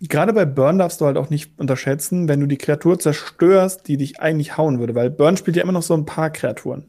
[0.01, 3.97] Gerade bei Burn darfst du halt auch nicht unterschätzen, wenn du die Kreatur zerstörst, die
[3.97, 6.85] dich eigentlich hauen würde, weil Burn spielt ja immer noch so ein paar Kreaturen.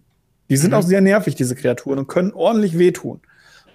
[0.49, 0.77] Die sind mhm.
[0.77, 3.21] auch sehr nervig, diese Kreaturen, und können ordentlich wehtun.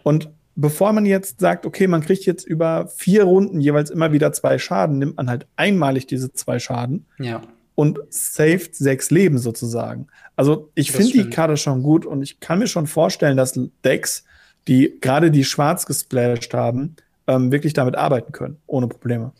[0.03, 4.33] Und bevor man jetzt sagt, okay, man kriegt jetzt über vier Runden jeweils immer wieder
[4.33, 7.41] zwei Schaden, nimmt man halt einmalig diese zwei Schaden ja.
[7.75, 10.07] und saved sechs Leben sozusagen.
[10.35, 14.23] Also ich finde die Karte schon gut und ich kann mir schon vorstellen, dass Decks,
[14.67, 16.95] die gerade die schwarz gesplashed haben,
[17.27, 19.31] ähm, wirklich damit arbeiten können, ohne Probleme.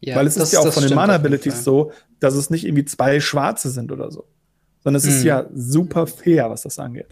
[0.00, 2.84] Ja, Weil es das, ist ja auch von den Mana-Abilities so, dass es nicht irgendwie
[2.84, 4.26] zwei schwarze sind oder so.
[4.84, 5.10] Sondern es mhm.
[5.10, 7.08] ist ja super fair, was das angeht.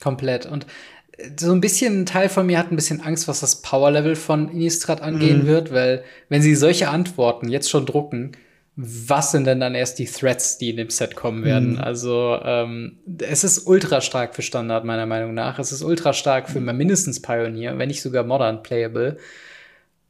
[0.00, 0.46] Komplett.
[0.46, 0.66] Und
[1.38, 4.48] so ein bisschen ein Teil von mir hat ein bisschen Angst, was das Power-Level von
[4.48, 5.46] Innistrad angehen mhm.
[5.46, 8.32] wird, weil wenn sie solche Antworten jetzt schon drucken,
[8.76, 11.74] was sind denn dann erst die Threats, die in dem Set kommen werden?
[11.74, 11.78] Mhm.
[11.78, 15.60] Also ähm, es ist ultra stark für Standard meiner Meinung nach.
[15.60, 16.76] Es ist ultra stark für mhm.
[16.76, 19.18] mindestens Pioneer, wenn nicht sogar Modern Playable.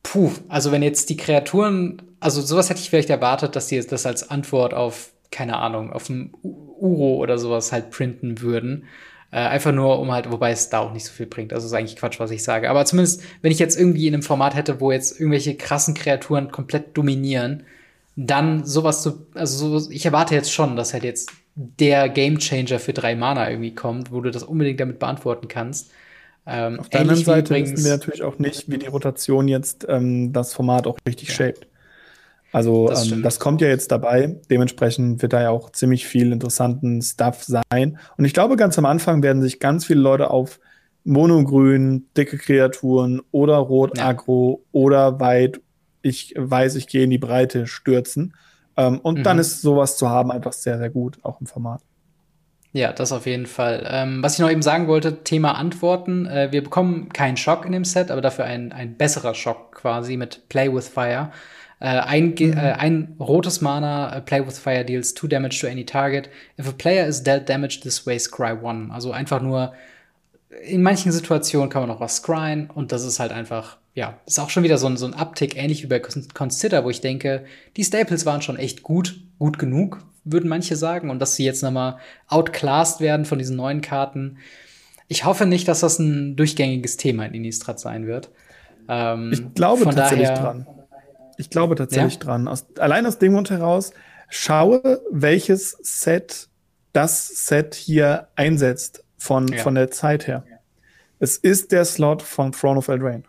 [0.02, 4.06] Puh, also wenn jetzt die Kreaturen, also sowas hätte ich vielleicht erwartet, dass sie das
[4.06, 8.85] als Antwort auf keine Ahnung auf dem Uro oder sowas halt printen würden.
[9.32, 11.53] Äh, einfach nur, um halt, wobei es da auch nicht so viel bringt.
[11.53, 12.70] Also ist eigentlich Quatsch, was ich sage.
[12.70, 16.53] Aber zumindest, wenn ich jetzt irgendwie in einem Format hätte, wo jetzt irgendwelche krassen Kreaturen
[16.53, 17.64] komplett dominieren,
[18.14, 22.93] dann sowas zu, also so, ich erwarte jetzt schon, dass halt jetzt der Gamechanger für
[22.93, 25.91] drei Mana irgendwie kommt, wo du das unbedingt damit beantworten kannst.
[26.47, 30.32] Ähm, Auf der anderen Seite wissen wir natürlich auch nicht, wie die Rotation jetzt ähm,
[30.32, 31.35] das Format auch richtig ja.
[31.35, 31.66] shaped.
[32.55, 34.36] Also das, ähm, das, kommt ja jetzt dabei.
[34.48, 37.98] Dementsprechend wird da ja auch ziemlich viel interessanten Stuff sein.
[38.16, 40.61] Und ich glaube, ganz am Anfang werden sich ganz viele Leute auf
[41.02, 44.16] Monogrün, dicke Kreaturen oder Rot ja.
[44.70, 45.61] Oder weit,
[46.00, 48.34] ich weiß, ich gehe in die Breite stürzen.
[48.76, 49.22] Ähm, und mhm.
[49.24, 51.80] dann ist sowas zu haben einfach sehr, sehr gut, auch im Format.
[52.70, 53.84] Ja, das auf jeden Fall.
[53.90, 56.26] Ähm, was ich noch eben sagen wollte, Thema Antworten.
[56.26, 60.16] Äh, wir bekommen keinen Schock in dem Set, aber dafür ein, ein besserer Schock quasi
[60.16, 61.32] mit Play with Fire.
[61.85, 62.55] Äh, ein, mhm.
[62.55, 66.30] äh, ein rotes Mana, uh, Play with Fire deals two damage to any target.
[66.59, 68.91] If a player is dealt damage this way, scry one.
[68.91, 69.74] Also einfach nur,
[70.62, 74.41] in manchen Situationen kann man noch was scryen und das ist halt einfach, ja, ist
[74.41, 77.45] auch schon wieder so ein, so ein Uptick, ähnlich wie bei Consider, wo ich denke,
[77.76, 81.11] die Staples waren schon echt gut, gut genug, würden manche sagen.
[81.11, 84.39] Und dass sie jetzt nochmal outclassed werden von diesen neuen Karten.
[85.09, 88.30] Ich hoffe nicht, dass das ein durchgängiges Thema in Innistrad sein wird.
[88.89, 90.66] Ähm, ich glaube tatsächlich daher, dran.
[91.39, 92.20] Ich glaube tatsächlich ja?
[92.20, 92.49] dran.
[92.49, 93.93] Aus, allein aus dem Grund heraus,
[94.28, 96.49] schaue, welches Set
[96.93, 99.62] das Set hier einsetzt von, ja.
[99.62, 100.45] von der Zeit her.
[101.18, 103.24] Es ist der Slot von Throne of Eldraine.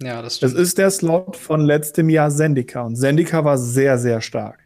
[0.00, 0.54] Ja, das stimmt.
[0.54, 2.82] Es ist der Slot von letztem Jahr Zendika.
[2.82, 4.60] Und Zendika war sehr, sehr stark.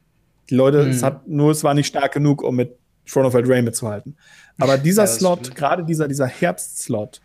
[0.48, 0.90] Die Leute, mhm.
[0.90, 4.16] es hat, nur es war nicht stark genug, um mit Throne of Eldraine mitzuhalten.
[4.58, 7.20] Aber dieser ja, Slot, gerade dieser, dieser Herbst-Slot,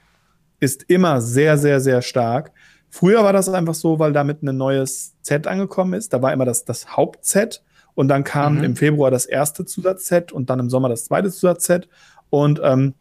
[0.59, 2.51] ist immer sehr, sehr, sehr stark.
[2.89, 6.13] Früher war das einfach so, weil damit ein neues Set angekommen ist.
[6.13, 7.63] Da war immer das, das Hauptset
[7.93, 8.63] und dann kam mhm.
[8.63, 11.87] im Februar das erste Zusatzset und dann im Sommer das zweite Zusatzset.
[12.29, 12.93] Und ähm,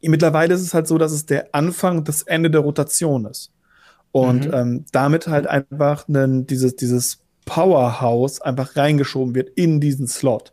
[0.00, 3.52] mittlerweile ist es halt so, dass es der Anfang und das Ende der Rotation ist.
[4.10, 4.54] Und mhm.
[4.54, 10.52] ähm, damit halt einfach ein, dieses, dieses Powerhouse einfach reingeschoben wird in diesen Slot.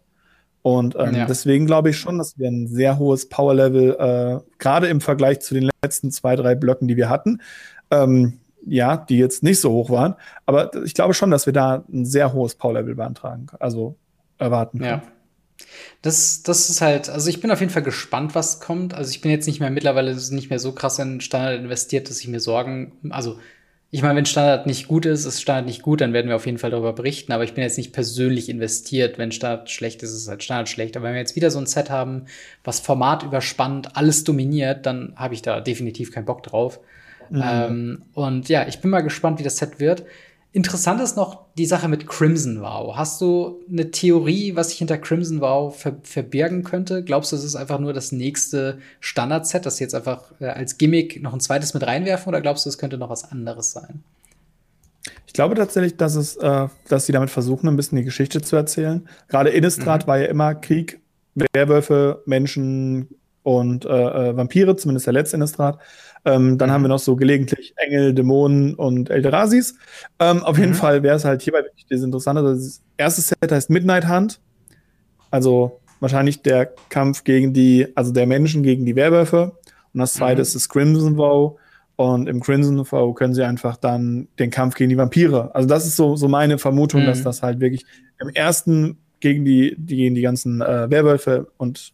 [0.62, 1.26] Und ähm, ja.
[1.26, 5.54] deswegen glaube ich schon, dass wir ein sehr hohes Power-Level, äh, gerade im Vergleich zu
[5.54, 7.42] den letzten zwei, drei Blöcken, die wir hatten,
[7.92, 10.16] ähm, ja, die jetzt nicht so hoch waren.
[10.46, 13.96] Aber ich glaube schon, dass wir da ein sehr hohes Power-Level beantragen, also
[14.38, 15.02] erwarten können.
[15.02, 15.04] Ja.
[16.02, 18.94] Das, das ist halt, also ich bin auf jeden Fall gespannt, was kommt.
[18.94, 22.22] Also ich bin jetzt nicht mehr mittlerweile nicht mehr so krass in Standard investiert, dass
[22.22, 23.38] ich mir Sorgen, also
[23.92, 26.46] ich meine, wenn Standard nicht gut ist, ist Standard nicht gut, dann werden wir auf
[26.46, 27.32] jeden Fall darüber berichten.
[27.32, 29.18] Aber ich bin jetzt nicht persönlich investiert.
[29.18, 30.96] Wenn Standard schlecht ist, ist halt Standard schlecht.
[30.96, 32.26] Aber wenn wir jetzt wieder so ein Set haben,
[32.64, 36.80] was Format überspannt, alles dominiert, dann habe ich da definitiv keinen Bock drauf.
[37.30, 37.44] Mhm.
[37.44, 40.06] Ähm, und ja, ich bin mal gespannt, wie das Set wird.
[40.52, 42.96] Interessant ist noch die Sache mit Crimson Vow.
[42.96, 47.04] Hast du eine Theorie, was sich hinter Crimson Vow ver verbergen könnte?
[47.04, 50.80] Glaubst du, es ist einfach nur das nächste Standard-Set, das sie jetzt einfach äh, als
[50.80, 52.30] Gimmick noch ein zweites mit reinwerfen?
[52.30, 54.04] Oder glaubst du, es könnte noch was anderes sein?
[55.28, 58.56] Ich glaube tatsächlich, dass es, äh, dass sie damit versuchen, ein bisschen die Geschichte zu
[58.56, 59.08] erzählen.
[59.28, 60.08] Gerade Innistrad mhm.
[60.08, 61.00] war ja immer Krieg,
[61.54, 63.10] Werwölfe, Menschen
[63.44, 65.78] und äh, äh Vampire, zumindest der letzte Innistrad.
[66.26, 66.74] Ähm, dann mhm.
[66.74, 69.76] haben wir noch so gelegentlich Engel, Dämonen und Eldrasis.
[70.20, 70.64] Ähm, auf mhm.
[70.64, 72.42] jeden Fall wäre es halt hierbei wirklich das Interessante.
[72.44, 74.40] Das erste Set heißt Midnight Hunt.
[75.32, 79.58] Also wahrscheinlich der Kampf gegen die, also der Menschen gegen die Werwölfe.
[79.94, 80.42] Und das zweite mhm.
[80.44, 81.60] ist das Crimson Vow.
[81.96, 85.54] Und im Crimson Vow können sie einfach dann den Kampf gegen die Vampire.
[85.54, 87.24] Also das ist so, so meine Vermutung, dass mhm.
[87.24, 87.86] das halt wirklich
[88.20, 91.94] im ersten gegen die, die, gegen die ganzen äh, Werwölfe und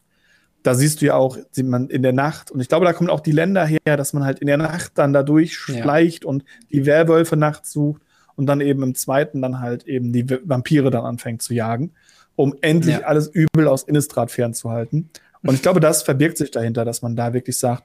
[0.66, 3.12] da siehst du ja auch, sieht man in der Nacht, und ich glaube, da kommen
[3.12, 6.30] auch die Länder her, dass man halt in der Nacht dann da durchschleicht ja.
[6.30, 8.02] und die Werwölfe nachts sucht
[8.36, 11.92] und dann eben im zweiten dann halt eben die Vampire dann anfängt zu jagen,
[12.36, 13.02] um endlich ja.
[13.02, 15.12] alles Übel aus Innistrad fernzuhalten.
[15.44, 17.84] Und ich glaube, das verbirgt sich dahinter, dass man da wirklich sagt,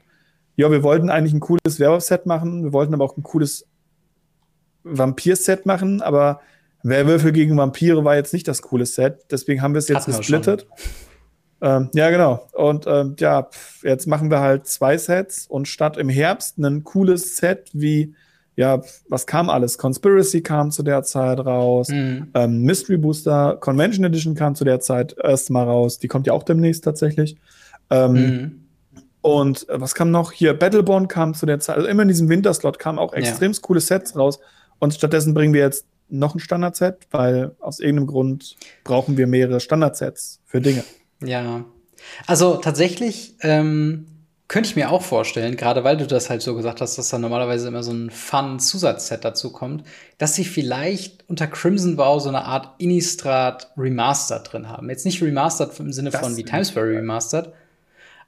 [0.55, 3.67] ja, wir wollten eigentlich ein cooles Werwolf-Set machen, wir wollten aber auch ein cooles
[4.83, 6.41] Vampir-Set machen, aber
[6.81, 10.65] Werwölfe gegen Vampire war jetzt nicht das coole Set, deswegen haben wir es jetzt gesplittet.
[11.61, 12.47] Ähm, ja, genau.
[12.53, 13.49] Und ähm, ja,
[13.83, 18.15] jetzt machen wir halt zwei Sets und statt im Herbst ein cooles Set wie,
[18.55, 19.77] ja, was kam alles?
[19.77, 22.31] Conspiracy kam zu der Zeit raus, mhm.
[22.33, 25.99] ähm, Mystery Booster Convention Edition kam zu der Zeit erstmal raus.
[25.99, 27.37] Die kommt ja auch demnächst tatsächlich.
[27.91, 28.61] Ähm, mhm.
[29.21, 30.31] Und äh, was kam noch?
[30.31, 33.59] Hier, Battleborn kam zu der Zeit, also immer in diesem Winterslot kamen auch extrem ja.
[33.61, 34.39] coole Sets raus.
[34.79, 39.59] Und stattdessen bringen wir jetzt noch ein Standardset, weil aus irgendeinem Grund brauchen wir mehrere
[39.59, 40.83] Standardsets für Dinge.
[41.23, 41.65] Ja.
[42.25, 44.05] Also tatsächlich ähm,
[44.47, 47.17] könnte ich mir auch vorstellen, gerade weil du das halt so gesagt hast, dass da
[47.17, 49.85] normalerweise immer so ein Fun-Zusatzset dazu kommt,
[50.17, 54.89] dass sie vielleicht unter Crimson Vow so eine Art Innistrad Remastered drin haben.
[54.89, 57.53] Jetzt nicht Remastered im Sinne das von wie Timesbury Remastered,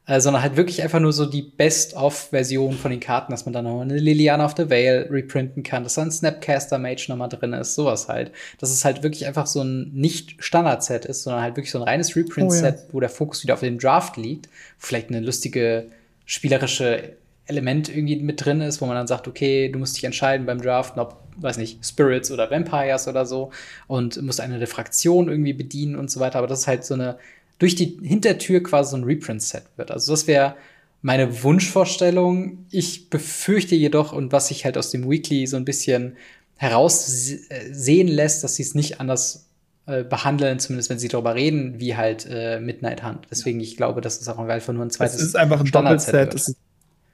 [0.05, 3.63] äh, sondern halt wirklich einfach nur so die Best-of-Version von den Karten, dass man dann
[3.63, 7.53] noch eine Liliana of the Veil reprinten kann, dass da ein Snapcaster Mage nochmal drin
[7.53, 8.31] ist, sowas halt.
[8.59, 11.87] Dass es halt wirklich einfach so ein nicht Standard-Set ist, sondern halt wirklich so ein
[11.87, 12.93] reines Reprint-Set, oh, ja.
[12.93, 15.85] wo der Fokus wieder auf dem Draft liegt, vielleicht eine lustige
[16.25, 17.13] spielerische
[17.45, 20.61] Element irgendwie mit drin ist, wo man dann sagt, okay, du musst dich entscheiden beim
[20.61, 23.51] Draften, ob, weiß nicht, Spirits oder Vampires oder so
[23.87, 26.39] und musst eine Diffraktion irgendwie bedienen und so weiter.
[26.39, 27.17] Aber das ist halt so eine
[27.59, 29.91] durch die Hintertür quasi so ein Reprint-Set wird.
[29.91, 30.55] Also das wäre
[31.01, 32.65] meine Wunschvorstellung.
[32.71, 36.17] Ich befürchte jedoch, und was sich halt aus dem Weekly so ein bisschen
[36.55, 39.47] heraussehen lässt, dass sie es nicht anders
[39.85, 43.27] äh, behandeln, zumindest wenn sie darüber reden, wie halt äh, Midnight Hunt.
[43.29, 45.15] Deswegen, ich glaube, das ist auch einfach nur ein zweites.
[45.15, 46.33] Es ist einfach ein Doppelset.
[46.33, 46.57] Es ist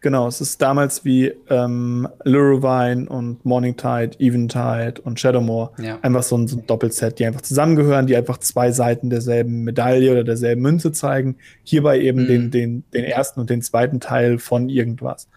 [0.01, 5.73] Genau, es ist damals wie ähm, Luruvine und Morningtide, Eventide und Shadowmoor.
[5.77, 5.99] Ja.
[6.01, 10.11] Einfach so ein, so ein, Doppelset, die einfach zusammengehören, die einfach zwei Seiten derselben Medaille
[10.11, 11.35] oder derselben Münze zeigen.
[11.63, 12.27] Hierbei eben mhm.
[12.27, 15.27] den, den, den ersten und den zweiten Teil von irgendwas.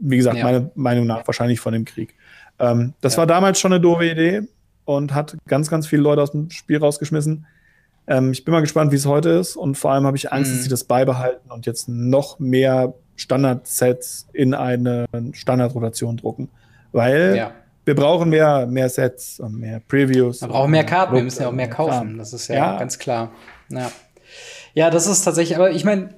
[0.00, 0.44] Wie gesagt, ja.
[0.44, 2.14] meiner Meinung nach wahrscheinlich von dem Krieg.
[2.58, 3.18] Ähm, das ja.
[3.18, 4.42] war damals schon eine doofe Idee
[4.84, 7.46] und hat ganz, ganz viele Leute aus dem Spiel rausgeschmissen.
[8.08, 10.50] Ähm, ich bin mal gespannt, wie es heute ist und vor allem habe ich Angst,
[10.50, 10.56] mhm.
[10.56, 16.48] dass sie das beibehalten und jetzt noch mehr Standardsets in eine Standardrotation drucken.
[16.92, 17.52] Weil ja.
[17.84, 20.40] wir brauchen mehr, mehr Sets und mehr Previews.
[20.40, 22.16] Wir brauchen mehr Karten, wir müssen ja auch mehr kaufen.
[22.16, 23.32] Das ist ja, ja, ganz klar.
[23.68, 23.90] Ja.
[24.74, 26.10] ja, das ist tatsächlich, aber ich meine,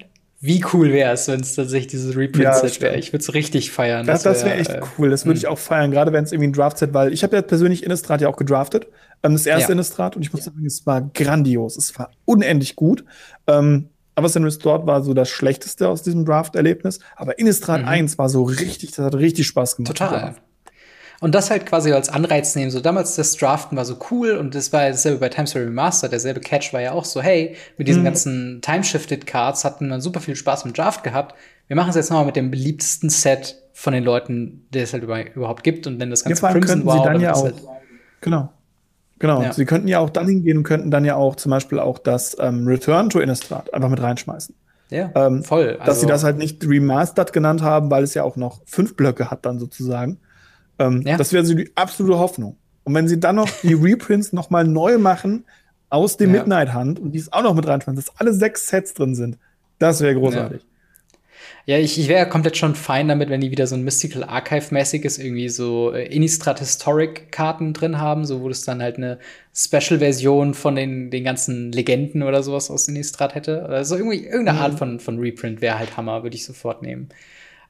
[0.43, 2.97] wie cool wäre es, wenn es tatsächlich dieses Reprint-Set ja, wäre.
[2.97, 4.06] Ich würde es richtig feiern.
[4.06, 5.10] Das, das wäre wär echt äh, cool.
[5.10, 5.52] Das würde ich hm.
[5.52, 8.28] auch feiern, gerade wenn es irgendwie ein Draft-Set, weil ich habe ja persönlich Innistrad ja
[8.28, 8.86] auch gedraftet.
[9.22, 9.72] Ähm, das erste ja.
[9.74, 11.77] Innistrad und ich muss sagen, es war grandios.
[11.77, 13.05] Es war unendlich gut.
[13.47, 13.90] Ähm,
[14.20, 17.01] Everson Restored war so das Schlechteste aus diesem Draft-Erlebnis.
[17.16, 17.88] Aber Innistrad mhm.
[17.88, 19.97] 1 war so richtig, das hat richtig Spaß gemacht.
[19.97, 20.34] Total.
[21.20, 22.70] Und das halt quasi als Anreiz nehmen.
[22.70, 26.12] So damals das Draften war so cool und das war dasselbe bei Times Remastered.
[26.12, 28.06] Derselbe Catch war ja auch so, hey, mit diesen mhm.
[28.06, 31.34] ganzen Time-Shifted Cards hatten wir super viel Spaß im Draft gehabt.
[31.66, 35.05] Wir machen es jetzt nochmal mit dem beliebtesten Set von den Leuten, der es halt
[35.05, 35.86] überhaupt gibt.
[35.86, 37.44] Und wenn das ganze ja, Crimson wow, dann ja auch.
[37.44, 37.56] Halt
[38.22, 38.51] genau.
[39.20, 39.52] Genau, ja.
[39.52, 42.36] sie könnten ja auch dann hingehen und könnten dann ja auch zum Beispiel auch das
[42.40, 44.55] ähm, Return to Innistrad einfach mit reinschmeißen.
[44.88, 45.76] Ja, ähm, voll.
[45.78, 48.62] Also dass sie also das halt nicht Remastered genannt haben, weil es ja auch noch
[48.64, 50.18] fünf Blöcke hat dann sozusagen.
[50.78, 51.18] Ähm, ja.
[51.18, 52.56] Das wäre so die absolute Hoffnung.
[52.84, 55.44] Und wenn sie dann noch die Reprints noch mal neu machen
[55.90, 56.38] aus dem ja.
[56.38, 59.38] Midnight Hunt und dies auch noch mit reinschmeißen, dass alle sechs Sets drin sind,
[59.78, 60.62] das wäre großartig.
[61.66, 65.19] Ja, ich, ich wäre komplett schon fein damit, wenn die wieder so ein Mystical Archive-mäßiges,
[65.19, 69.19] irgendwie so äh, Innistrad Historic-Karten drin haben, so wo das dann halt eine
[69.55, 73.66] Special-Version von den, den ganzen Legenden oder sowas aus Innistrad hätte.
[73.66, 74.65] Also irgendwie irgendeine mhm.
[74.65, 77.11] Art von, von Reprint wäre halt Hammer, würde ich sofort nehmen.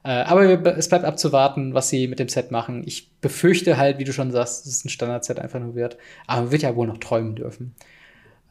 [0.03, 2.83] Äh, aber es bleibt abzuwarten, was sie mit dem Set machen.
[2.85, 5.97] Ich befürchte halt, wie du schon sagst, dass es ein Standard-Set einfach nur wird.
[6.27, 7.75] Aber man wird ja wohl noch träumen dürfen.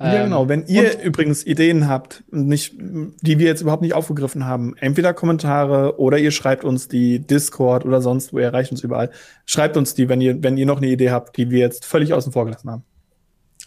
[0.02, 0.48] Ja, genau.
[0.48, 6.00] Wenn ihr übrigens Ideen habt, nicht, die wir jetzt überhaupt nicht aufgegriffen haben, entweder Kommentare
[6.00, 9.10] oder ihr schreibt uns die Discord oder sonst wo, ihr erreicht uns überall.
[9.44, 12.14] Schreibt uns die, wenn ihr, wenn ihr noch eine Idee habt, die wir jetzt völlig
[12.14, 12.82] außen vor gelassen haben.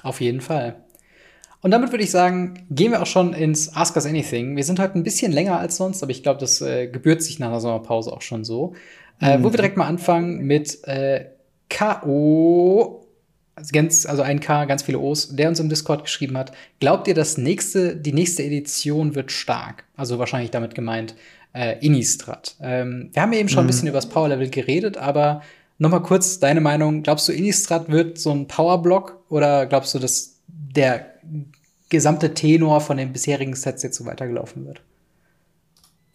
[0.02, 0.76] Auf jeden Fall.
[1.62, 4.56] Und damit würde ich sagen, gehen wir auch schon ins Ask Us Anything.
[4.56, 7.38] Wir sind heute ein bisschen länger als sonst, aber ich glaube, das äh, gebührt sich
[7.38, 8.74] nach der Sommerpause auch schon so.
[9.22, 9.44] Äh, mhm.
[9.44, 11.28] Wo wir direkt mal anfangen mit äh,
[11.70, 13.03] K.O
[13.72, 17.14] ganz, also ein K, ganz viele O's, der uns im Discord geschrieben hat, glaubt ihr,
[17.14, 19.86] das nächste, die nächste Edition wird stark?
[19.96, 21.16] Also wahrscheinlich damit gemeint
[21.54, 22.56] äh, Innistrad.
[22.62, 23.66] Ähm, wir haben eben schon mhm.
[23.66, 25.42] ein bisschen über das Power-Level geredet, aber
[25.78, 27.04] noch mal kurz deine Meinung.
[27.04, 31.14] Glaubst du, Innistrad wird so ein Power-Block oder glaubst du, dass der
[31.90, 34.82] gesamte Tenor von den bisherigen Sets jetzt so weitergelaufen wird?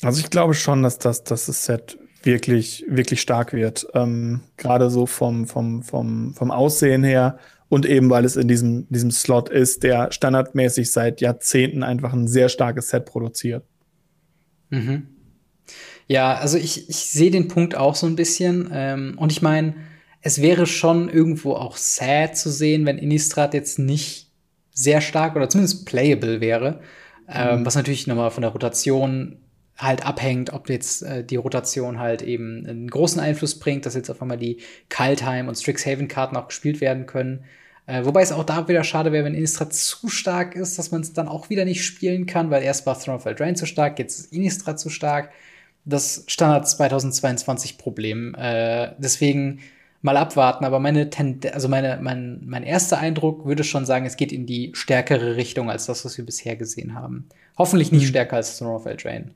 [0.02, 1.98] Also ich glaube schon, dass das, dass das Set
[2.28, 3.86] wirklich, wirklich stark wird.
[3.94, 7.38] Ähm, Gerade so vom, vom, vom, vom Aussehen her
[7.70, 12.28] und eben, weil es in diesem, diesem Slot ist, der standardmäßig seit Jahrzehnten einfach ein
[12.28, 13.64] sehr starkes Set produziert.
[14.68, 15.08] Mhm.
[16.06, 18.70] Ja, also ich, ich sehe den Punkt auch so ein bisschen.
[18.72, 19.74] Ähm, und ich meine,
[20.20, 24.30] es wäre schon irgendwo auch sad zu sehen, wenn Innistrad jetzt nicht
[24.72, 26.80] sehr stark oder zumindest playable wäre.
[27.30, 27.66] Ähm, mhm.
[27.66, 29.38] was natürlich nochmal von der Rotation
[29.78, 34.10] halt abhängt, ob jetzt äh, die Rotation halt eben einen großen Einfluss bringt, dass jetzt
[34.10, 37.44] auf einmal die Kaltheim und Strixhaven-Karten auch gespielt werden können.
[37.86, 41.00] Äh, wobei es auch da wieder schade wäre, wenn Innistrad zu stark ist, dass man
[41.00, 43.98] es dann auch wieder nicht spielen kann, weil erst war Throne of Eldraine zu stark,
[43.98, 45.30] jetzt ist Innistrad zu stark.
[45.84, 48.34] Das Standard 2022 Problem.
[48.34, 49.60] Äh, deswegen
[50.02, 54.16] mal abwarten, aber meine Tend also meine, mein, mein erster Eindruck würde schon sagen, es
[54.16, 57.28] geht in die stärkere Richtung als das, was wir bisher gesehen haben.
[57.56, 58.08] Hoffentlich nicht mhm.
[58.08, 59.30] stärker als Throne of Eldraine.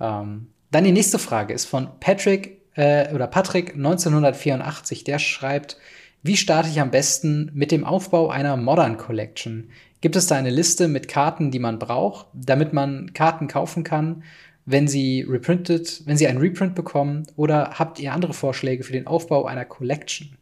[0.00, 5.04] Ähm, dann die nächste Frage ist von Patrick äh, oder Patrick 1984.
[5.04, 5.78] Der schreibt,
[6.22, 9.70] wie starte ich am besten mit dem Aufbau einer Modern Collection?
[10.00, 14.22] Gibt es da eine Liste mit Karten, die man braucht, damit man Karten kaufen kann?
[14.70, 17.26] wenn sie reprinted, wenn sie einen Reprint bekommen?
[17.36, 20.36] Oder habt ihr andere Vorschläge für den Aufbau einer Collection?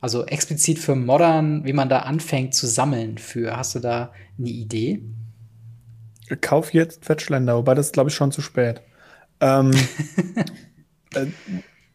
[0.00, 3.56] Also explizit für Modern, wie man da anfängt zu sammeln für.
[3.56, 5.02] Hast du da eine Idee?
[6.40, 8.82] Kauf jetzt Fetchländer, wobei das glaube ich schon zu spät.
[9.40, 9.72] Ähm,
[11.14, 11.26] äh,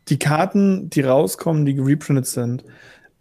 [0.09, 2.63] die Karten, die rauskommen, die gereprintet sind,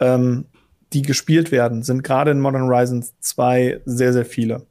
[0.01, 0.47] ähm,
[0.93, 4.66] die gespielt werden, sind gerade in Modern Horizons 2 sehr, sehr viele.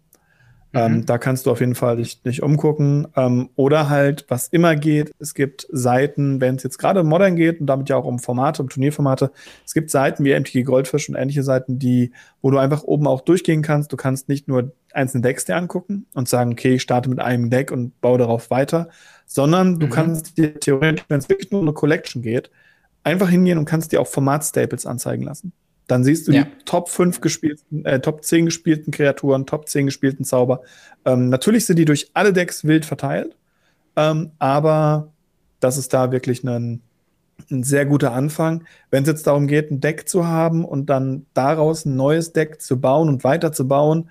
[0.76, 0.98] Ähm, mhm.
[0.98, 3.08] Ähm, da kannst du auf jeden Fall dich, dich umgucken.
[3.16, 7.36] Ähm, oder halt, was immer geht, es gibt Seiten, wenn es jetzt gerade um Modern
[7.36, 9.32] geht und damit ja auch um Formate, um Turnierformate,
[9.66, 12.12] es gibt Seiten wie MTG Goldfish und ähnliche Seiten, die,
[12.42, 13.92] wo du einfach oben auch durchgehen kannst.
[13.92, 17.50] Du kannst nicht nur einzelne Decks dir angucken und sagen, okay, ich starte mit einem
[17.50, 18.90] Deck und baue darauf weiter,
[19.26, 19.92] sondern du mhm.
[19.92, 22.52] kannst dir theoretisch, wenn es wirklich nur um eine Collection geht,
[23.04, 25.54] einfach hingehen und kannst dir auch Format-Staples anzeigen lassen.
[25.88, 26.44] Dann siehst du ja.
[26.44, 30.62] die Top 5 gespielten, äh, Top 10 gespielten Kreaturen, Top 10 gespielten Zauber.
[31.06, 33.36] Ähm, natürlich sind die durch alle Decks wild verteilt,
[33.96, 35.12] ähm, aber
[35.60, 36.82] das ist da wirklich ein,
[37.52, 38.64] ein sehr guter Anfang.
[38.90, 42.62] Wenn es jetzt darum geht, ein Deck zu haben und dann daraus ein neues Deck
[42.62, 44.10] zu bauen und weiterzubauen,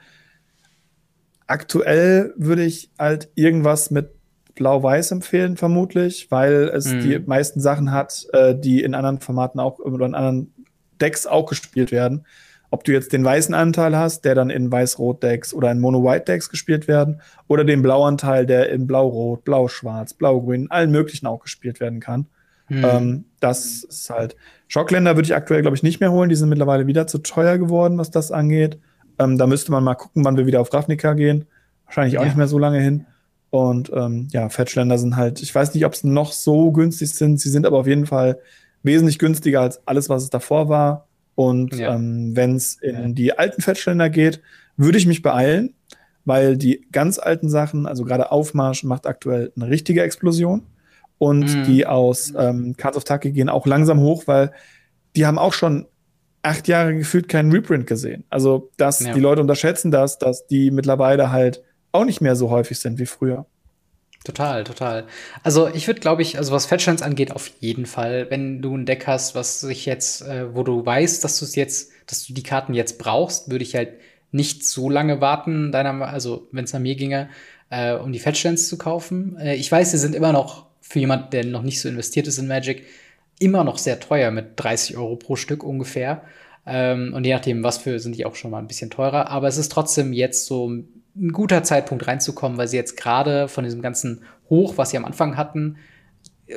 [1.46, 4.10] aktuell würde ich halt irgendwas mit
[4.54, 7.00] Blau-Weiß empfehlen, vermutlich, weil es mhm.
[7.00, 10.53] die meisten Sachen hat, äh, die in anderen Formaten auch oder in anderen
[11.00, 12.26] Decks auch gespielt werden.
[12.70, 16.88] Ob du jetzt den weißen Anteil hast, der dann in Weiß-Rot-Decks oder in Mono-White-Decks gespielt
[16.88, 22.26] werden, oder den Blauanteil, der in Blau-Rot, Blau-Schwarz, Blau-Grün, allen möglichen auch gespielt werden kann.
[22.68, 22.84] Mhm.
[22.84, 24.36] Ähm, das ist halt.
[24.66, 26.30] Schockländer würde ich aktuell, glaube ich, nicht mehr holen.
[26.30, 28.78] Die sind mittlerweile wieder zu teuer geworden, was das angeht.
[29.18, 31.46] Ähm, da müsste man mal gucken, wann wir wieder auf Ravnica gehen.
[31.84, 32.28] Wahrscheinlich auch ja.
[32.28, 33.06] nicht mehr so lange hin.
[33.50, 37.38] Und ähm, ja, Fetchländer sind halt, ich weiß nicht, ob sie noch so günstig sind.
[37.38, 38.40] Sie sind aber auf jeden Fall
[38.84, 41.08] wesentlich günstiger als alles, was es davor war.
[41.34, 41.94] Und ja.
[41.94, 44.40] ähm, wenn es in die alten Fettständer geht,
[44.76, 45.74] würde ich mich beeilen,
[46.24, 50.62] weil die ganz alten Sachen, also gerade Aufmarsch, macht aktuell eine richtige Explosion.
[51.18, 51.64] Und mhm.
[51.64, 54.52] die aus ähm, Cards of Taki gehen auch langsam hoch, weil
[55.16, 55.86] die haben auch schon
[56.42, 58.24] acht Jahre gefühlt keinen Reprint gesehen.
[58.30, 59.14] Also, dass ja.
[59.14, 61.62] die Leute unterschätzen das, dass die mittlerweile halt
[61.92, 63.46] auch nicht mehr so häufig sind wie früher.
[64.24, 65.06] Total, total.
[65.42, 68.86] Also ich würde, glaube ich, also was Fetchlands angeht, auf jeden Fall, wenn du ein
[68.86, 72.32] Deck hast, was sich jetzt, äh, wo du weißt, dass du es jetzt, dass du
[72.32, 73.90] die Karten jetzt brauchst, würde ich halt
[74.32, 77.28] nicht so lange warten, deiner, also wenn es an mir ginge,
[77.68, 79.36] äh, um die Fetchlands zu kaufen.
[79.36, 82.38] Äh, ich weiß, sie sind immer noch für jemanden, der noch nicht so investiert ist
[82.38, 82.86] in Magic,
[83.38, 86.22] immer noch sehr teuer mit 30 Euro pro Stück ungefähr.
[86.66, 89.28] Ähm, und je nachdem, was für, sind die auch schon mal ein bisschen teurer.
[89.28, 90.72] Aber es ist trotzdem jetzt so
[91.16, 95.04] ein guter Zeitpunkt reinzukommen, weil sie jetzt gerade von diesem ganzen Hoch, was sie am
[95.04, 95.76] Anfang hatten,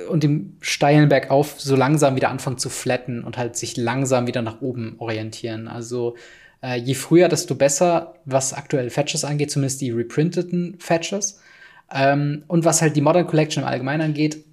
[0.10, 4.42] und dem steilen Bergauf so langsam wieder anfangen zu flatten und halt sich langsam wieder
[4.42, 5.68] nach oben orientieren.
[5.68, 6.16] Also
[6.62, 11.40] äh, je früher, desto besser, was aktuell Fetches angeht, zumindest die reprinteten Fetches.
[11.94, 14.44] Ähm, und was halt die Modern Collection im Allgemeinen angeht,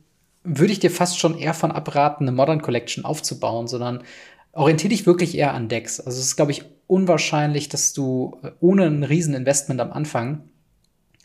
[0.45, 4.05] würde ich dir fast schon eher von abraten, eine Modern Collection aufzubauen, sondern
[4.53, 5.99] orientiere dich wirklich eher an Decks.
[5.99, 10.49] Also es ist, glaube ich, unwahrscheinlich, dass du äh, ohne ein Rieseninvestment am Anfang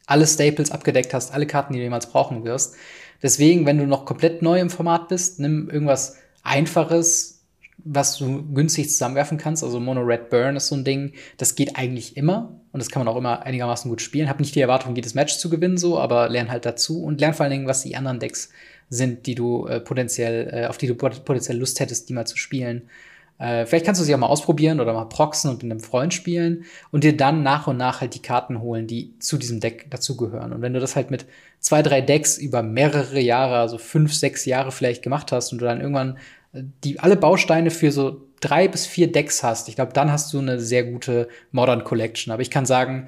[0.05, 2.75] alle Staples abgedeckt hast, alle Karten, die du jemals brauchen wirst.
[3.21, 7.43] Deswegen, wenn du noch komplett neu im Format bist, nimm irgendwas Einfaches,
[7.83, 9.63] was du günstig zusammenwerfen kannst.
[9.63, 13.03] Also Mono Red Burn ist so ein Ding, das geht eigentlich immer und das kann
[13.03, 14.29] man auch immer einigermaßen gut spielen.
[14.29, 17.33] Hab nicht die Erwartung, jedes Match zu gewinnen, so, aber lern halt dazu und lern
[17.33, 18.49] vor allen Dingen, was die anderen Decks
[18.89, 22.37] sind, die du äh, potenziell, äh, auf die du potenziell Lust hättest, die mal zu
[22.37, 22.89] spielen.
[23.39, 26.13] Äh, vielleicht kannst du sie auch mal ausprobieren oder mal proxen und mit einem Freund
[26.13, 29.89] spielen und dir dann nach und nach halt die Karten holen, die zu diesem Deck
[29.89, 30.51] dazugehören.
[30.51, 31.25] Und wenn du das halt mit
[31.59, 35.65] zwei, drei Decks über mehrere Jahre, also fünf, sechs Jahre vielleicht gemacht hast und du
[35.65, 36.17] dann irgendwann
[36.51, 40.33] äh, die alle Bausteine für so drei bis vier Decks hast, ich glaube, dann hast
[40.33, 42.33] du eine sehr gute Modern Collection.
[42.33, 43.07] Aber ich kann sagen,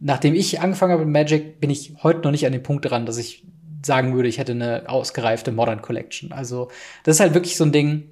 [0.00, 3.06] nachdem ich angefangen habe mit Magic, bin ich heute noch nicht an dem Punkt dran,
[3.06, 3.44] dass ich
[3.84, 6.32] sagen würde, ich hätte eine ausgereifte Modern Collection.
[6.32, 6.68] Also,
[7.04, 8.10] das ist halt wirklich so ein Ding,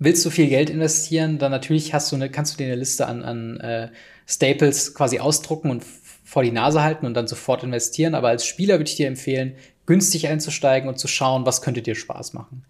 [0.00, 3.06] willst du viel Geld investieren, dann natürlich hast du eine, kannst du dir eine Liste
[3.06, 3.88] an, an äh,
[4.26, 5.84] Staples quasi ausdrucken und
[6.24, 8.14] vor die Nase halten und dann sofort investieren.
[8.14, 9.54] Aber als Spieler würde ich dir empfehlen,
[9.86, 12.64] günstig einzusteigen und zu schauen, was könnte dir Spaß machen.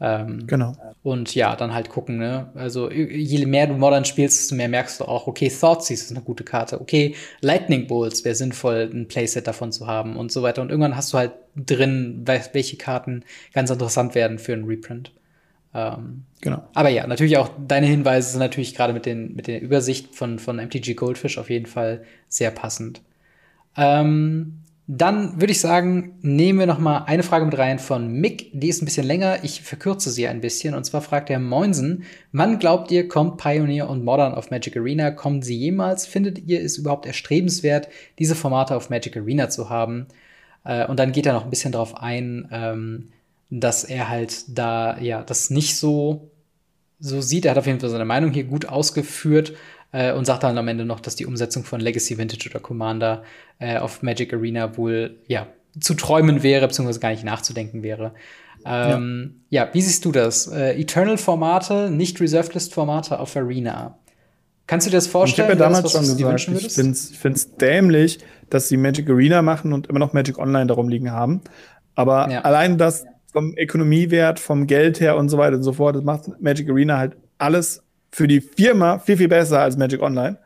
[0.00, 0.74] Ähm, genau.
[1.02, 2.50] Und ja, dann halt gucken, ne?
[2.54, 6.22] Also je mehr du Modern spielst, desto mehr merkst du auch, okay, Thoughtseize ist eine
[6.22, 10.62] gute Karte, okay, Lightning Bolts wäre sinnvoll, ein Playset davon zu haben und so weiter.
[10.62, 15.12] Und irgendwann hast du halt drin, welche Karten ganz interessant werden für einen Reprint.
[15.74, 16.62] Ähm, genau.
[16.74, 20.38] Aber ja, natürlich auch deine Hinweise sind natürlich gerade mit, den, mit der Übersicht von,
[20.38, 23.02] von MTG Goldfish auf jeden Fall sehr passend.
[23.76, 28.50] Ähm, dann würde ich sagen, nehmen wir noch mal eine Frage mit rein von Mick.
[28.52, 29.38] Die ist ein bisschen länger.
[29.44, 30.74] Ich verkürze sie ein bisschen.
[30.74, 35.12] Und zwar fragt er Moinsen, wann glaubt ihr, kommt Pioneer und Modern auf Magic Arena?
[35.12, 36.06] Kommen sie jemals?
[36.06, 37.88] Findet ihr es überhaupt erstrebenswert,
[38.18, 40.08] diese Formate auf Magic Arena zu haben?
[40.64, 43.08] Äh, und dann geht er noch ein bisschen darauf ein, ähm,
[43.60, 46.30] dass er halt da ja das nicht so
[46.98, 47.44] so sieht.
[47.44, 49.52] Er hat auf jeden Fall seine Meinung hier gut ausgeführt
[49.92, 53.24] äh, und sagt dann am Ende noch, dass die Umsetzung von Legacy Vintage oder Commander
[53.58, 55.48] äh, auf Magic Arena wohl ja
[55.78, 58.14] zu träumen wäre, beziehungsweise gar nicht nachzudenken wäre.
[58.64, 59.64] Ähm, ja.
[59.64, 59.74] ja.
[59.74, 60.46] wie siehst du das?
[60.46, 63.98] Äh, Eternal-Formate, nicht Reserved List-Formate auf Arena.
[64.66, 65.48] Kannst du dir das vorstellen?
[65.48, 69.42] Ich habe ja damals das, schon gesagt, ich finde es dämlich, dass sie Magic Arena
[69.42, 71.42] machen und immer noch Magic Online darum liegen haben.
[71.94, 72.42] Aber ja.
[72.42, 76.40] allein das vom Ökonomiewert, vom Geld her und so weiter und so fort, das macht
[76.40, 80.38] Magic Arena halt alles für die Firma viel, viel besser als Magic Online.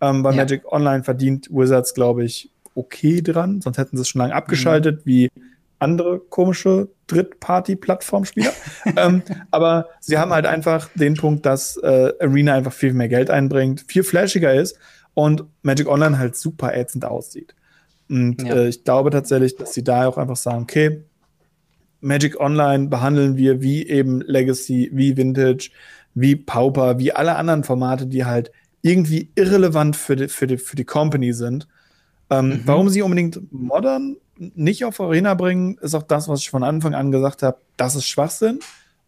[0.00, 0.42] Ähm, weil ja.
[0.42, 5.04] Magic Online verdient Wizards, glaube ich, okay dran, sonst hätten sie es schon lange abgeschaltet,
[5.04, 5.10] mhm.
[5.10, 5.30] wie
[5.80, 8.52] andere komische Drittparty-Plattformspieler.
[8.96, 13.30] ähm, aber sie haben halt einfach den Punkt, dass äh, Arena einfach viel mehr Geld
[13.30, 14.78] einbringt, viel flashiger ist
[15.14, 17.54] und Magic Online halt super ätzend aussieht.
[18.08, 18.54] Und ja.
[18.54, 21.02] äh, ich glaube tatsächlich, dass sie da auch einfach sagen, okay,
[22.00, 25.70] Magic Online behandeln wir wie eben Legacy, wie Vintage,
[26.14, 28.50] wie Pauper, wie alle anderen Formate, die halt
[28.82, 31.66] irgendwie irrelevant für die, für die, für die Company sind.
[32.30, 32.62] Ähm, mhm.
[32.64, 36.94] Warum sie unbedingt Modern nicht auf Arena bringen, ist auch das, was ich von Anfang
[36.94, 38.60] an gesagt habe, das ist Schwachsinn.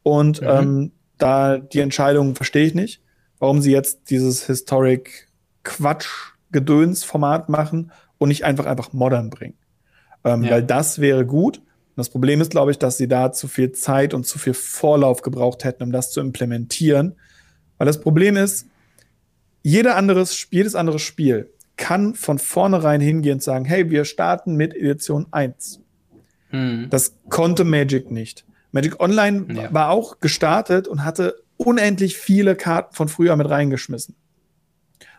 [0.03, 0.49] Und mhm.
[0.49, 3.03] ähm, da die Entscheidung verstehe ich nicht,
[3.39, 5.29] warum sie jetzt dieses Historic
[5.63, 9.55] Quatsch-Gedöns-Format machen und nicht einfach einfach Modern bringen.
[10.25, 10.53] Ähm, ja.
[10.53, 11.63] Weil das wäre gut.
[11.97, 15.23] Das Problem ist, glaube ich, dass sie da zu viel Zeit und zu viel Vorlauf
[15.23, 17.17] gebraucht hätten, um das zu implementieren.
[17.79, 18.67] Weil das Problem ist,
[19.63, 24.75] jeder anderes, jedes andere Spiel kann von vornherein hingehen und sagen, hey, wir starten mit
[24.75, 25.81] Edition 1.
[26.51, 26.89] Hm.
[26.91, 28.45] Das konnte Magic nicht.
[28.73, 29.73] Magic Online ja.
[29.73, 34.15] war auch gestartet und hatte unendlich viele Karten von früher mit reingeschmissen.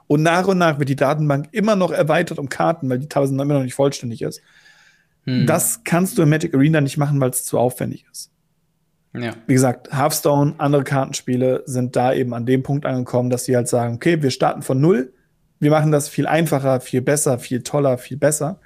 [0.08, 3.34] Und nach und nach wird die Datenbank immer noch erweitert um Karten, weil die teilweise
[3.34, 4.42] immer noch nicht vollständig ist.
[5.26, 5.46] Hm.
[5.46, 8.32] Das kannst du in Magic Arena nicht machen, weil es zu aufwendig ist.
[9.14, 9.36] Ja.
[9.46, 13.68] Wie gesagt, Hearthstone, andere Kartenspiele sind da eben an dem Punkt angekommen, dass sie halt
[13.68, 15.14] sagen, okay, wir starten von null,
[15.60, 18.60] wir machen das viel einfacher, viel besser, viel toller, viel besser.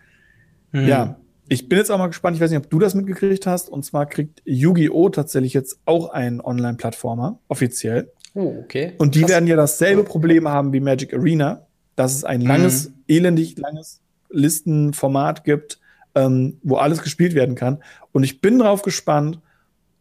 [0.71, 0.87] Mhm.
[0.87, 3.69] Ja, ich bin jetzt auch mal gespannt, ich weiß nicht, ob du das mitgekriegt hast.
[3.69, 5.09] Und zwar kriegt Yu-Gi-Oh!
[5.09, 8.11] tatsächlich jetzt auch einen Online-Plattformer, offiziell.
[8.33, 8.93] Oh, okay.
[8.97, 9.31] Und die Krass.
[9.31, 12.93] werden ja dasselbe Problem haben wie Magic Arena, dass es ein langes, mhm.
[13.07, 15.79] elendig langes Listenformat gibt,
[16.15, 17.83] ähm, wo alles gespielt werden kann.
[18.11, 19.39] Und ich bin drauf gespannt,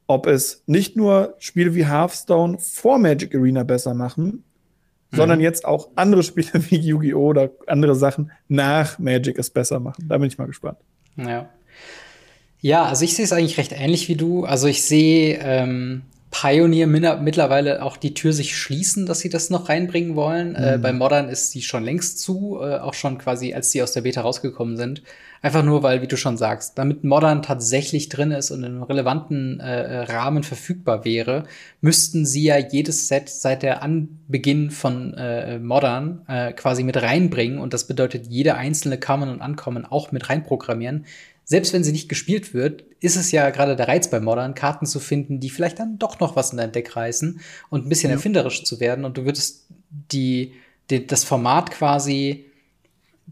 [0.06, 4.44] ob es nicht nur Spiele wie Hearthstone vor Magic Arena besser machen,
[5.12, 5.44] sondern mhm.
[5.44, 7.28] jetzt auch andere Spiele wie Yu-Gi-Oh!
[7.28, 10.06] oder andere Sachen nach Magic es besser machen.
[10.08, 10.78] Da bin ich mal gespannt.
[11.16, 11.48] Ja.
[12.60, 14.44] Ja, also ich sehe es eigentlich recht ähnlich wie du.
[14.44, 16.02] Also ich sehe ähm,
[16.34, 20.56] Pioneer mittlerweile auch die Tür sich schließen, dass sie das noch reinbringen wollen.
[20.56, 20.74] Äh, mhm.
[20.74, 23.92] Äh, bei Modern ist sie schon längst zu, äh, auch schon quasi, als sie aus
[23.92, 25.04] der Beta rausgekommen sind.
[25.42, 28.82] Einfach nur, weil, wie du schon sagst, damit Modern tatsächlich drin ist und in einem
[28.82, 31.44] relevanten äh, äh, Rahmen verfügbar wäre,
[31.80, 36.22] müssten sie ja jedes Set seit der Anbeginn von äh, Modern
[36.56, 37.58] quasi mit reinbringen.
[37.58, 41.04] Und das bedeutet, jede einzelne Kommen und Ankommen auch mit reinprogrammieren.
[41.44, 44.86] Selbst wenn sie nicht gespielt wird, ist es ja gerade der Reiz bei Modern, Karten
[44.86, 47.40] zu finden, die vielleicht dann doch noch was in dein Deck reißen
[47.70, 48.16] und ein bisschen ja.
[48.16, 49.04] erfinderisch zu werden.
[49.04, 50.54] Und du würdest die,
[50.90, 52.46] die das Format quasi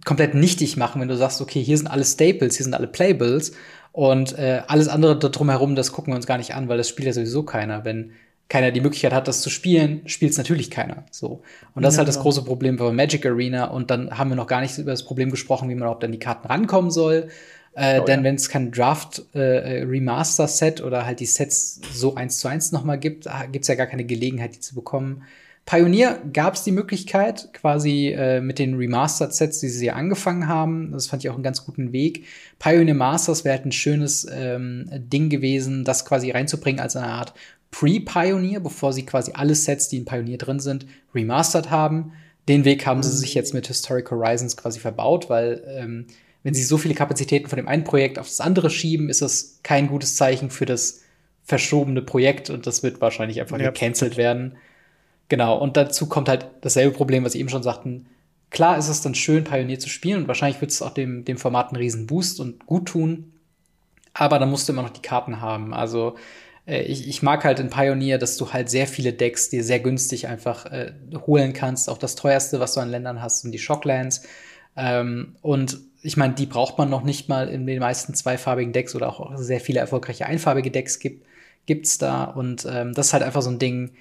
[0.04, 3.52] komplett nichtig machen, wenn du sagst, okay, hier sind alle Staples, hier sind alle Playables
[3.92, 6.88] und äh, alles andere da drumherum, das gucken wir uns gar nicht an, weil das
[6.88, 7.84] spielt ja sowieso keiner.
[7.84, 8.12] Wenn
[8.48, 11.04] keiner die Möglichkeit hat, das zu spielen, spielt es natürlich keiner.
[11.10, 11.42] So.
[11.74, 12.24] Und das ja, ist halt das genau.
[12.24, 13.64] große Problem bei Magic Arena.
[13.64, 16.12] Und dann haben wir noch gar nicht über das Problem gesprochen, wie man auch dann
[16.12, 17.28] die Karten rankommen soll.
[17.74, 18.24] Äh, oh, denn ja.
[18.24, 22.48] wenn es kein Draft äh, äh, Remaster Set oder halt die Sets so eins zu
[22.48, 25.24] eins nochmal gibt, gibt es ja gar keine Gelegenheit, die zu bekommen.
[25.64, 30.90] Pioneer gab es die Möglichkeit, quasi äh, mit den Remastered-Sets, die sie ja angefangen haben.
[30.92, 32.24] Das fand ich auch einen ganz guten Weg.
[32.58, 37.32] Pioneer Masters wäre halt ein schönes ähm, Ding gewesen, das quasi reinzubringen als eine Art
[37.70, 42.12] Pre-Pioneer, bevor sie quasi alle Sets, die in Pioneer drin sind, remastered haben.
[42.48, 46.06] Den Weg haben sie sich jetzt mit Historic Horizons quasi verbaut, weil ähm,
[46.42, 49.60] wenn sie so viele Kapazitäten von dem einen Projekt auf das andere schieben, ist das
[49.62, 51.02] kein gutes Zeichen für das
[51.44, 53.70] verschobene Projekt und das wird wahrscheinlich einfach ja.
[53.70, 54.56] gecancelt werden.
[55.28, 58.06] Genau, und dazu kommt halt dasselbe Problem, was Sie eben schon sagten.
[58.50, 61.38] Klar ist es dann schön, Pionier zu spielen und wahrscheinlich wird es auch dem, dem
[61.38, 63.32] Format einen riesen Boost und gut tun.
[64.14, 65.72] Aber dann musst du immer noch die Karten haben.
[65.72, 66.16] Also
[66.66, 69.80] äh, ich, ich mag halt in Pioneer, dass du halt sehr viele Decks dir sehr
[69.80, 70.92] günstig einfach äh,
[71.26, 71.88] holen kannst.
[71.88, 74.24] Auch das teuerste, was du an Ländern hast, sind die Shocklands.
[74.76, 78.94] Ähm, und ich meine, die braucht man noch nicht mal in den meisten zweifarbigen Decks
[78.94, 81.26] oder auch sehr viele erfolgreiche einfarbige Decks gibt,
[81.66, 82.24] gibt's da.
[82.24, 83.92] Und ähm, das ist halt einfach so ein Ding,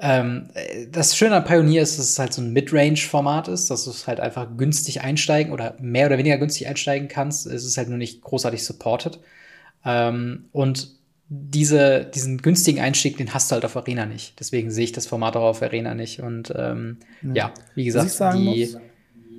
[0.00, 0.50] Ähm,
[0.92, 4.06] das Schöne an Pioneer ist, dass es halt so ein Midrange-Format ist, dass du es
[4.06, 7.46] halt einfach günstig einsteigen oder mehr oder weniger günstig einsteigen kannst.
[7.46, 9.18] Es ist halt nur nicht großartig supported.
[9.84, 10.96] Ähm, und
[11.28, 14.38] diese, diesen günstigen Einstieg, den hast du halt auf Arena nicht.
[14.38, 16.20] Deswegen sehe ich das Format auch auf Arena nicht.
[16.20, 17.34] Und ähm, ja.
[17.34, 17.54] ja.
[17.74, 18.66] wie gesagt, die.
[18.72, 18.78] Muss,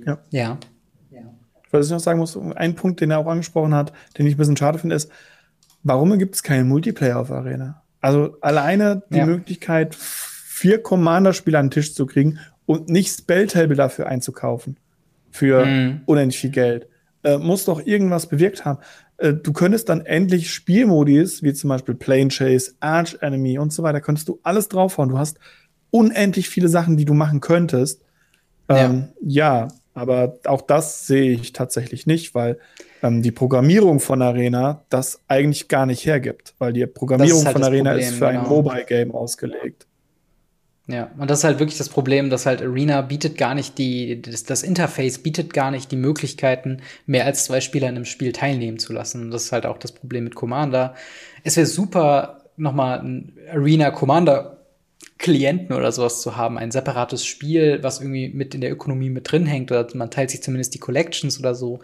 [0.06, 0.18] ja.
[0.30, 0.58] ja.
[1.70, 4.38] Was ich noch sagen muss, ein Punkt, den er auch angesprochen hat, den ich ein
[4.38, 5.10] bisschen schade finde, ist,
[5.82, 7.82] warum gibt es keinen Multiplayer auf Arena?
[8.00, 9.26] Also alleine die ja.
[9.26, 14.78] Möglichkeit, vier Commander-Spiele an den Tisch zu kriegen und nicht Spelltable dafür einzukaufen.
[15.30, 16.00] Für mhm.
[16.06, 16.88] unendlich viel Geld.
[17.22, 18.80] Äh, muss doch irgendwas bewirkt haben.
[19.18, 23.82] Äh, du könntest dann endlich Spielmodis, wie zum Beispiel Plane Chase, Arch Enemy und so
[23.82, 25.10] weiter, könntest du alles draufhauen.
[25.10, 25.38] Du hast
[25.90, 28.02] unendlich viele Sachen, die du machen könntest.
[28.68, 29.66] Ähm, ja.
[29.66, 29.68] ja,
[30.00, 32.58] aber auch das sehe ich tatsächlich nicht, weil
[33.02, 37.62] ähm, die Programmierung von Arena das eigentlich gar nicht hergibt, weil die Programmierung halt von
[37.62, 38.40] Arena Problem, ist für genau.
[38.40, 39.86] ein Mobile-Game ausgelegt.
[40.86, 44.22] Ja, und das ist halt wirklich das Problem, dass halt Arena bietet gar nicht die,
[44.22, 48.32] das, das, Interface bietet gar nicht die Möglichkeiten, mehr als zwei Spieler in einem Spiel
[48.32, 49.22] teilnehmen zu lassen.
[49.22, 50.94] Und das ist halt auch das Problem mit Commander.
[51.44, 54.59] Es wäre super, nochmal ein Arena Commander
[55.18, 59.30] Klienten oder sowas zu haben, ein separates Spiel, was irgendwie mit in der Ökonomie mit
[59.30, 61.80] drin hängt, oder man teilt sich zumindest die Collections oder so.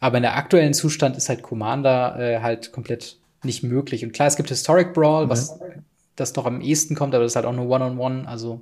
[0.00, 4.04] Aber in der aktuellen Zustand ist halt Commander äh, halt komplett nicht möglich.
[4.04, 5.58] Und klar, es gibt Historic Brawl, was
[6.16, 8.60] das doch am ehesten kommt, aber das ist halt auch nur One-on-One, -on -one, also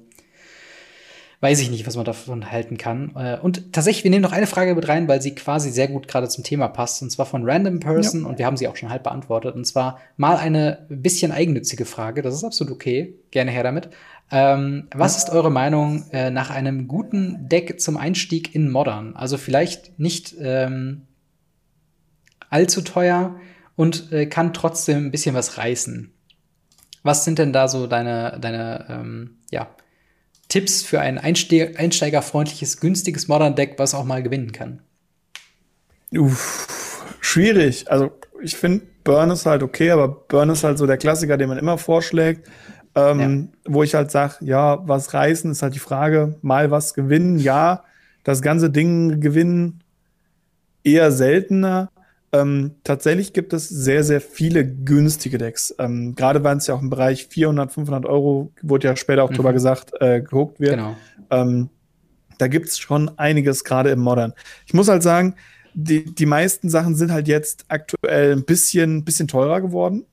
[1.44, 3.12] weiß ich nicht, was man davon halten kann.
[3.16, 6.08] Äh, und tatsächlich, wir nehmen noch eine Frage mit rein, weil sie quasi sehr gut
[6.08, 8.28] gerade zum Thema passt, und zwar von Random Person, ja.
[8.28, 12.22] und wir haben sie auch schon halb beantwortet, und zwar mal eine bisschen eigennützige Frage,
[12.22, 13.90] das ist absolut okay, gerne her damit.
[14.30, 19.14] Ähm, was ist eure Meinung äh, nach einem guten Deck zum Einstieg in Modern?
[19.14, 21.02] Also vielleicht nicht ähm,
[22.48, 23.36] allzu teuer
[23.76, 26.10] und äh, kann trotzdem ein bisschen was reißen.
[27.02, 29.68] Was sind denn da so deine, deine ähm, ja,
[30.55, 34.82] Tipps für ein Einste einsteigerfreundliches, günstiges Modern-Deck, was auch mal gewinnen kann?
[36.12, 37.90] Uff, schwierig.
[37.90, 41.48] Also ich finde, Burn ist halt okay, aber Burn ist halt so der Klassiker, den
[41.48, 42.48] man immer vorschlägt.
[42.94, 43.72] Ähm, ja.
[43.72, 47.82] Wo ich halt sage, ja, was reißen, ist halt die Frage, mal was gewinnen, ja.
[48.22, 49.82] Das ganze Ding gewinnen
[50.85, 51.90] eher seltener.
[52.35, 55.73] Ähm, tatsächlich gibt es sehr, sehr viele günstige Decks.
[55.78, 59.31] Ähm, Gerade weil es ja auch im Bereich 400, 500 Euro, wurde ja später auch
[59.31, 59.36] mhm.
[59.36, 60.73] drüber gesagt, äh, geguckt wird.
[60.73, 60.97] Genau.
[61.31, 61.70] Ähm,
[62.39, 64.32] da gibt es schon einiges, gerade im Modern.
[64.66, 65.36] Ich muss halt sagen,
[65.74, 70.05] die, die meisten Sachen sind halt jetzt aktuell ein bisschen, bisschen teurer geworden,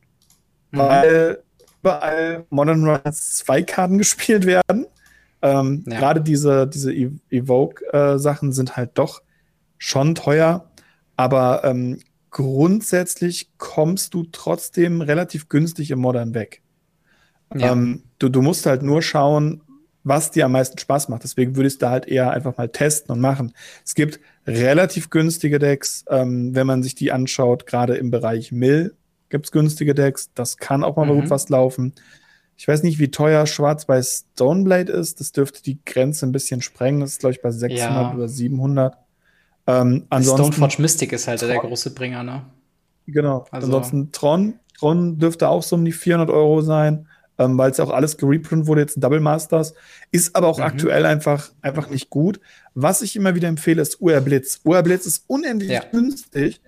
[0.69, 0.77] mhm.
[0.77, 1.39] weil
[1.81, 4.85] überall Modern Horizons 2 Karten gespielt werden.
[5.41, 5.98] Ähm, ja.
[5.98, 9.23] Gerade diese, diese Evoke-Sachen äh, sind halt doch
[9.80, 10.68] schon teuer.
[11.18, 11.98] Aber ähm,
[12.31, 16.61] grundsätzlich kommst du trotzdem relativ günstig im Modern weg.
[17.53, 17.73] Ja.
[17.73, 19.61] Ähm, du, du musst halt nur schauen,
[20.03, 21.23] was dir am meisten Spaß macht.
[21.23, 23.53] Deswegen würde ich es da halt eher einfach mal testen und machen.
[23.85, 28.95] Es gibt relativ günstige Decks, ähm, wenn man sich die anschaut, gerade im Bereich Mill
[29.29, 30.29] gibt es günstige Decks.
[30.35, 31.21] Das kann auch mal mhm.
[31.21, 31.93] gut was laufen.
[32.57, 35.19] Ich weiß nicht, wie teuer Schwarz bei Stoneblade ist.
[35.19, 36.99] Das dürfte die Grenze ein bisschen sprengen.
[36.99, 38.13] Das ist, glaube ich, bei 600 ja.
[38.13, 38.97] oder 700.
[39.67, 42.45] Ähm, ansonsten, Stoneforge Mystic ist halt Tron, der große Bringer, ne?
[43.07, 43.45] Genau.
[43.51, 44.55] Also, ansonsten Tron.
[44.77, 47.07] Tron dürfte auch so um die 400 Euro sein,
[47.38, 49.73] ähm, weil es auch alles gereprintet wurde, jetzt Double Masters.
[50.11, 50.63] Ist aber auch mhm.
[50.63, 52.39] aktuell einfach, einfach nicht gut.
[52.73, 54.61] Was ich immer wieder empfehle, ist UR Blitz.
[54.63, 55.83] UR Blitz ist unendlich ja.
[55.91, 56.61] günstig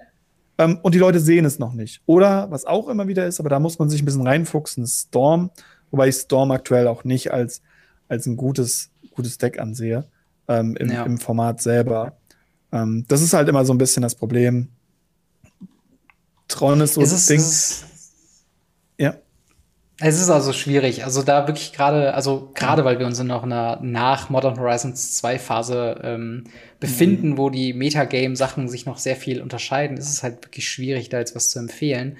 [0.57, 2.01] ähm, und die Leute sehen es noch nicht.
[2.05, 5.49] Oder, was auch immer wieder ist, aber da muss man sich ein bisschen reinfuchsen, Storm.
[5.91, 7.61] Wobei ich Storm aktuell auch nicht als,
[8.07, 10.05] als ein gutes, gutes Deck ansehe
[10.47, 11.03] ähm, im, ja.
[11.03, 12.17] im Format selber.
[12.73, 14.69] Ähm, das ist halt immer so ein bisschen das Problem.
[16.47, 17.41] Tron ist so das Ding.
[18.97, 19.15] Ja.
[19.99, 21.05] Es ist also schwierig.
[21.05, 25.13] Also da wirklich gerade, also gerade weil wir uns in noch einer nach Modern Horizons
[25.17, 26.45] 2 Phase ähm,
[26.79, 27.37] befinden, mhm.
[27.37, 31.35] wo die Metagame-Sachen sich noch sehr viel unterscheiden, ist es halt wirklich schwierig, da jetzt
[31.35, 32.17] was zu empfehlen.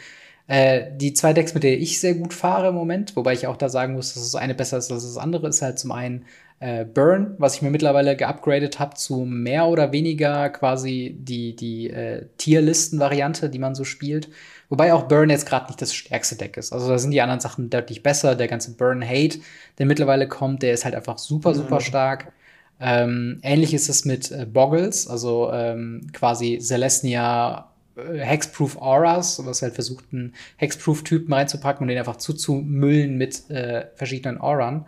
[0.48, 3.58] Äh, die zwei Decks, mit denen ich sehr gut fahre im Moment, wobei ich auch
[3.58, 6.26] da sagen muss, dass das eine besser ist als das andere, ist halt zum einen
[6.60, 11.90] äh, Burn, was ich mir mittlerweile geupgradet habe zu mehr oder weniger quasi die, die
[11.90, 14.30] äh, Tierlisten-Variante, die man so spielt.
[14.70, 16.74] Wobei auch Burn jetzt gerade nicht das stärkste Deck ist.
[16.74, 18.36] Also da sind die anderen Sachen deutlich besser.
[18.36, 19.40] Der ganze Burn-Hate,
[19.78, 21.82] der mittlerweile kommt, der ist halt einfach super, super mhm.
[21.82, 22.32] stark.
[22.80, 29.62] Ähm, ähnlich ist es mit äh, Boggles, also ähm, quasi Celestia äh, Hexproof Auras, was
[29.62, 34.86] halt versucht, einen Hexproof-Typen reinzupacken und den einfach zuzumüllen mit äh, verschiedenen Auran.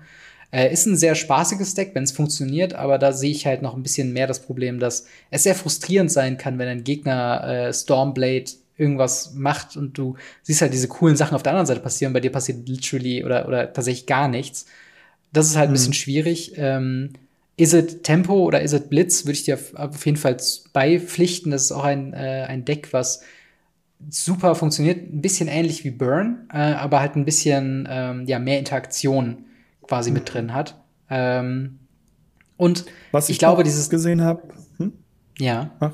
[0.52, 3.76] Äh, ist ein sehr spaßiges Deck, wenn es funktioniert, aber da sehe ich halt noch
[3.76, 7.74] ein bisschen mehr das Problem, dass es sehr frustrierend sein kann, wenn ein Gegner äh,
[7.74, 12.14] Stormblade irgendwas macht und du siehst halt diese coolen Sachen auf der anderen Seite passieren,
[12.14, 14.66] bei dir passiert literally oder, oder tatsächlich gar nichts.
[15.32, 15.94] das ist halt ein bisschen mhm.
[15.94, 16.54] schwierig.
[16.58, 17.14] Ähm,
[17.58, 20.38] ist es Tempo oder ist es Blitz, würde ich dir auf jeden Fall
[20.74, 21.52] beipflichten.
[21.52, 23.22] Das ist auch ein, äh, ein Deck, was
[24.10, 24.98] super funktioniert.
[24.98, 29.46] Ein bisschen ähnlich wie Burn, äh, aber halt ein bisschen ähm, ja, mehr Interaktion
[29.88, 30.80] quasi mit drin hat.
[31.10, 31.80] Ähm,
[32.58, 34.44] und was ich, ich glaube, dieses gesehen habe.
[34.78, 34.94] Hm?
[35.38, 35.72] Ja.
[35.80, 35.92] Ach.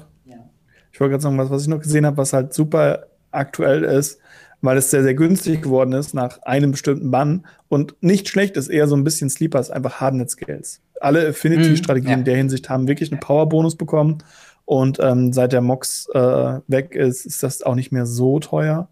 [0.92, 4.20] Ich wollte gerade sagen, was, was ich noch gesehen habe, was halt super aktuell ist,
[4.62, 8.68] weil es sehr, sehr günstig geworden ist nach einem bestimmten Bann und nicht schlecht ist,
[8.68, 10.82] eher so ein bisschen Sleepers, einfach Hardnet Scales.
[11.00, 12.18] Alle Affinity-Strategien mhm, ja.
[12.20, 14.20] in der Hinsicht haben wirklich einen Power-Bonus bekommen
[14.66, 18.88] und ähm, seit der Mox äh, weg ist, ist das auch nicht mehr so teuer.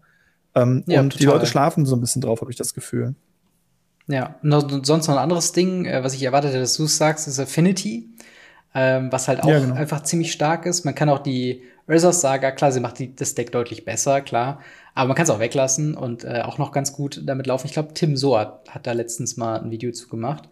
[0.56, 1.18] Ähm, ja, und total.
[1.18, 3.14] die Leute schlafen so ein bisschen drauf, habe ich das Gefühl.
[4.10, 7.28] Ja, und sonst noch ein anderes Ding, äh, was ich erwartete, dass du es sagst,
[7.28, 8.08] ist Affinity,
[8.74, 9.74] ähm, was halt auch ja, genau.
[9.74, 10.84] einfach ziemlich stark ist.
[10.84, 14.60] Man kann auch die Ursas Saga, klar, sie macht die, das Deck deutlich besser, klar.
[14.94, 17.68] Aber man kann es auch weglassen und äh, auch noch ganz gut damit laufen.
[17.68, 20.48] Ich glaube, Tim Soat hat da letztens mal ein Video zu gemacht.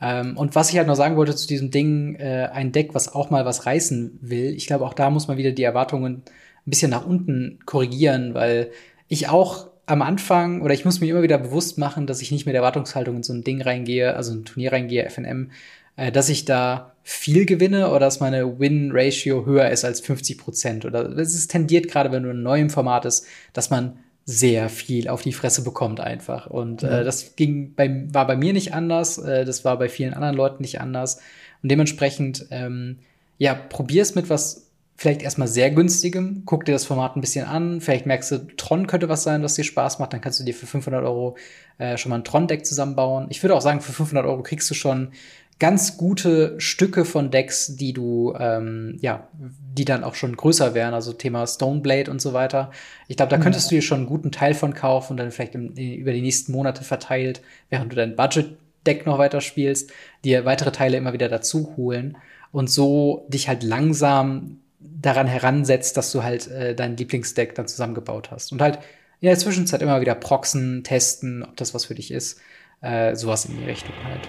[0.00, 3.14] Ähm, und was ich halt noch sagen wollte zu diesem Ding, äh, ein Deck, was
[3.14, 6.70] auch mal was reißen will, ich glaube, auch da muss man wieder die Erwartungen ein
[6.70, 8.70] bisschen nach unten korrigieren, weil
[9.06, 12.46] ich auch am Anfang oder ich muss mir immer wieder bewusst machen, dass ich nicht
[12.46, 15.50] mit Erwartungshaltung in so ein Ding reingehe, also ein Turnier reingehe, FNM,
[15.96, 20.84] äh, dass ich da viel gewinne oder dass meine Win-Ratio höher ist als 50 Prozent.
[20.84, 25.22] Oder es tendiert gerade, wenn du in neuem Format ist, dass man sehr viel auf
[25.22, 26.48] die Fresse bekommt einfach.
[26.48, 30.12] Und äh, das ging bei, war bei mir nicht anders, äh, das war bei vielen
[30.12, 31.20] anderen Leuten nicht anders.
[31.62, 32.98] Und dementsprechend, ähm,
[33.38, 34.67] ja, probier es mit was
[34.98, 38.88] vielleicht erstmal sehr günstigem, guck dir das Format ein bisschen an, vielleicht merkst du, Tron
[38.88, 41.36] könnte was sein, was dir Spaß macht, dann kannst du dir für 500 Euro
[41.78, 43.28] äh, schon mal ein Tron-Deck zusammenbauen.
[43.30, 45.12] Ich würde auch sagen, für 500 Euro kriegst du schon
[45.60, 50.94] ganz gute Stücke von Decks, die du, ähm, ja, die dann auch schon größer wären,
[50.94, 52.72] also Thema Stoneblade und so weiter.
[53.06, 53.70] Ich glaube, da könntest ja.
[53.70, 56.50] du dir schon einen guten Teil von kaufen und dann vielleicht im, über die nächsten
[56.50, 59.92] Monate verteilt, während du dein Budget-Deck noch weiter spielst,
[60.24, 62.16] dir weitere Teile immer wieder dazu holen
[62.50, 68.30] und so dich halt langsam daran heransetzt, dass du halt äh, dein Lieblingsdeck dann zusammengebaut
[68.30, 68.52] hast.
[68.52, 68.78] Und halt
[69.20, 72.40] in der Zwischenzeit immer wieder proxen, testen, ob das was für dich ist.
[72.80, 74.28] Äh, sowas in die Richtung halt.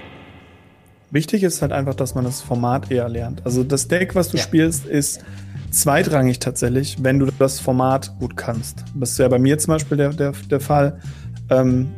[1.11, 3.45] Wichtig ist halt einfach, dass man das Format eher lernt.
[3.45, 4.43] Also das Deck, was du ja.
[4.43, 5.23] spielst, ist
[5.71, 8.83] zweitrangig tatsächlich, wenn du das Format gut kannst.
[8.95, 10.99] Das ist ja bei mir zum Beispiel der, der, der Fall.
[11.49, 11.89] Ähm,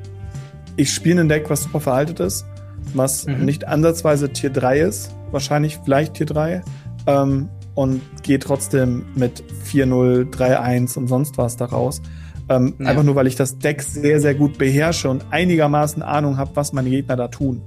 [0.75, 2.45] ich spiele ein Deck, was super veraltet ist,
[2.93, 3.45] was mhm.
[3.45, 6.61] nicht ansatzweise Tier 3 ist, wahrscheinlich vielleicht Tier 3,
[7.07, 12.01] ähm, und gehe trotzdem mit 4-0, 3-1 und sonst was daraus.
[12.49, 12.87] Ähm, ja.
[12.87, 16.73] Einfach nur, weil ich das Deck sehr, sehr gut beherrsche und einigermaßen Ahnung habe, was
[16.73, 17.61] meine Gegner da tun.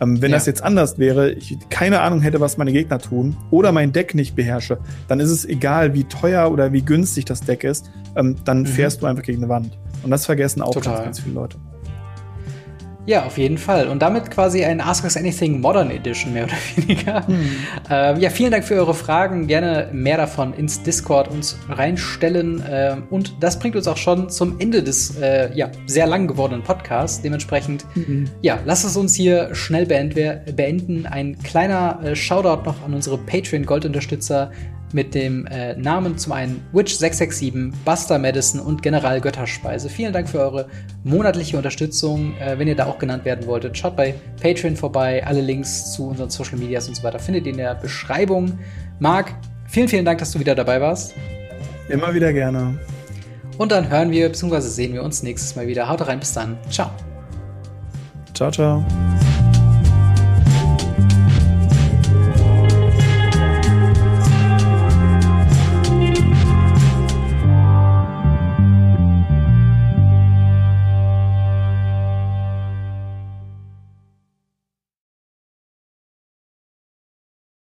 [0.00, 0.36] Ähm, wenn ja.
[0.36, 4.14] das jetzt anders wäre, ich keine Ahnung hätte, was meine Gegner tun oder mein Deck
[4.14, 8.36] nicht beherrsche, dann ist es egal, wie teuer oder wie günstig das Deck ist, ähm,
[8.44, 8.66] dann mhm.
[8.66, 9.78] fährst du einfach gegen eine Wand.
[10.02, 11.58] Und das vergessen auch ganz, ganz viele Leute.
[13.04, 13.88] Ja, auf jeden Fall.
[13.88, 17.26] Und damit quasi ein Ask Us Anything Modern Edition, mehr oder weniger.
[17.26, 17.50] Hm.
[17.90, 19.48] Ähm, ja, vielen Dank für eure Fragen.
[19.48, 22.62] Gerne mehr davon ins Discord uns reinstellen.
[22.68, 26.62] Ähm, und das bringt uns auch schon zum Ende des äh, ja, sehr lang gewordenen
[26.62, 27.20] Podcasts.
[27.22, 28.30] Dementsprechend, mhm.
[28.40, 31.06] ja, lasst es uns hier schnell beenden.
[31.06, 34.52] Ein kleiner äh, Shoutout noch an unsere Patreon-Goldunterstützer
[34.92, 39.88] mit dem äh, Namen zum einen Witch667, Buster Madison und General Götterspeise.
[39.88, 40.68] Vielen Dank für eure
[41.04, 42.34] monatliche Unterstützung.
[42.38, 45.24] Äh, wenn ihr da auch genannt werden wolltet, schaut bei Patreon vorbei.
[45.26, 48.58] Alle Links zu unseren Social Medias und so weiter findet ihr in der Beschreibung.
[48.98, 49.34] Marc,
[49.66, 51.14] vielen, vielen Dank, dass du wieder dabei warst.
[51.88, 52.78] Immer wieder gerne.
[53.58, 54.60] Und dann hören wir bzw.
[54.60, 55.88] sehen wir uns nächstes Mal wieder.
[55.88, 56.56] Haut rein, bis dann.
[56.70, 56.90] Ciao.
[58.34, 58.84] Ciao, ciao.